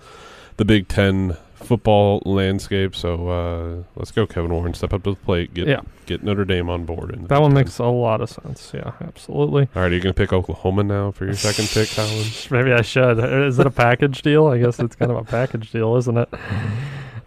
the 0.57 0.65
Big 0.65 0.87
Ten 0.87 1.35
football 1.59 2.21
landscape. 2.25 2.95
So 2.95 3.29
uh, 3.29 3.83
let's 3.95 4.11
go, 4.11 4.25
Kevin 4.25 4.51
Warren. 4.53 4.73
Step 4.73 4.93
up 4.93 5.03
to 5.03 5.11
the 5.11 5.15
plate. 5.15 5.53
Get 5.53 5.67
Yeah. 5.67 5.81
get 6.05 6.23
Notre 6.23 6.45
Dame 6.45 6.69
on 6.69 6.85
board. 6.85 7.11
in 7.11 7.23
That 7.27 7.35
one 7.41 7.41
one 7.43 7.51
Ten. 7.51 7.55
makes 7.65 7.77
a 7.79 7.85
lot 7.85 8.21
of 8.21 8.29
sense. 8.29 8.71
Yeah, 8.73 8.93
absolutely. 9.01 9.69
All 9.75 9.81
right, 9.83 9.91
are 9.91 9.95
you 9.95 10.01
going 10.01 10.13
to 10.13 10.17
pick 10.17 10.33
Oklahoma 10.33 10.83
now 10.83 11.11
for 11.11 11.25
your 11.25 11.35
second 11.35 11.67
pick, 11.69 11.89
Colin? 11.91 12.25
Maybe 12.51 12.73
I 12.73 12.81
should. 12.81 13.19
Is 13.19 13.59
it 13.59 13.67
a 13.67 13.71
package 13.71 14.21
deal? 14.21 14.47
I 14.47 14.57
guess 14.57 14.79
it's 14.79 14.95
kind 14.95 15.11
of 15.11 15.17
a 15.17 15.23
package 15.23 15.71
deal, 15.71 15.95
isn't 15.97 16.17
it? 16.17 16.29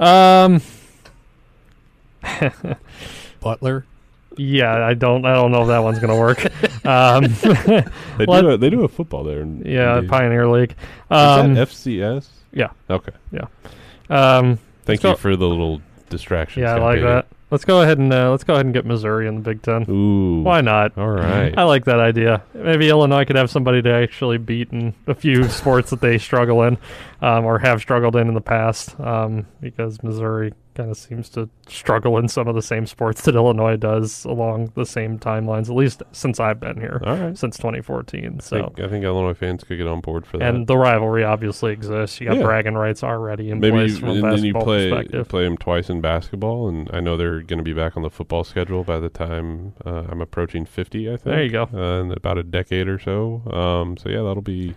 Um. 0.00 0.60
Butler. 3.40 3.84
Yeah, 4.36 4.84
I 4.84 4.94
don't. 4.94 5.24
I 5.26 5.34
don't 5.34 5.52
know 5.52 5.62
if 5.62 5.68
that 5.68 5.80
one's 5.80 5.98
gonna 5.98 6.18
work. 6.18 6.42
um, 6.86 7.24
They 8.16 8.26
do 8.26 8.48
a, 8.50 8.56
they 8.56 8.70
do 8.70 8.82
a 8.84 8.88
football 8.88 9.22
there. 9.24 9.42
in- 9.42 9.62
yeah, 9.64 9.96
indeed. 9.98 10.10
Pioneer 10.10 10.48
League. 10.48 10.70
Is 10.70 10.76
Um, 11.10 11.54
that 11.54 11.68
FCS? 11.68 12.28
yeah. 12.52 12.70
Okay. 12.88 13.12
Um, 14.12 14.58
Thank 14.84 15.02
you 15.02 15.16
for 15.16 15.36
the 15.36 15.48
little 15.48 15.80
distraction. 16.10 16.62
yeah, 16.62 16.74
I 16.74 16.78
like 16.78 17.00
that. 17.00 17.26
Let's 17.50 17.66
go 17.66 17.82
ahead 17.82 17.98
and 17.98 18.10
uh, 18.10 18.30
let's 18.30 18.44
go 18.44 18.54
ahead 18.54 18.64
and 18.64 18.74
get 18.74 18.86
Missouri 18.86 19.28
in 19.28 19.34
the 19.34 19.42
Big 19.42 19.60
Ten. 19.60 19.84
Ooh. 19.90 20.40
Why 20.42 20.62
not? 20.62 20.96
All 20.96 21.10
right. 21.10 21.52
I 21.56 21.64
like 21.64 21.84
that 21.84 22.00
idea. 22.00 22.42
Maybe 22.54 22.88
Illinois 22.88 23.26
could 23.26 23.36
have 23.36 23.50
somebody 23.50 23.82
to 23.82 23.92
actually 23.92 24.38
beat 24.38 24.72
in 24.72 24.94
a 25.06 25.14
few 25.14 25.44
sports 25.50 25.90
that 25.90 26.00
they 26.00 26.16
struggle 26.16 26.62
in, 26.62 26.78
um, 27.20 27.44
or 27.44 27.58
have 27.58 27.80
struggled 27.80 28.16
in 28.16 28.28
in 28.28 28.32
the 28.32 28.40
past, 28.40 28.98
um, 28.98 29.46
because 29.60 30.02
Missouri 30.02 30.54
kind 30.74 30.90
of 30.90 30.96
seems 30.96 31.28
to 31.30 31.48
struggle 31.68 32.18
in 32.18 32.28
some 32.28 32.48
of 32.48 32.54
the 32.54 32.62
same 32.62 32.86
sports 32.86 33.22
that 33.22 33.34
Illinois 33.34 33.76
does 33.76 34.24
along 34.24 34.72
the 34.74 34.86
same 34.86 35.18
timelines, 35.18 35.68
at 35.68 35.74
least 35.76 36.02
since 36.12 36.40
I've 36.40 36.60
been 36.60 36.80
here, 36.80 37.00
right. 37.04 37.36
since 37.36 37.56
2014. 37.56 38.36
I 38.38 38.42
So. 38.42 38.56
think, 38.56 38.80
I 38.80 38.88
think 38.88 39.04
Illinois 39.04 39.34
fans 39.34 39.64
could 39.64 39.76
get 39.78 39.86
on 39.86 40.00
board 40.00 40.26
for 40.26 40.38
that. 40.38 40.48
And 40.54 40.66
the 40.66 40.76
rivalry 40.76 41.24
obviously 41.24 41.72
exists. 41.72 42.20
You 42.20 42.28
got 42.28 42.36
Yeah. 42.38 42.42
bragging 42.44 42.74
rights 42.74 43.02
already 43.04 43.50
in 43.50 43.60
Maybe 43.60 43.72
place 43.76 43.92
you, 43.92 43.98
from 43.98 44.08
a 44.18 44.22
basketball 44.22 44.64
play 44.64 44.90
perspective. 44.90 45.28
play 45.28 45.44
them 45.44 45.56
twice 45.56 45.90
in 45.90 46.00
basketball, 46.00 46.68
and 46.68 46.88
I 46.92 47.00
know 47.00 47.16
they're 47.16 47.40
going 47.42 47.58
to 47.58 47.64
be 47.64 47.72
back 47.74 47.96
on 47.96 48.02
the 48.02 48.10
football 48.10 48.44
schedule 48.44 48.84
by 48.84 48.98
the 48.98 49.08
time 49.08 49.74
uh, 49.84 50.04
I'm 50.08 50.20
approaching 50.20 50.64
50. 50.64 51.08
I 51.08 51.10
think. 51.12 51.24
There 51.24 51.42
you 51.42 51.50
go. 51.50 51.68
Uh, 51.72 52.00
in 52.02 52.12
about 52.12 52.38
a 52.38 52.42
decade 52.42 52.88
or 52.88 52.98
so. 52.98 53.42
Um, 53.52 53.96
so 53.96 54.08
yeah, 54.08 54.22
that'll 54.22 54.42
be. 54.42 54.74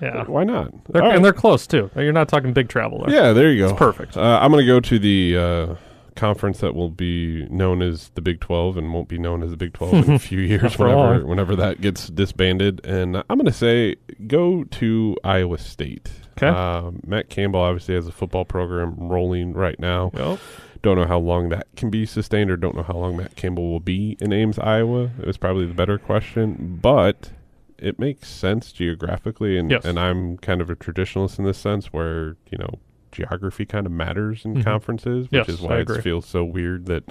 Yeah, 0.00 0.24
Why 0.24 0.44
not? 0.44 0.72
they're, 0.92 1.02
right. 1.02 1.14
and 1.16 1.24
they're 1.24 1.32
close 1.32 1.66
too. 1.66 1.90
You're 1.96 2.12
not 2.12 2.28
talking 2.28 2.52
big 2.52 2.68
travel 2.68 3.04
there. 3.06 3.14
Yeah, 3.14 3.32
there 3.32 3.50
you 3.52 3.58
go. 3.64 3.70
it's 3.70 3.78
perfect. 3.78 4.16
Uh, 4.16 4.38
I'm 4.40 4.50
going 4.52 4.64
to 4.64 4.66
go 4.72 4.80
to 4.80 4.98
the 4.98 5.36
uh, 5.36 5.74
conference 6.14 6.58
that 6.60 6.74
will 6.74 6.90
be 6.90 7.46
known 7.50 7.80
as 7.82 8.10
the 8.14 8.20
Big 8.20 8.40
12 8.40 8.76
and 8.76 8.92
won't 8.92 9.08
be 9.08 9.18
known 9.18 9.42
as 9.42 9.50
the 9.50 9.56
Big 9.56 9.72
12 9.72 10.08
in 10.08 10.14
a 10.14 10.18
few 10.20 10.40
years 10.40 10.78
whenever 10.78 10.96
long. 11.20 11.26
whenever 11.26 11.56
that 11.56 11.80
gets 11.80 12.08
disbanded. 12.08 12.84
And 12.84 13.16
I'm 13.16 13.38
going 13.38 13.46
to 13.46 13.52
say 13.52 13.96
go 14.26 14.64
to 14.64 15.16
Iowa 15.24 15.58
State. 15.58 16.10
Okay. 16.36 16.46
Um, 16.48 17.00
Matt 17.06 17.28
Campbell 17.30 17.60
obviously 17.60 17.94
has 17.96 18.06
a 18.06 18.12
football 18.12 18.44
program 18.44 18.94
rolling 18.98 19.52
right 19.54 19.78
now. 19.80 20.10
Yep. 20.14 20.38
Don't 20.82 20.96
know 20.96 21.06
how 21.06 21.18
long 21.18 21.48
that 21.48 21.66
can 21.76 21.90
be 21.90 22.06
sustained 22.06 22.50
or 22.52 22.56
don't 22.56 22.76
know 22.76 22.84
how 22.84 22.94
long 22.94 23.16
Matt 23.16 23.34
Campbell 23.34 23.68
will 23.68 23.80
be 23.80 24.16
in 24.20 24.32
Ames, 24.32 24.60
Iowa. 24.60 25.10
It 25.20 25.26
was 25.26 25.36
probably 25.36 25.66
the 25.66 25.74
better 25.74 25.98
question. 25.98 26.78
But 26.80 27.30
it 27.78 27.98
makes 27.98 28.28
sense 28.28 28.72
geographically 28.72 29.56
and, 29.58 29.70
Yes. 29.70 29.84
and 29.84 29.98
I'm 29.98 30.36
kind 30.38 30.60
of 30.60 30.68
a 30.70 30.76
traditionalist 30.76 31.38
in 31.38 31.44
this 31.44 31.58
sense 31.58 31.86
where, 31.92 32.36
you 32.50 32.58
know, 32.58 32.70
geography 33.12 33.64
kind 33.64 33.86
of 33.86 33.92
matters 33.92 34.44
in 34.44 34.54
Mhm. 34.56 34.64
conferences, 34.64 35.24
which 35.30 35.32
Yes, 35.32 35.48
is 35.48 35.60
why 35.60 35.78
it 35.78 36.02
feels 36.02 36.26
so 36.26 36.44
weird 36.44 36.86
that 36.86 37.04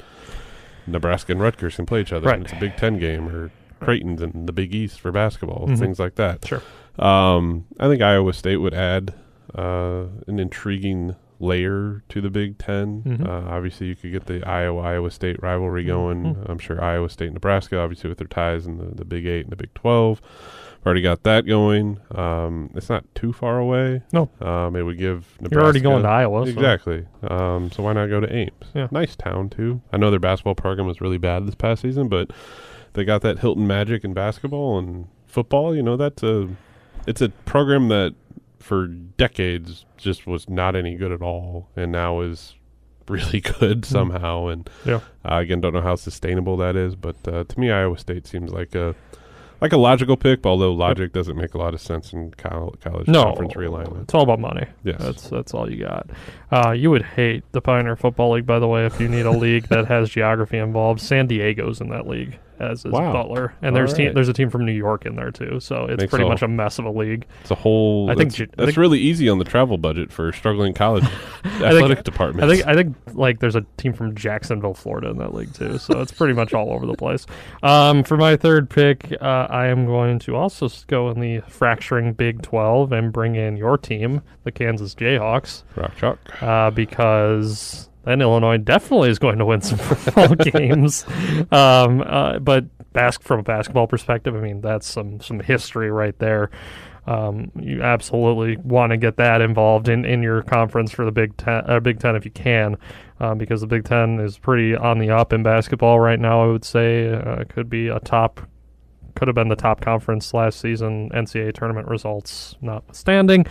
Nebraska 0.86 1.32
and 1.34 1.41
Rutgers 1.41 1.75
can 1.77 1.86
play 1.86 2.01
each 2.01 2.13
other. 2.13 2.27
Right. 2.27 2.36
And 2.36 2.43
it's 2.45 2.53
a 2.53 2.60
Big 2.60 2.75
Ten 2.77 2.99
game 2.99 3.27
or 3.27 3.49
Creighton's 3.80 4.21
in 4.21 4.45
the 4.45 4.53
Big 4.53 4.73
East 4.73 4.99
for 4.99 5.12
basketball, 5.12 5.67
Mhm. 5.67 5.80
things 5.80 5.99
like 5.99 6.15
that. 6.15 6.45
Sure. 6.47 6.62
Um, 6.99 7.65
I 7.80 7.88
think 7.88 8.01
Iowa 8.01 8.34
State 8.34 8.58
would 8.58 8.73
add 8.73 9.13
uh, 9.56 10.06
an 10.27 10.39
intriguing 10.39 11.15
layer 11.39 12.04
to 12.10 12.21
the 12.21 12.30
Big 12.30 12.58
10 12.58 13.04
Mhm. 13.04 13.28
Uh, 13.28 13.50
obviously, 13.50 13.88
you 13.88 13.95
could 13.95 14.12
get 14.12 14.26
the 14.26 14.43
Iowa 14.47 14.82
Iowa 14.82 15.12
State 15.12 15.41
rivalry 15.41 15.84
going. 15.84 16.36
Mhm. 16.36 16.50
I'm 16.50 16.58
sure 16.58 16.82
Iowa 16.84 17.10
State, 17.10 17.34
Nebraska, 17.34 17.78
obviously 17.80 18.10
with 18.10 18.17
their 18.17 18.28
ties 18.28 18.65
in 18.65 18.78
the, 18.78 18.95
the 18.95 19.06
Big 19.06 19.26
Eight 19.26 19.41
and 19.43 19.52
the 19.52 19.56
Big 19.56 19.73
Twelve, 19.73 20.21
already 20.86 21.02
got 21.02 21.23
that 21.23 21.45
going. 21.45 21.97
Um, 22.15 22.69
it's 22.73 22.89
not 22.89 23.04
too 23.13 23.34
far 23.34 23.60
away. 23.60 24.02
No. 24.13 24.30
um, 24.41 24.76
it 24.76 24.84
would 24.84 24.97
give 24.97 25.36
Nebraska 25.41 25.54
You're 25.56 25.63
already 25.63 25.80
going 25.82 26.04
to 26.04 26.10
Iowa. 26.10 26.45
so- 26.45 26.52
Exactly. 26.52 27.06
Um, 27.28 27.71
so 27.71 27.84
why 27.84 27.93
not 27.93 28.08
go 28.10 28.19
to 28.21 28.34
Ames? 28.34 28.52
Yeah. 28.73 28.88
Nice 28.91 29.15
town 29.15 29.50
too. 29.50 29.82
I 29.91 29.97
know 29.97 30.10
their 30.10 30.19
basketball 30.19 30.56
program 30.56 30.88
was 30.88 31.02
really 31.02 31.17
bad 31.17 31.45
this 31.45 31.56
past 31.56 31.82
season, 31.82 32.08
but 32.08 32.32
they 32.93 33.04
got 33.04 33.21
that 33.21 33.39
Hilton 33.39 33.67
magic 33.67 34.04
in 34.04 34.13
basketball 34.13 34.80
and 34.80 35.08
football. 35.26 35.76
You 35.76 35.84
know 35.84 35.97
that's 35.97 36.23
a 36.23 36.47
it's 37.06 37.21
a 37.21 37.30
program 37.45 37.89
that 37.89 38.15
for 38.60 38.88
decades 38.88 39.86
just 39.98 40.26
was 40.28 40.50
not 40.50 40.76
any 40.76 40.96
good 40.96 41.12
at 41.12 41.22
all, 41.22 41.70
and 41.76 41.91
now 41.91 42.22
is 42.22 42.56
really 43.08 43.39
good 43.41 43.86
somehow. 43.86 44.48
And 44.48 44.70
Yeah. 44.86 45.02
uh, 45.24 45.36
again, 45.38 45.62
don't 45.62 45.74
know 45.74 45.82
how 45.82 45.96
sustainable 45.96 46.58
that 46.58 46.76
is, 46.76 46.96
but 46.96 47.15
uh, 47.28 47.43
to 47.46 47.60
me, 47.60 47.72
Iowa 47.72 47.98
State 47.98 48.28
seems 48.28 48.52
like 48.52 48.76
a 48.76 48.96
like 49.60 49.74
a 49.74 49.78
logical 49.78 50.15
pick, 50.17 50.46
although 50.46 50.72
logic 50.72 51.13
doesn't 51.13 51.36
make 51.36 51.56
a 51.56 51.58
lot 51.58 51.74
of 51.74 51.82
sense 51.82 52.13
in 52.13 52.30
col- 52.38 52.76
college 52.80 53.08
No, 53.08 53.24
conference 53.24 53.54
realignment. 53.54 54.04
it's 54.04 54.13
all 54.13 54.22
about 54.22 54.39
money. 54.39 54.67
Yes. 54.84 54.98
That's 55.00 55.30
that's 55.30 55.54
all 55.56 55.72
you 55.72 55.84
got. 55.84 56.10
Uh, 56.52 56.72
you 56.72 56.91
would 56.91 57.02
hate 57.02 57.43
the 57.54 57.62
Pioneer 57.62 57.96
Football 57.96 58.34
League, 58.34 58.46
by 58.46 58.60
the 58.60 58.67
way, 58.67 58.86
if 58.86 59.00
you 59.00 59.08
need 59.08 59.26
a 59.26 59.32
league 59.32 59.67
that 59.70 59.88
has 59.88 60.10
geography 60.12 60.60
involved. 60.60 61.02
San 61.02 61.26
Diego's 61.26 61.82
in 61.82 61.89
that 61.89 62.06
league, 62.08 62.38
as 62.60 62.86
is 62.86 62.91
Wow. 62.91 63.13
Butler, 63.13 63.54
and 63.62 63.76
there's 63.76 63.93
team, 63.93 64.08
right. 64.08 64.15
there's 64.15 64.30
a 64.30 64.34
team 64.34 64.50
from 64.50 64.65
New 64.65 64.72
York 64.72 65.06
in 65.06 65.15
there 65.15 65.32
too. 65.32 65.60
So 65.60 65.86
it's 65.86 66.02
Makes 66.02 66.10
pretty 66.10 66.24
all- 66.24 66.30
much 66.30 66.41
a 66.41 66.48
mess 66.48 66.80
of 66.80 66.86
a 66.86 66.91
league. 66.91 67.26
It's 67.41 67.52
a 67.52 67.56
whole. 67.56 68.10
I 68.10 68.15
think 68.15 68.32
that's, 68.36 68.52
ge- 68.52 68.54
I 68.60 68.65
think- 68.65 68.78
really 68.78 69.00
easy 69.00 69.30
on 69.30 69.38
the 69.39 69.46
travel 69.46 69.78
budget 69.78 70.12
for 70.12 70.32
struggling 70.32 70.74
college 70.74 71.04
athletic 71.46 72.04
department. 72.04 72.50
I 72.50 72.54
think 72.56 72.67
I 72.67 72.74
think 72.74 72.96
like 73.13 73.39
there's 73.39 73.56
a 73.56 73.65
team 73.78 73.93
from 73.93 74.15
Jacksonville, 74.15 74.74
Florida, 74.74 75.10
in 75.10 75.17
that 75.17 75.34
league 75.34 75.54
too. 75.54 75.78
So 75.78 76.00
it's 76.02 76.12
pretty 76.12 76.34
much 76.34 76.54
all 76.54 76.72
over 76.74 76.86
the 76.86 76.96
place. 76.96 77.26
Um, 77.63 78.04
for 78.04 78.17
my 78.17 78.36
third 78.36 78.70
pick, 78.70 79.13
uh, 79.22 79.48
I 79.50 79.67
am 79.67 79.86
going 79.86 80.20
to 80.20 80.36
also 80.36 80.70
go 80.88 81.10
in 81.10 81.20
the 81.20 81.41
fracturing 81.48 82.13
Big 82.13 82.41
12 82.41 82.91
and 82.91 83.12
bring 83.13 83.36
in 83.36 83.58
your 83.58 83.78
team, 83.78 84.22
the 84.43 84.52
Kansas 84.52 84.96
Jayhawks, 84.96 85.63
Rock 85.76 85.96
chalk. 85.98 86.43
uh, 86.43 86.70
because 86.72 87.89
then 88.08 88.22
Illinois 88.22 88.58
definitely 88.58 89.10
is 89.10 89.20
going 89.20 89.38
to 89.38 89.46
win 89.46 89.62
some 89.62 89.78
football 89.78 90.36
games. 90.36 91.06
Um, 91.52 92.02
uh, 92.02 92.39
but 92.39 92.65
bas- 92.93 93.17
from 93.22 93.41
a 93.41 93.43
basketball 93.43 93.88
perspective, 93.88 94.36
I 94.36 94.39
mean 94.39 94.62
that's 94.62 94.88
some 94.88 95.20
some 95.22 95.39
history 95.39 95.91
right 95.91 96.17
there. 96.20 96.50
Um, 97.08 97.52
you 97.58 97.82
absolutely 97.82 98.58
want 98.58 98.91
to 98.91 98.98
get 98.98 99.15
that 99.15 99.39
involved 99.39 99.88
in, 99.88 100.04
in 100.04 100.22
your 100.22 100.41
conference 100.41 100.91
for 100.91 101.06
the 101.06 101.12
Big 101.12 101.38
Ten, 101.38 101.63
uh, 101.65 101.80
Big 101.80 102.00
Ten 102.00 102.17
if 102.17 102.26
you 102.26 102.32
can, 102.32 102.76
um, 103.22 103.38
because 103.38 103.62
the 103.62 103.67
Big 103.67 103.86
Ten 103.86 104.20
is 104.20 104.38
pretty 104.38 104.76
on 104.76 105.00
the 105.00 105.10
up 105.10 105.32
in 105.32 105.41
basketball 105.41 106.02
right 106.02 106.20
now. 106.20 106.43
I 106.43 106.48
would 106.48 106.65
say 106.65 107.13
uh, 107.13 107.46
could 107.48 107.70
be 107.70 107.88
a 107.88 108.02
top, 108.02 108.41
could 109.17 109.27
have 109.27 109.36
been 109.36 109.47
the 109.47 109.56
top 109.56 109.82
conference 109.82 110.34
last 110.34 110.60
season. 110.60 111.10
NCAA 111.10 111.53
tournament 111.53 111.88
results 111.88 112.56
notwithstanding. 112.62 113.47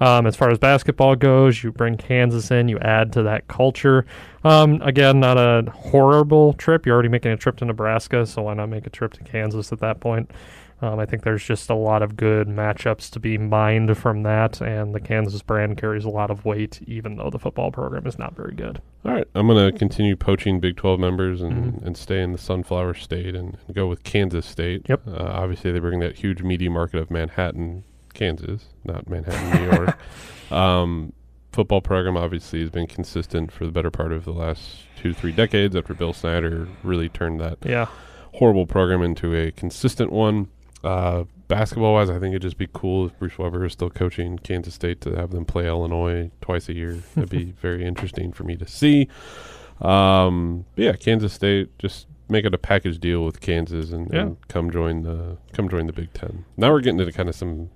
Um, 0.00 0.26
as 0.26 0.34
far 0.34 0.50
as 0.50 0.58
basketball 0.58 1.14
goes, 1.14 1.62
you 1.62 1.72
bring 1.72 1.98
Kansas 1.98 2.50
in, 2.50 2.68
you 2.68 2.78
add 2.78 3.12
to 3.12 3.22
that 3.24 3.46
culture. 3.46 4.06
Um, 4.44 4.80
again, 4.80 5.20
not 5.20 5.36
a 5.36 5.70
horrible 5.70 6.54
trip. 6.54 6.86
You're 6.86 6.94
already 6.94 7.10
making 7.10 7.32
a 7.32 7.36
trip 7.36 7.58
to 7.58 7.66
Nebraska, 7.66 8.24
so 8.24 8.42
why 8.42 8.54
not 8.54 8.70
make 8.70 8.86
a 8.86 8.90
trip 8.90 9.12
to 9.14 9.24
Kansas 9.24 9.72
at 9.72 9.80
that 9.80 10.00
point? 10.00 10.30
Um, 10.82 10.98
I 10.98 11.04
think 11.04 11.22
there's 11.24 11.44
just 11.44 11.68
a 11.68 11.74
lot 11.74 12.02
of 12.02 12.16
good 12.16 12.48
matchups 12.48 13.10
to 13.10 13.20
be 13.20 13.36
mined 13.36 13.98
from 13.98 14.22
that, 14.22 14.60
and 14.62 14.94
the 14.94 15.00
Kansas 15.00 15.42
brand 15.42 15.76
carries 15.76 16.04
a 16.06 16.08
lot 16.08 16.30
of 16.30 16.44
weight, 16.46 16.80
even 16.86 17.16
though 17.16 17.28
the 17.28 17.38
football 17.38 17.70
program 17.70 18.06
is 18.06 18.18
not 18.18 18.34
very 18.34 18.54
good. 18.54 18.80
All 19.04 19.12
right, 19.12 19.26
I'm 19.34 19.46
going 19.46 19.70
to 19.72 19.78
continue 19.78 20.16
poaching 20.16 20.58
Big 20.58 20.76
12 20.76 20.98
members 20.98 21.42
and, 21.42 21.74
Mhm. 21.74 21.86
and 21.86 21.96
stay 21.96 22.22
in 22.22 22.32
the 22.32 22.38
Sunflower 22.38 22.94
State 22.94 23.34
and, 23.34 23.58
and 23.66 23.76
go 23.76 23.86
with 23.88 24.04
Kansas 24.04 24.46
State. 24.46 24.86
Yep. 24.88 25.02
Uh, 25.06 25.16
obviously, 25.22 25.70
they 25.70 25.80
bring 25.80 26.00
that 26.00 26.16
huge 26.16 26.42
media 26.42 26.70
market 26.70 26.98
of 26.98 27.10
Manhattan, 27.10 27.84
Kansas, 28.14 28.66
not 28.84 29.08
Manhattan, 29.08 29.60
New 29.62 29.70
York. 29.76 29.98
Um, 30.50 31.12
football 31.52 31.80
program 31.80 32.16
obviously 32.16 32.58
has 32.60 32.70
been 32.70 32.88
consistent 32.88 33.52
for 33.52 33.64
the 33.66 33.70
better 33.70 33.90
part 33.90 34.12
of 34.12 34.24
the 34.24 34.32
last 34.32 34.80
two, 34.96 35.12
three 35.14 35.30
decades 35.30 35.76
after 35.76 35.94
Bill 35.94 36.12
Snyder 36.12 36.66
really 36.82 37.08
turned 37.08 37.38
that 37.40 37.58
Yeah, 37.64 37.86
horrible 38.34 38.66
program 38.66 39.00
into 39.02 39.32
a 39.36 39.52
consistent 39.52 40.10
one. 40.10 40.48
Uh, 40.82 41.24
basketball 41.48 41.92
wise, 41.94 42.08
I 42.08 42.14
think 42.18 42.32
it'd 42.32 42.42
just 42.42 42.56
be 42.58 42.68
cool 42.72 43.06
if 43.06 43.18
Bruce 43.18 43.36
Weber 43.38 43.64
is 43.64 43.72
still 43.72 43.90
coaching 43.90 44.38
Kansas 44.38 44.74
State 44.74 45.00
to 45.02 45.14
have 45.16 45.30
them 45.30 45.44
play 45.44 45.66
Illinois 45.66 46.30
twice 46.40 46.68
a 46.68 46.74
year. 46.74 46.98
That'd 47.14 47.30
be 47.30 47.44
very 47.60 47.84
interesting 47.84 48.32
for 48.32 48.44
me 48.44 48.56
to 48.56 48.66
see. 48.66 49.08
Um, 49.80 50.64
yeah, 50.76 50.92
Kansas 50.92 51.32
State 51.32 51.78
just 51.78 52.06
make 52.28 52.44
it 52.44 52.54
a 52.54 52.58
package 52.58 52.98
deal 52.98 53.24
with 53.24 53.40
Kansas 53.40 53.92
and, 53.92 54.10
Yeah. 54.12 54.20
and 54.22 54.48
come 54.48 54.70
join 54.70 55.02
the 55.02 55.36
come 55.52 55.68
join 55.68 55.86
the 55.86 55.92
Big 55.92 56.12
Ten. 56.12 56.44
Now 56.56 56.70
we're 56.70 56.80
getting 56.80 57.00
into 57.00 57.12
kind 57.12 57.28
of 57.28 57.34
some 57.34 57.70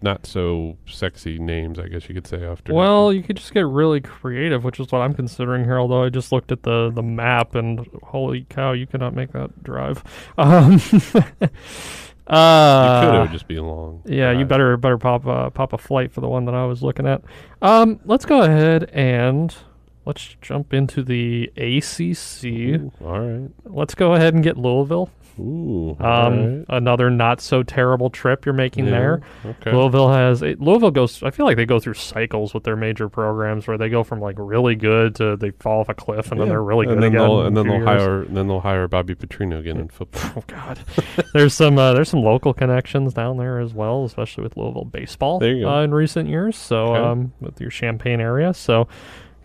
not 0.00 0.24
so 0.26 0.76
sexy 0.86 1.40
names, 1.40 1.76
I 1.78 1.88
guess 1.88 2.08
you 2.08 2.14
could 2.14 2.26
say. 2.26 2.44
After 2.44 2.72
Well, 2.72 3.12
you 3.12 3.22
could 3.22 3.36
just 3.36 3.52
get 3.52 3.66
really 3.66 4.00
creative, 4.00 4.62
which 4.62 4.78
is 4.78 4.92
what 4.92 5.00
I'm 5.00 5.12
considering 5.14 5.64
here. 5.64 5.78
Although 5.80 6.04
I 6.04 6.08
just 6.10 6.30
looked 6.30 6.52
at 6.52 6.62
the 6.62 6.90
the 6.94 7.02
map 7.02 7.54
and 7.56 7.84
holy 8.04 8.46
cow, 8.48 8.72
you 8.72 8.86
cannot 8.86 9.14
make 9.14 9.32
that 9.32 9.64
drive. 9.64 10.04
Um, 10.38 10.80
you 12.28 12.34
could 12.34 13.14
uh, 13.14 13.16
it 13.16 13.20
would 13.22 13.32
just 13.32 13.48
be 13.48 13.58
long. 13.58 14.02
yeah, 14.04 14.30
you 14.32 14.44
better 14.44 14.76
better 14.76 14.98
pop 14.98 15.26
uh, 15.26 15.50
pop 15.50 15.72
a 15.72 15.78
flight 15.78 16.12
for 16.12 16.20
the 16.20 16.28
one 16.28 16.44
that 16.44 16.54
I 16.54 16.66
was 16.66 16.82
looking 16.82 17.06
at. 17.06 17.22
Um, 17.62 18.00
let's 18.04 18.24
go 18.26 18.42
ahead 18.42 18.90
and 18.92 19.54
let's 20.04 20.36
jump 20.42 20.74
into 20.74 21.02
the 21.02 21.50
ACC. 21.56 22.44
Ooh, 22.80 22.92
all 23.00 23.20
right. 23.20 23.50
Let's 23.64 23.94
go 23.94 24.14
ahead 24.14 24.34
and 24.34 24.42
get 24.42 24.56
Louisville. 24.56 25.10
Ooh. 25.38 25.96
Um, 26.00 26.56
right. 26.58 26.64
another 26.70 27.10
not 27.10 27.40
so 27.40 27.62
terrible 27.62 28.10
trip 28.10 28.44
you're 28.44 28.52
making 28.52 28.86
Yeah, 28.86 28.90
there. 28.90 29.20
Okay. 29.46 29.72
Louisville 29.72 30.10
has 30.12 30.42
Louisville 30.42 30.90
goes. 30.90 31.22
I 31.22 31.30
feel 31.30 31.46
like 31.46 31.56
they 31.56 31.66
go 31.66 31.78
through 31.80 31.94
cycles 31.94 32.54
with 32.54 32.64
their 32.64 32.76
major 32.76 33.08
programs 33.08 33.66
where 33.66 33.78
they 33.78 33.88
go 33.88 34.02
from 34.04 34.20
like 34.20 34.36
really 34.38 34.74
good 34.74 35.14
to 35.16 35.36
they 35.36 35.50
fall 35.52 35.80
off 35.80 35.88
a 35.88 35.94
cliff 35.94 36.30
and 36.32 36.40
then 36.40 36.48
they're 36.48 36.62
really 36.62 36.86
and 36.86 36.96
good 37.00 37.02
then 37.02 37.14
again. 37.14 37.30
And 37.30 37.56
then 37.56 37.66
they'll 37.66 37.76
years. 37.76 37.86
hire 37.86 38.24
then 38.24 38.48
they'll 38.48 38.60
hire 38.60 38.88
Bobby 38.88 39.14
Petrino 39.14 39.60
again 39.60 39.76
in 39.78 39.88
football. 39.88 40.22
Oh 40.36 40.44
God, 40.46 40.78
there's 41.32 41.54
some 41.54 41.78
uh, 41.78 41.92
there's 41.94 42.08
some 42.10 42.22
local 42.22 42.52
connections 42.52 43.14
down 43.14 43.36
there 43.38 43.58
as 43.60 43.72
well, 43.74 44.04
especially 44.04 44.42
with 44.44 44.56
Louisville 44.56 44.84
baseball 44.84 45.38
There 45.38 45.54
you 45.54 45.64
go. 45.64 45.70
uh, 45.70 45.82
in 45.82 45.92
recent 45.94 46.28
years. 46.28 46.56
So 46.56 46.94
Okay. 46.94 47.02
um, 47.04 47.32
with 47.40 47.60
your 47.60 47.70
Champaign 47.70 48.20
area, 48.20 48.52
so 48.54 48.88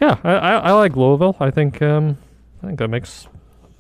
yeah, 0.01 0.17
I, 0.23 0.32
I, 0.34 0.51
I 0.58 0.71
like 0.73 0.95
Louisville. 0.95 1.36
I 1.39 1.51
think 1.51 1.82
um, 1.82 2.17
I 2.62 2.67
think 2.67 2.79
that 2.79 2.89
makes 2.89 3.27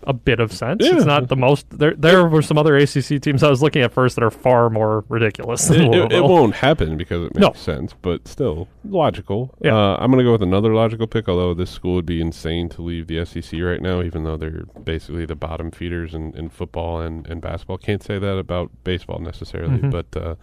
a 0.05 0.13
bit 0.13 0.39
of 0.39 0.51
sense. 0.51 0.85
Yeah. 0.85 0.95
It's 0.95 1.05
not 1.05 1.27
the 1.29 1.35
most. 1.35 1.69
There 1.69 1.93
there 1.95 2.25
were 2.27 2.41
some 2.41 2.57
other 2.57 2.75
ACC 2.77 3.21
teams 3.21 3.43
I 3.43 3.49
was 3.49 3.61
looking 3.61 3.81
at 3.81 3.91
first 3.91 4.15
that 4.15 4.23
are 4.23 4.31
far 4.31 4.69
more 4.69 5.03
ridiculous 5.09 5.67
than 5.67 5.93
it, 5.93 5.95
it, 5.95 6.11
it 6.13 6.23
won't 6.23 6.55
happen 6.55 6.97
because 6.97 7.25
it 7.25 7.35
makes 7.35 7.41
No. 7.41 7.53
sense, 7.53 7.93
but 8.01 8.27
still 8.27 8.67
logical. 8.83 9.53
Yeah. 9.61 9.75
Uh, 9.75 9.97
I'm 9.99 10.11
going 10.11 10.19
to 10.19 10.23
go 10.25 10.31
with 10.33 10.43
another 10.43 10.73
logical 10.73 11.07
pick, 11.07 11.27
although 11.29 11.53
this 11.53 11.69
school 11.71 11.95
would 11.95 12.05
be 12.05 12.21
insane 12.21 12.69
to 12.69 12.81
leave 12.81 13.07
the 13.07 13.23
SEC 13.25 13.59
right 13.61 13.81
now, 13.81 14.01
even 14.01 14.23
though 14.23 14.37
they're 14.37 14.65
basically 14.83 15.25
the 15.25 15.35
bottom 15.35 15.71
feeders 15.71 16.13
in, 16.13 16.35
in 16.35 16.49
football 16.49 16.99
and, 17.01 17.27
and 17.27 17.41
basketball. 17.41 17.77
Can't 17.77 18.03
say 18.03 18.19
that 18.19 18.37
about 18.37 18.71
baseball 18.83 19.19
necessarily, 19.19 19.79
Mhm. 19.79 19.91
but 19.91 20.17
uh, 20.21 20.35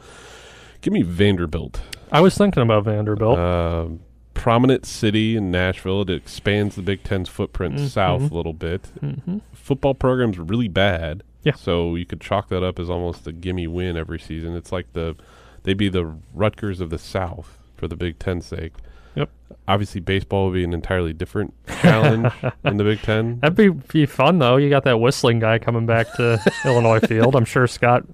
give 0.81 0.93
me 0.93 1.03
Vanderbilt. 1.03 1.81
I 2.13 2.21
was 2.21 2.37
thinking 2.37 2.63
about 2.63 2.85
Vanderbilt. 2.85 3.39
Um 3.39 4.01
prominent 4.35 4.87
city 4.87 5.37
in 5.37 5.51
Nashville. 5.51 6.03
It 6.03 6.11
expands 6.11 6.77
the 6.77 6.83
Big 6.83 7.03
Ten's 7.03 7.29
footprint 7.29 7.77
Mhm. 7.77 7.89
south 7.89 8.31
a 8.31 8.35
little 8.35 8.53
bit. 8.53 8.87
hmm 9.01 9.39
Football 9.53 9.95
program's 9.95 10.39
really 10.39 10.69
bad. 10.69 11.23
Yeah. 11.43 11.55
So 11.55 11.95
you 11.95 12.05
could 12.07 12.21
chalk 12.21 12.49
that 12.49 12.63
up 12.63 12.79
as 12.79 12.91
almost 12.91 13.27
a 13.27 13.33
gimme 13.33 13.67
win 13.67 13.97
every 13.97 14.19
season. 14.19 14.55
It's 14.57 14.73
like 14.73 14.93
the 14.93 15.17
they'd 15.63 15.75
be 15.77 15.89
the 15.89 16.15
Rutgers 16.35 16.81
of 16.81 16.91
the 16.91 16.99
South 16.99 17.59
for 17.77 17.87
the 17.89 17.97
Big 17.97 18.19
Ten's 18.19 18.47
sake. 18.47 18.73
Yep. 19.15 19.29
Obviously, 19.67 20.01
baseball 20.01 20.47
would 20.47 20.55
be 20.55 20.65
an 20.65 20.73
entirely 20.73 21.13
different 21.13 21.53
challenge 21.81 22.33
in 22.65 22.77
the 22.77 22.85
Big 22.85 23.01
Ten. 23.03 23.41
That'd 23.41 23.57
be, 23.57 23.69
be 23.69 24.07
fun 24.07 24.39
though. 24.39 24.57
You 24.57 24.71
got 24.71 24.85
that 24.85 24.99
whistling 25.01 25.39
guy 25.41 25.59
coming 25.59 25.87
back 25.87 26.13
to 26.15 26.41
Illinois 26.65 27.01
Field. 27.01 27.35
I'm 27.37 27.45
sure 27.45 27.67
Scott 27.67 28.05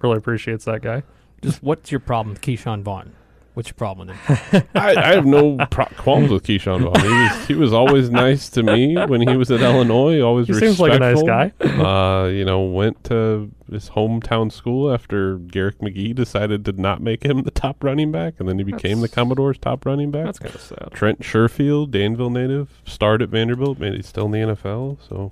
really 0.00 0.16
appreciates 0.18 0.64
that 0.66 0.82
guy. 0.82 1.02
Just 1.42 1.62
what's 1.62 1.90
your 1.90 2.00
problem 2.00 2.34
with 2.34 2.42
Ke'Shawn 2.42 2.82
Vaughn? 2.82 3.12
What's 3.54 3.68
your 3.68 3.74
problem 3.74 4.08
with 4.08 4.16
him? 4.16 4.68
I, 4.74 4.96
I 4.96 5.14
have 5.14 5.24
no 5.24 5.56
pro- 5.70 5.86
qualms 5.86 6.30
with 6.30 6.42
Ke'Shawn 6.42 6.82
Vaughn. 6.82 7.00
He 7.00 7.08
was 7.08 7.46
he 7.46 7.54
was 7.54 7.72
always 7.72 8.10
nice 8.10 8.48
to 8.50 8.64
me 8.64 8.96
when 8.96 9.20
he 9.26 9.36
was 9.36 9.48
at 9.52 9.60
Illinois. 9.60 10.20
Always 10.20 10.48
He 10.48 10.54
seems 10.54 10.80
like 10.80 10.92
a 10.92 10.98
nice 10.98 11.22
guy. 11.22 11.52
uh, 11.60 12.26
you 12.26 12.44
know, 12.44 12.62
went 12.62 13.04
to 13.04 13.52
his 13.70 13.90
hometown 13.90 14.50
school 14.50 14.92
after 14.92 15.38
Garrick 15.38 15.78
McGee 15.78 16.16
decided 16.16 16.64
to 16.64 16.72
not 16.72 17.00
make 17.00 17.24
him 17.24 17.42
the 17.44 17.52
top 17.52 17.84
running 17.84 18.10
back, 18.10 18.34
and 18.40 18.48
then 18.48 18.58
he 18.58 18.64
became 18.64 19.00
the 19.00 19.08
Commodores' 19.08 19.58
top 19.58 19.86
running 19.86 20.10
back. 20.10 20.24
That's 20.24 20.40
kind 20.40 20.54
of 20.54 20.60
sad. 20.60 20.88
Trent 20.92 21.20
Sherfield, 21.20 21.92
Danville 21.92 22.30
native, 22.30 22.82
starred 22.84 23.22
at 23.22 23.28
Vanderbilt, 23.28 23.78
made 23.78 23.94
he's 23.94 24.08
still 24.08 24.26
in 24.26 24.32
the 24.32 24.54
NFL. 24.54 24.98
So 25.08 25.30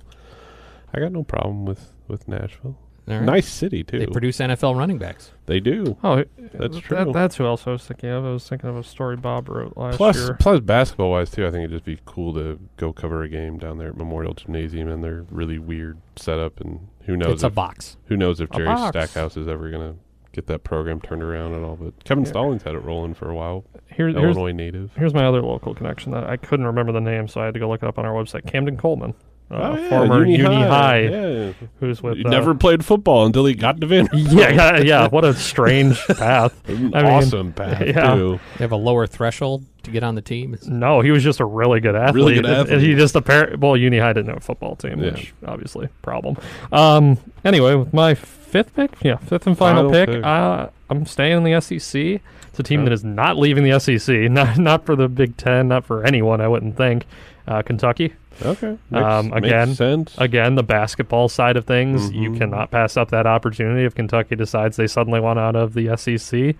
I 0.93 1.01
got 1.01 1.11
no 1.11 1.23
problem 1.23 1.65
with 1.65 1.91
with 2.07 2.29
Nashville. 2.29 2.77
All 3.07 3.15
right. 3.15 3.23
Nice 3.23 3.49
city 3.49 3.83
too. 3.83 3.99
They 3.99 4.05
produce 4.07 4.37
NFL 4.37 4.77
running 4.77 4.97
backs. 4.97 5.31
They 5.45 5.59
do. 5.59 5.97
Oh, 6.03 6.23
That's 6.53 6.75
that- 6.75 6.81
true. 6.83 7.11
that's 7.13 7.35
who 7.35 7.45
else 7.45 7.67
I 7.67 7.71
was 7.71 7.85
thinking 7.85 8.09
of. 8.09 8.23
I 8.25 8.31
was 8.31 8.47
thinking 8.47 8.69
of 8.69 8.77
a 8.77 8.83
story 8.83 9.17
Bob 9.17 9.49
wrote 9.49 9.75
last 9.75 9.97
Plus, 9.97 10.15
year. 10.17 10.37
plus 10.39 10.61
basketball 10.61 11.11
wise 11.11 11.29
too, 11.29 11.45
I 11.45 11.51
think 11.51 11.65
it'd 11.65 11.71
just 11.71 11.83
be 11.85 11.99
cool 12.05 12.33
to 12.35 12.59
go 12.77 12.93
cover 12.93 13.21
a 13.23 13.27
game 13.29 13.57
down 13.57 13.77
there 13.77 13.89
at 13.89 13.97
Memorial 13.97 14.33
Gymnasium 14.33 14.87
and 14.87 15.03
their 15.03 15.25
really 15.29 15.59
weird 15.59 15.97
setup. 16.15 16.61
And 16.61 16.87
who 17.05 17.17
knows 17.17 17.33
It's 17.33 17.43
a 17.43 17.47
if 17.47 17.55
box. 17.55 17.97
who 18.05 18.15
knows 18.15 18.39
if 18.39 18.49
A 18.51 18.53
Jerry 18.55 18.67
box. 18.67 18.89
Stackhouse 18.97 19.35
is 19.35 19.49
ever 19.49 19.69
gonna 19.69 19.95
get 20.31 20.47
that 20.47 20.63
program 20.63 21.01
turned 21.01 21.21
around 21.23 21.53
at 21.53 21.61
all. 21.61 21.75
But 21.75 22.03
Kevin 22.05 22.23
Yeah. 22.23 22.29
Stallings 22.31 22.63
had 22.63 22.73
it 22.73 22.79
rolling 22.83 23.13
for 23.15 23.29
a 23.29 23.35
while. 23.35 23.65
Here, 23.93 24.07
here's 24.07 24.15
Illinois 24.15 24.53
native. 24.53 24.91
here's 24.95 25.13
my 25.13 25.25
other 25.25 25.41
local 25.41 25.75
connection 25.75 26.11
that 26.13 26.23
I 26.23 26.37
couldn't 26.37 26.65
remember 26.65 26.91
the 26.93 27.01
name, 27.01 27.27
so 27.27 27.41
I 27.41 27.45
had 27.45 27.53
to 27.53 27.59
go 27.59 27.67
look 27.69 27.83
it 27.83 27.87
up 27.87 27.99
on 27.99 28.05
our 28.05 28.13
website. 28.13 28.47
Camden 28.47 28.77
Coleman, 28.77 29.13
uh, 29.51 29.55
Oh, 29.55 29.77
yeah, 29.77 29.89
former 29.89 30.25
Uni, 30.25 30.43
High, 30.43 30.99
Yeah. 31.01 31.53
who's 31.79 32.01
with 32.01 32.17
He 32.17 32.25
uh, 32.25 32.29
never 32.29 32.55
played 32.55 32.83
football 32.83 33.25
until 33.25 33.45
he 33.45 33.53
got 33.53 33.79
to 33.81 33.87
Vanderbilt. 33.87 34.31
Yeah, 34.31 34.49
yeah, 34.49 34.77
yeah. 34.79 35.07
What 35.09 35.25
a 35.25 35.33
strange 35.33 35.99
path. 36.07 36.53
An 36.69 36.93
I 36.95 37.03
mean, 37.03 37.11
awesome 37.11 37.53
path 37.53 37.81
yeah. 37.85 38.15
too. 38.15 38.39
They 38.57 38.63
have 38.63 38.71
a 38.71 38.75
lower 38.77 39.05
threshold 39.07 39.65
to 39.83 39.91
get 39.91 40.01
on 40.03 40.15
the 40.15 40.21
team? 40.21 40.57
No, 40.65 41.01
he 41.01 41.11
was 41.11 41.23
just 41.23 41.39
a 41.41 41.45
really 41.45 41.79
good 41.81 41.95
athlete. 41.95 42.15
Really 42.15 42.33
good 42.35 42.45
And- 42.45 42.53
and 42.55 42.69
athlete. 42.71 42.81
he 42.89 42.95
just 42.95 43.15
apparently 43.15 43.57
well, 43.57 43.75
Uni 43.77 43.99
High 43.99 44.13
didn't 44.13 44.27
have 44.29 44.37
a 44.37 44.41
football 44.41 44.75
team, 44.75 44.99
Yeah. 45.03 45.11
which 45.11 45.33
obviously 45.45 45.89
problem. 46.01 46.37
Um, 46.71 47.17
anyway, 47.43 47.75
with 47.75 47.93
my 47.93 48.13
fifth 48.15 48.73
pick, 48.75 48.91
yeah, 49.01 49.17
fifth 49.17 49.45
and 49.45 49.57
final, 49.57 49.89
Final 49.89 49.91
pick, 49.91 50.15
pick. 50.15 50.23
Uh, 50.25 50.67
I'm 50.89 51.05
staying 51.05 51.37
in 51.37 51.43
the 51.43 51.59
SEC. 51.59 52.21
It's 52.49 52.59
a 52.59 52.63
team 52.63 52.81
Okay. 52.81 52.89
that 52.89 52.93
is 52.93 53.03
not 53.03 53.37
leaving 53.37 53.63
the 53.63 53.79
SEC. 53.79 54.15
Not 54.31 54.57
not 54.57 54.85
for 54.85 54.95
the 54.95 55.07
Big 55.09 55.35
Ten, 55.37 55.67
not 55.69 55.85
for 55.85 56.05
anyone. 56.05 56.39
I 56.39 56.47
wouldn't 56.47 56.77
think. 56.77 57.05
Uh, 57.47 57.61
Kentucky. 57.61 58.13
Okay. 58.41 58.77
Makes, 58.89 59.05
Um, 59.05 59.29
makes 59.29 59.37
again, 59.47 59.75
sense. 59.75 60.15
Again, 60.17 60.55
the 60.55 60.63
basketball 60.63 61.29
side 61.29 61.55
of 61.57 61.65
things, 61.65 62.11
you 62.11 62.31
Mhm. 62.31 62.37
cannot 62.39 62.71
pass 62.71 62.97
up 62.97 63.09
that 63.11 63.25
opportunity 63.27 63.85
if 63.85 63.93
Kentucky 63.95 64.35
decides 64.35 64.75
they 64.77 64.87
suddenly 64.87 65.19
want 65.19 65.39
out 65.39 65.55
of 65.55 65.73
the 65.73 65.89
SEC. 65.89 66.55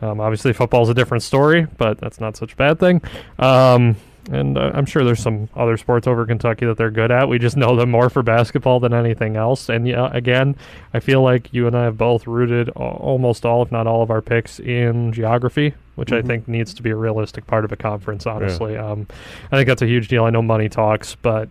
Um, 0.00 0.20
obviously, 0.20 0.52
football's 0.52 0.88
a 0.90 0.94
different 0.94 1.22
story, 1.22 1.66
but 1.76 1.98
that's 1.98 2.20
not 2.20 2.36
such 2.36 2.52
a 2.52 2.56
bad 2.56 2.78
thing. 2.78 3.00
Um, 3.38 3.96
and 4.30 4.56
uh, 4.58 4.70
I'm 4.74 4.86
sure 4.86 5.04
there's 5.04 5.22
some 5.22 5.48
other 5.56 5.76
sports 5.76 6.06
over 6.06 6.24
Kentucky 6.26 6.66
that 6.66 6.76
they're 6.76 6.90
good 6.90 7.10
at. 7.10 7.28
We 7.28 7.38
just 7.38 7.56
know 7.56 7.76
them 7.76 7.90
more 7.90 8.10
for 8.10 8.22
basketball 8.22 8.80
than 8.80 8.92
anything 8.94 9.36
else. 9.36 9.68
And 9.68 9.86
yeah, 9.88 10.10
again, 10.12 10.56
I 10.94 11.00
feel 11.00 11.22
like 11.22 11.52
you 11.52 11.66
and 11.66 11.76
I 11.76 11.84
have 11.84 11.96
both 11.98 12.26
rooted 12.26 12.68
almost 12.70 13.44
all, 13.46 13.62
if 13.62 13.72
not 13.72 13.86
all, 13.86 14.02
of 14.02 14.10
our 14.10 14.20
picks 14.22 14.60
in 14.60 15.12
geography, 15.12 15.74
which 15.96 16.12
I 16.12 16.20
Mhm. 16.22 16.26
think 16.26 16.48
needs 16.48 16.74
to 16.74 16.82
be 16.82 16.90
a 16.90 16.96
realistic 16.96 17.46
part 17.46 17.64
of 17.64 17.72
a 17.72 17.76
conference. 17.76 18.26
Honestly, 18.26 18.76
um, 18.76 19.06
I 19.52 19.56
think 19.56 19.68
that's 19.68 19.82
a 19.82 19.86
huge 19.86 20.08
deal. 20.08 20.24
I 20.24 20.30
know 20.30 20.42
money 20.42 20.68
talks, 20.68 21.14
but 21.14 21.48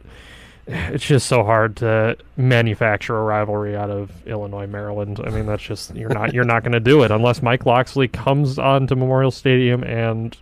it's 0.68 1.06
just 1.06 1.28
so 1.28 1.44
hard 1.44 1.78
to 1.78 2.18
manufacture 2.36 3.18
a 3.18 3.24
rivalry 3.24 3.76
out 3.76 3.90
of 3.90 4.12
Illinois, 4.28 4.68
Maryland. 4.68 5.20
I 5.26 5.30
mean, 5.30 5.46
that's 5.46 5.64
just 5.64 5.96
you're 5.96 6.10
not 6.10 6.34
you're 6.34 6.44
not 6.44 6.64
going 6.64 6.74
to 6.74 6.80
do 6.80 7.04
it 7.04 7.12
unless 7.12 7.42
Mike 7.42 7.66
Locksley 7.66 8.08
comes 8.10 8.60
onto 8.60 8.96
Memorial 8.96 9.32
Stadium 9.32 9.84
and 9.84 10.36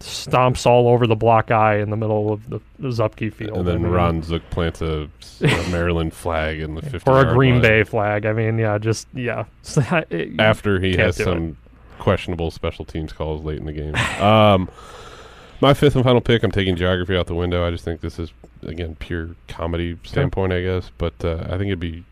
stomps 0.00 0.66
all 0.66 0.88
over 0.88 1.06
the 1.06 1.16
block 1.16 1.50
eye 1.50 1.78
in 1.78 1.88
the 1.90 1.96
middle 1.96 2.32
of 2.32 2.48
the, 2.50 2.60
Zuppke 2.82 3.32
field. 3.32 3.56
and 3.58 3.68
I 3.68 3.72
then 3.72 3.82
mean, 3.82 3.92
Ron 3.92 4.22
Zook 4.22 4.42
plants 4.50 4.82
a, 4.82 5.08
a 5.40 5.48
Maryland 5.70 6.12
flag 6.12 6.60
in 6.60 6.74
the 6.74 6.82
50 6.82 7.10
or 7.10 7.20
a 7.20 7.32
Green 7.32 7.54
line 7.54 7.62
Bay 7.62 7.84
flag. 7.84 8.26
I 8.26 8.32
mean, 8.34 8.58
yeah, 8.58 8.76
just 8.78 9.08
yeah. 9.14 9.44
It- 10.10 10.38
after 10.38 10.78
he 10.78 10.96
has 10.98 11.16
some 11.16 11.56
questionable 11.98 12.50
special 12.50 12.84
teams 12.84 13.12
calls 13.14 13.42
late 13.42 13.58
in 13.58 13.64
the 13.64 13.72
game. 13.72 13.94
um, 14.22 14.68
my 15.60 15.72
fifth 15.72 15.94
and 15.94 16.04
final 16.04 16.20
pick, 16.20 16.42
I'm 16.42 16.50
taking 16.50 16.76
geography 16.76 17.16
out 17.16 17.26
the 17.26 17.34
window. 17.34 17.66
I 17.66 17.70
just 17.70 17.84
think 17.84 18.02
this 18.02 18.18
is 18.18 18.30
again 18.64 18.96
pure 18.98 19.36
comedy 19.48 19.98
standpoint, 20.04 20.52
I 20.52 20.62
guess. 20.62 20.90
But 20.98 21.24
uh, 21.24 21.44
I 21.44 21.58
think 21.58 21.68
it'd 21.68 21.80
be 21.80 22.04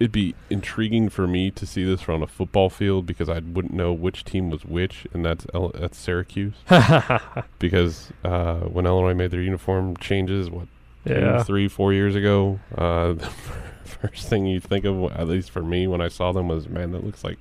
it'd 0.00 0.12
be 0.12 0.34
intriguing 0.48 1.08
for 1.08 1.26
me 1.26 1.50
to 1.50 1.66
see 1.66 1.84
this 1.84 2.08
on 2.08 2.22
a 2.22 2.26
football 2.26 2.70
field 2.70 3.06
because 3.06 3.28
I 3.28 3.40
wouldn't 3.40 3.74
know 3.74 3.92
which 3.92 4.24
team 4.24 4.50
was 4.50 4.64
which, 4.64 5.06
and 5.12 5.24
that's 5.24 5.46
L- 5.54 5.72
that's 5.74 5.98
Syracuse. 5.98 6.54
because 7.58 8.10
uh, 8.24 8.60
when 8.60 8.86
Illinois 8.86 9.14
made 9.14 9.30
their 9.30 9.42
uniform 9.42 9.96
changes, 9.96 10.50
what 10.50 10.68
yeah. 11.04 11.42
three, 11.42 11.68
four 11.68 11.92
years 11.92 12.14
ago, 12.14 12.60
uh, 12.76 13.14
the 13.14 13.26
first 13.84 14.28
thing 14.28 14.46
you 14.46 14.60
think 14.60 14.84
of, 14.84 15.10
at 15.12 15.28
least 15.28 15.50
for 15.50 15.62
me, 15.62 15.86
when 15.86 16.00
I 16.00 16.08
saw 16.08 16.32
them, 16.32 16.48
was 16.48 16.68
man, 16.68 16.92
that 16.92 17.04
looks 17.04 17.24
like 17.24 17.38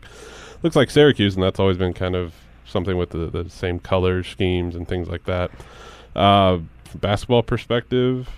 looks 0.63 0.75
like 0.75 0.89
Syracuse, 0.89 1.35
and 1.35 1.43
that's 1.43 1.59
always 1.59 1.77
been 1.77 1.93
kind 1.93 2.15
of 2.15 2.33
something 2.65 2.97
with 2.97 3.11
the, 3.11 3.29
the 3.29 3.49
same 3.49 3.79
color 3.79 4.23
schemes 4.23 4.75
and 4.75 4.87
things 4.87 5.07
like 5.07 5.25
that. 5.25 5.51
Uh, 6.15 6.59
basketball 6.95 7.43
perspective, 7.43 8.29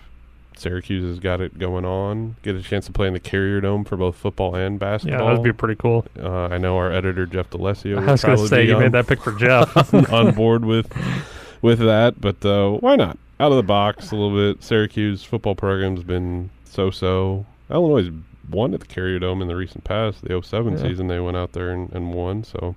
Syracuse 0.60 1.04
has 1.06 1.20
got 1.20 1.42
it 1.42 1.58
going 1.60 1.86
on. 1.86 2.36
Get 2.44 2.56
a 2.56 2.62
chance 2.62 2.86
to 2.88 2.92
play 2.92 3.08
in 3.08 3.14
the 3.14 3.20
Carrier 3.20 3.62
Dome 3.62 3.84
for 3.86 3.98
both 3.98 4.16
football 4.16 4.56
and 4.56 4.80
basketball. 4.80 5.20
Yeah, 5.22 5.28
that'd 5.30 5.44
be 5.44 5.54
pretty 5.54 5.76
cool. 5.76 6.06
uh, 6.22 6.48
I 6.48 6.58
know 6.58 6.78
our 6.78 6.92
editor 6.92 7.26
Jeff 7.26 7.50
D'Alessio. 7.50 7.98
I 8.08 8.12
was 8.12 8.24
going 8.24 8.38
to 8.38 8.48
say 8.48 8.68
you 8.68 8.76
on 8.76 8.82
made 8.82 8.92
that 8.94 9.08
pick 9.08 9.22
for 9.22 9.32
Jeff. 9.40 9.94
on 10.12 10.34
board 10.36 10.66
with 10.66 10.92
with 11.62 11.80
that, 11.80 12.20
but 12.22 12.44
uh, 12.46 12.72
why 12.72 12.96
not? 12.96 13.18
Out 13.40 13.52
of 13.52 13.58
the 13.58 13.64
box 13.64 14.12
a 14.12 14.16
little 14.16 14.36
bit. 14.36 14.64
Syracuse 14.64 15.24
football 15.24 15.56
program's 15.56 16.04
been 16.04 16.50
so-so. 16.66 17.46
Illinois 17.70 18.12
won 18.50 18.74
at 18.74 18.80
the 18.82 18.86
Carrier 18.86 19.20
Dome 19.20 19.42
in 19.42 19.48
the 19.48 19.56
recent 19.56 19.84
past. 19.84 20.24
The 20.24 20.42
07 20.42 20.74
Yeah. 20.74 20.82
season 20.82 21.08
they 21.08 21.20
went 21.20 21.38
out 21.38 21.54
there 21.54 21.70
and, 21.72 21.92
and 21.94 22.14
won. 22.14 22.44
So, 22.44 22.76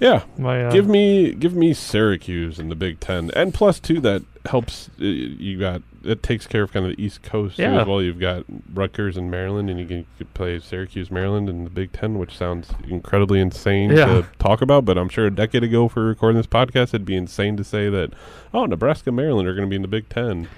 yeah, 0.00 0.24
My 0.36 0.66
uh, 0.66 0.70
give 0.72 0.86
me 0.88 1.32
give 1.34 1.54
me 1.54 1.72
Syracuse 1.74 2.58
in 2.58 2.68
the 2.68 2.74
Big 2.74 3.00
Ten, 3.00 3.30
and 3.34 3.52
plus 3.54 3.80
two 3.80 4.00
that 4.00 4.22
helps. 4.48 4.88
Uh, 5.00 5.04
you 5.04 5.58
got 5.58 5.82
it 6.04 6.22
takes 6.22 6.46
care 6.46 6.62
of 6.62 6.72
kind 6.72 6.86
of 6.86 6.96
the 6.96 7.02
East 7.02 7.22
Coast 7.22 7.56
too 7.56 7.62
Yeah. 7.62 7.80
as 7.80 7.86
well. 7.86 8.00
You've 8.02 8.18
got 8.20 8.44
Rutgers 8.72 9.16
and 9.16 9.30
Maryland, 9.30 9.68
and 9.70 9.78
you 9.80 9.86
can 9.86 9.96
you 9.98 10.04
could 10.18 10.34
play 10.34 10.58
Syracuse, 10.60 11.10
Maryland 11.10 11.48
in 11.48 11.64
the 11.64 11.70
Big 11.70 11.92
Ten, 11.92 12.18
which 12.18 12.36
sounds 12.36 12.70
incredibly 12.88 13.40
insane 13.40 13.90
Yeah. 13.90 14.06
to 14.06 14.26
talk 14.38 14.60
about. 14.62 14.84
But 14.84 14.98
I'm 14.98 15.08
sure 15.08 15.26
a 15.26 15.30
decade 15.30 15.62
ago 15.64 15.88
for 15.88 16.04
recording 16.04 16.36
this 16.36 16.46
podcast, 16.46 16.88
it'd 16.88 17.04
be 17.04 17.16
insane 17.16 17.56
to 17.56 17.64
say 17.64 17.88
that 17.90 18.12
oh, 18.54 18.66
Nebraska, 18.66 19.10
Maryland 19.12 19.48
are 19.48 19.54
going 19.54 19.66
to 19.66 19.70
be 19.70 19.76
in 19.76 19.82
the 19.82 19.88
Big 19.88 20.08
Ten. 20.08 20.48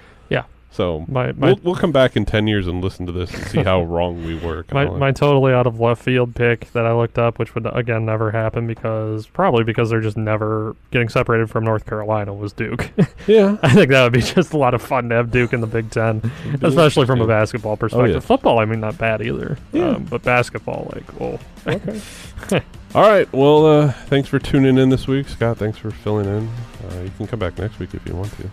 So 0.73 1.05
my 1.09 1.33
my 1.33 1.47
we'll 1.47 1.59
we'll 1.63 1.75
come 1.75 1.91
back 1.91 2.15
in 2.15 2.23
ten 2.25 2.47
years 2.47 2.65
and 2.65 2.81
listen 2.81 3.05
to 3.05 3.11
this 3.11 3.33
and 3.33 3.45
see 3.47 3.61
how 3.61 3.83
wrong 3.83 4.25
we 4.25 4.39
were. 4.39 4.65
My, 4.71 4.85
my 4.85 5.11
totally 5.11 5.51
out 5.51 5.67
of 5.67 5.81
left 5.81 6.01
field 6.01 6.33
pick 6.33 6.71
that 6.71 6.85
I 6.85 6.93
looked 6.93 7.17
up, 7.17 7.39
which 7.39 7.53
would 7.55 7.65
again 7.75 8.05
never 8.05 8.31
happen 8.31 8.67
because 8.67 9.27
probably 9.27 9.65
because 9.65 9.89
they're 9.89 9.99
just 9.99 10.15
never 10.15 10.77
getting 10.91 11.09
separated 11.09 11.49
from 11.49 11.65
North 11.65 11.85
Carolina, 11.85 12.33
was 12.33 12.53
Duke. 12.53 12.89
yeah, 13.27 13.57
I 13.61 13.73
think 13.73 13.89
that 13.89 14.03
would 14.03 14.13
be 14.13 14.21
just 14.21 14.53
a 14.53 14.57
lot 14.57 14.73
of 14.73 14.81
fun 14.81 15.09
to 15.09 15.15
have 15.15 15.29
Duke 15.29 15.51
in 15.51 15.59
the 15.59 15.67
Big 15.67 15.91
Ten, 15.91 16.31
especially 16.61 17.05
from 17.05 17.19
a 17.19 17.27
basketball 17.27 17.75
perspective. 17.75 18.13
yeah. 18.13 18.19
Football, 18.21 18.59
I 18.59 18.65
mean, 18.65 18.79
not 18.79 18.97
bad 18.97 19.21
either. 19.21 19.57
Yeah. 19.73 19.89
Um, 19.89 20.05
but 20.05 20.23
basketball, 20.23 20.89
like, 20.93 21.03
whoa. 21.19 21.37
Okay. 21.67 22.63
All 22.95 23.09
right. 23.09 23.31
Well, 23.33 23.65
uh, 23.65 23.91
thanks 24.07 24.29
for 24.29 24.39
tuning 24.39 24.77
in 24.77 24.89
this 24.89 25.07
week, 25.07 25.27
Scott. 25.27 25.57
Thanks 25.57 25.77
for 25.77 25.91
filling 25.91 26.25
in. 26.25 26.47
Uh, 26.47 27.01
you 27.03 27.11
can 27.17 27.27
come 27.27 27.39
back 27.39 27.57
next 27.57 27.77
week 27.77 27.93
if 27.93 28.05
you 28.07 28.15
want 28.15 28.31
to. 28.37 28.49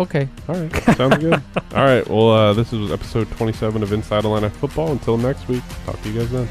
Okay. 0.00 0.28
All 0.48 0.54
right. 0.54 0.74
Sounds 0.96 1.18
good. 1.18 1.42
All 1.74 1.84
right. 1.84 2.06
Well, 2.08 2.30
uh, 2.30 2.52
this 2.52 2.72
is 2.72 2.92
episode 2.92 3.30
27 3.32 3.82
of 3.82 3.92
Inside 3.92 4.24
Atlanta 4.24 4.50
Football. 4.50 4.92
Until 4.92 5.18
next 5.18 5.48
week, 5.48 5.62
talk 5.84 6.00
to 6.02 6.08
you 6.10 6.20
guys 6.20 6.30
then. 6.30 6.48